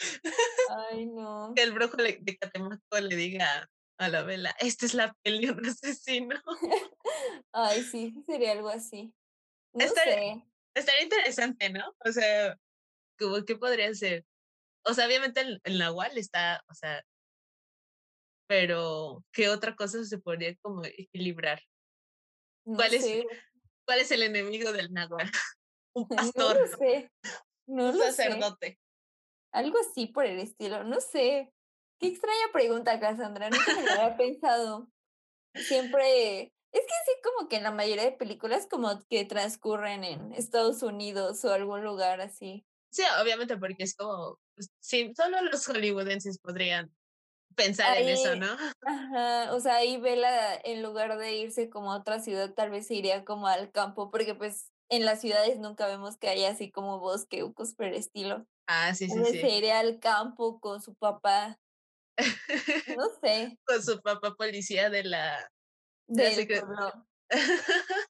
Ay, 0.90 1.06
no. 1.06 1.52
Que 1.54 1.62
el 1.62 1.72
brujo 1.72 1.96
de 1.96 2.38
Catemaco 2.40 3.00
le 3.00 3.16
diga 3.16 3.68
a 3.99 4.09
la 4.09 4.22
Bella: 4.22 4.55
"Esta 4.61 4.86
es 4.86 4.95
la 4.95 5.14
piel 5.22 5.40
de 5.40 5.51
un 5.53 5.66
asesino". 5.66 6.40
Ay, 7.53 7.82
sí, 7.84 8.14
sería 8.26 8.53
algo 8.53 8.68
así. 8.68 9.14
No 9.74 9.86
Estaría 9.86 10.14
sé. 10.14 10.45
estaría 10.74 11.03
interesante, 11.05 11.70
¿no? 11.70 11.95
O 12.05 12.12
sea, 12.12 12.59
como, 13.18 13.45
¿qué 13.45 13.57
podría 13.57 13.95
ser? 13.95 14.26
O 14.84 14.95
sea, 14.95 15.07
obviamente 15.07 15.40
el 15.43 15.61
el 15.64 15.78
nahual 15.78 16.18
está, 16.18 16.62
o 16.70 16.74
sea, 16.74 17.05
pero, 18.49 19.24
¿qué 19.32 19.49
otra 19.49 19.74
cosa 19.76 20.05
se 20.05 20.18
podría 20.18 20.55
como 20.62 20.84
equilibrar? 20.84 21.62
No 22.66 22.76
¿Cuál 22.76 22.95
es 22.95 23.18
cuál 23.86 24.01
es 24.01 24.11
el 24.12 24.22
enemigo 24.24 24.72
del 24.72 24.93
nahual? 24.93 25.30
Un 25.95 26.09
no 26.36 26.43
pastor, 26.43 26.55
lo 26.55 26.66
sé, 26.78 27.09
no 27.66 27.93
un 27.93 27.93
lo 27.93 28.11
sé. 28.12 28.51
sacerdote. 28.55 28.78
Algo 29.53 29.78
así 29.80 30.07
por 30.07 30.24
el 30.26 30.38
estilo, 30.40 30.82
no 30.84 31.01
sé. 31.01 31.53
Qué 32.03 32.09
extraña 32.09 32.50
pregunta, 32.53 32.98
Cassandra, 32.98 33.48
nunca 33.48 33.76
me 33.76 33.82
la 33.84 33.92
había 33.92 34.16
pensado. 34.16 34.88
Siempre 35.55 36.53
es 36.72 36.80
que 36.80 36.94
sí, 37.07 37.12
como 37.22 37.48
que 37.48 37.57
en 37.57 37.62
la 37.62 37.70
mayoría 37.70 38.03
de 38.05 38.12
películas 38.12 38.66
como 38.68 39.00
que 39.09 39.24
transcurren 39.24 40.03
en 40.03 40.32
Estados 40.32 40.82
Unidos 40.82 41.44
o 41.44 41.53
algún 41.53 41.84
lugar 41.84 42.20
así. 42.20 42.66
Sí, 42.90 43.05
obviamente, 43.22 43.57
porque 43.57 43.84
es 43.84 43.94
como, 43.94 44.40
pues, 44.57 44.68
sí, 44.80 45.12
solo 45.16 45.40
los 45.42 45.64
hollywoodenses 45.68 46.38
podrían 46.40 46.92
pensar 47.55 47.96
en 47.98 48.09
eso, 48.09 48.34
¿no? 48.34 48.57
ajá, 48.84 49.55
o 49.55 49.61
sea, 49.61 49.76
ahí 49.76 49.96
Bella, 49.98 50.57
en 50.64 50.82
lugar 50.82 51.16
de 51.18 51.36
irse 51.36 51.70
como 51.70 51.92
a 51.92 51.98
otra 51.98 52.18
ciudad, 52.20 52.53
tal 52.53 52.70
vez 52.70 52.88
se 52.88 52.94
iría 52.94 53.24
como 53.24 53.46
al 53.46 53.70
campo, 53.70 54.11
porque, 54.11 54.34
pues, 54.34 54.72
en 54.88 55.05
las 55.05 55.20
ciudades 55.20 55.61
nunca 55.61 55.86
vemos 55.86 56.18
que 56.18 56.28
haya 56.28 56.50
así 56.50 56.72
como 56.72 56.98
bosque 56.98 57.44
o 57.44 57.55
cosas 57.55 57.76
por 57.76 57.86
el 57.86 57.94
estilo. 57.94 58.46
Ah, 58.66 58.94
sí, 58.94 59.09
sí, 59.09 59.24
se 59.24 59.48
sí. 59.48 59.59
iría 59.59 59.80
al 59.80 60.00
campo 60.00 60.61
con 60.61 60.82
su 60.82 60.94
papá, 60.94 61.59
no 62.98 63.08
sé, 63.22 63.58
Con 63.66 63.82
su 63.82 64.00
papá 64.00 64.34
policía 64.34 64.90
de 64.90 65.04
la 65.04 65.50
de 66.08 66.46
la. 66.46 67.06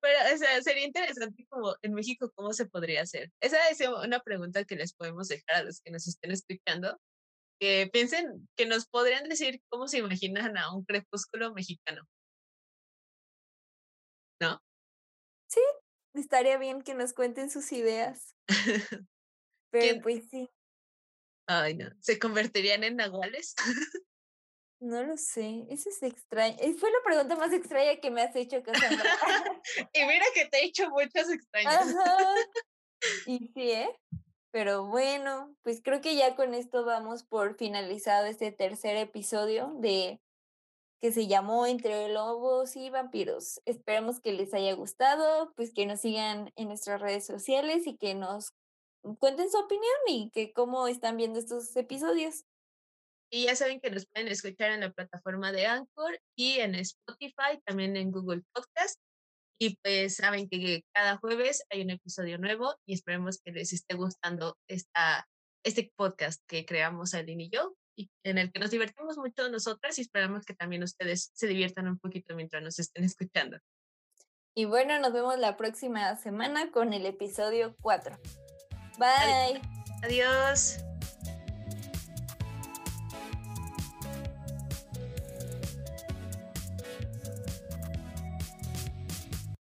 Pero, 0.00 0.34
o 0.34 0.38
sea, 0.38 0.62
sería 0.62 0.84
interesante 0.84 1.44
como 1.48 1.74
en 1.82 1.92
México, 1.92 2.30
¿cómo 2.36 2.52
se 2.52 2.66
podría 2.66 3.02
hacer? 3.02 3.32
Esa 3.40 3.68
es 3.68 3.80
una 3.80 4.20
pregunta 4.20 4.64
que 4.64 4.76
les 4.76 4.94
podemos 4.94 5.26
dejar 5.26 5.56
a 5.56 5.64
los 5.64 5.80
que 5.80 5.90
nos 5.90 6.06
estén 6.06 6.30
escuchando, 6.30 7.00
que 7.60 7.90
piensen 7.92 8.48
que 8.56 8.66
nos 8.66 8.86
podrían 8.86 9.28
decir 9.28 9.60
cómo 9.68 9.88
se 9.88 9.98
imaginan 9.98 10.56
a 10.56 10.72
un 10.72 10.84
crepúsculo 10.84 11.52
mexicano, 11.52 12.04
¿no? 14.40 14.60
Sí, 15.50 15.60
estaría 16.14 16.58
bien 16.58 16.82
que 16.82 16.94
nos 16.94 17.12
cuenten 17.12 17.50
sus 17.50 17.72
ideas, 17.72 18.36
pero, 19.72 19.82
¿Quién? 19.82 20.02
pues 20.02 20.28
sí, 20.30 20.48
Ay, 21.48 21.74
no, 21.74 21.86
¿se 22.00 22.18
convertirían 22.18 22.84
en 22.84 22.96
nahuales? 22.96 23.54
no 24.80 25.02
lo 25.02 25.16
sé, 25.16 25.64
eso 25.70 25.88
es 25.88 26.02
extraño, 26.02 26.56
eh, 26.60 26.74
fue 26.74 26.90
la 26.90 26.98
pregunta 27.04 27.36
más 27.36 27.54
extraña 27.54 27.98
que 28.00 28.10
me 28.10 28.20
has 28.20 28.36
hecho, 28.36 28.62
Cassandra. 28.62 29.04
Y 29.94 30.04
mira 30.04 30.24
que 30.34 30.44
te 30.46 30.58
he 30.58 30.64
hecho 30.66 30.88
muchas 30.90 31.30
extrañas. 31.30 31.88
Ajá, 31.88 32.34
y 33.26 33.50
sí, 33.54 33.70
¿eh? 33.70 33.90
Pero 34.50 34.86
bueno, 34.86 35.54
pues 35.62 35.80
creo 35.82 36.00
que 36.00 36.16
ya 36.16 36.36
con 36.36 36.52
esto 36.54 36.84
vamos 36.84 37.24
por 37.24 37.56
finalizado 37.56 38.26
este 38.26 38.52
tercer 38.52 38.96
episodio 38.96 39.72
de 39.78 40.20
que 41.00 41.12
se 41.12 41.28
llamó 41.28 41.66
Entre 41.66 42.08
lobos 42.08 42.76
y 42.76 42.90
vampiros. 42.90 43.60
Esperemos 43.66 44.20
que 44.20 44.32
les 44.32 44.52
haya 44.52 44.72
gustado, 44.74 45.52
pues 45.54 45.72
que 45.72 45.86
nos 45.86 46.00
sigan 46.00 46.52
en 46.56 46.68
nuestras 46.68 47.00
redes 47.00 47.24
sociales 47.24 47.86
y 47.86 47.96
que 47.96 48.14
nos 48.14 48.52
cuenten 49.16 49.50
su 49.50 49.58
opinión 49.58 49.96
y 50.06 50.30
que 50.30 50.52
cómo 50.52 50.88
están 50.88 51.16
viendo 51.16 51.38
estos 51.38 51.74
episodios. 51.76 52.44
Y 53.30 53.44
ya 53.44 53.56
saben 53.56 53.80
que 53.80 53.90
nos 53.90 54.06
pueden 54.06 54.28
escuchar 54.28 54.70
en 54.70 54.80
la 54.80 54.90
plataforma 54.90 55.52
de 55.52 55.66
Anchor 55.66 56.18
y 56.34 56.60
en 56.60 56.74
Spotify, 56.74 57.60
también 57.64 57.96
en 57.96 58.10
Google 58.10 58.42
Podcast. 58.52 58.98
Y 59.60 59.76
pues 59.82 60.16
saben 60.16 60.48
que 60.48 60.82
cada 60.94 61.18
jueves 61.18 61.64
hay 61.70 61.82
un 61.82 61.90
episodio 61.90 62.38
nuevo 62.38 62.76
y 62.86 62.94
esperemos 62.94 63.40
que 63.44 63.52
les 63.52 63.72
esté 63.72 63.96
gustando 63.96 64.56
esta, 64.68 65.28
este 65.64 65.92
podcast 65.96 66.40
que 66.46 66.64
creamos 66.64 67.12
Aline 67.14 67.44
y 67.44 67.50
yo, 67.50 67.74
y 67.96 68.08
en 68.24 68.38
el 68.38 68.52
que 68.52 68.60
nos 68.60 68.70
divertimos 68.70 69.18
mucho 69.18 69.48
nosotras 69.50 69.98
y 69.98 70.02
esperamos 70.02 70.44
que 70.44 70.54
también 70.54 70.84
ustedes 70.84 71.32
se 71.34 71.48
diviertan 71.48 71.88
un 71.88 71.98
poquito 71.98 72.36
mientras 72.36 72.62
nos 72.62 72.78
estén 72.78 73.04
escuchando. 73.04 73.58
Y 74.54 74.64
bueno, 74.64 74.98
nos 75.00 75.12
vemos 75.12 75.38
la 75.38 75.56
próxima 75.56 76.16
semana 76.16 76.70
con 76.70 76.92
el 76.92 77.04
episodio 77.06 77.76
4. 77.80 78.16
Bye. 78.98 79.60
Adiós. 80.02 80.78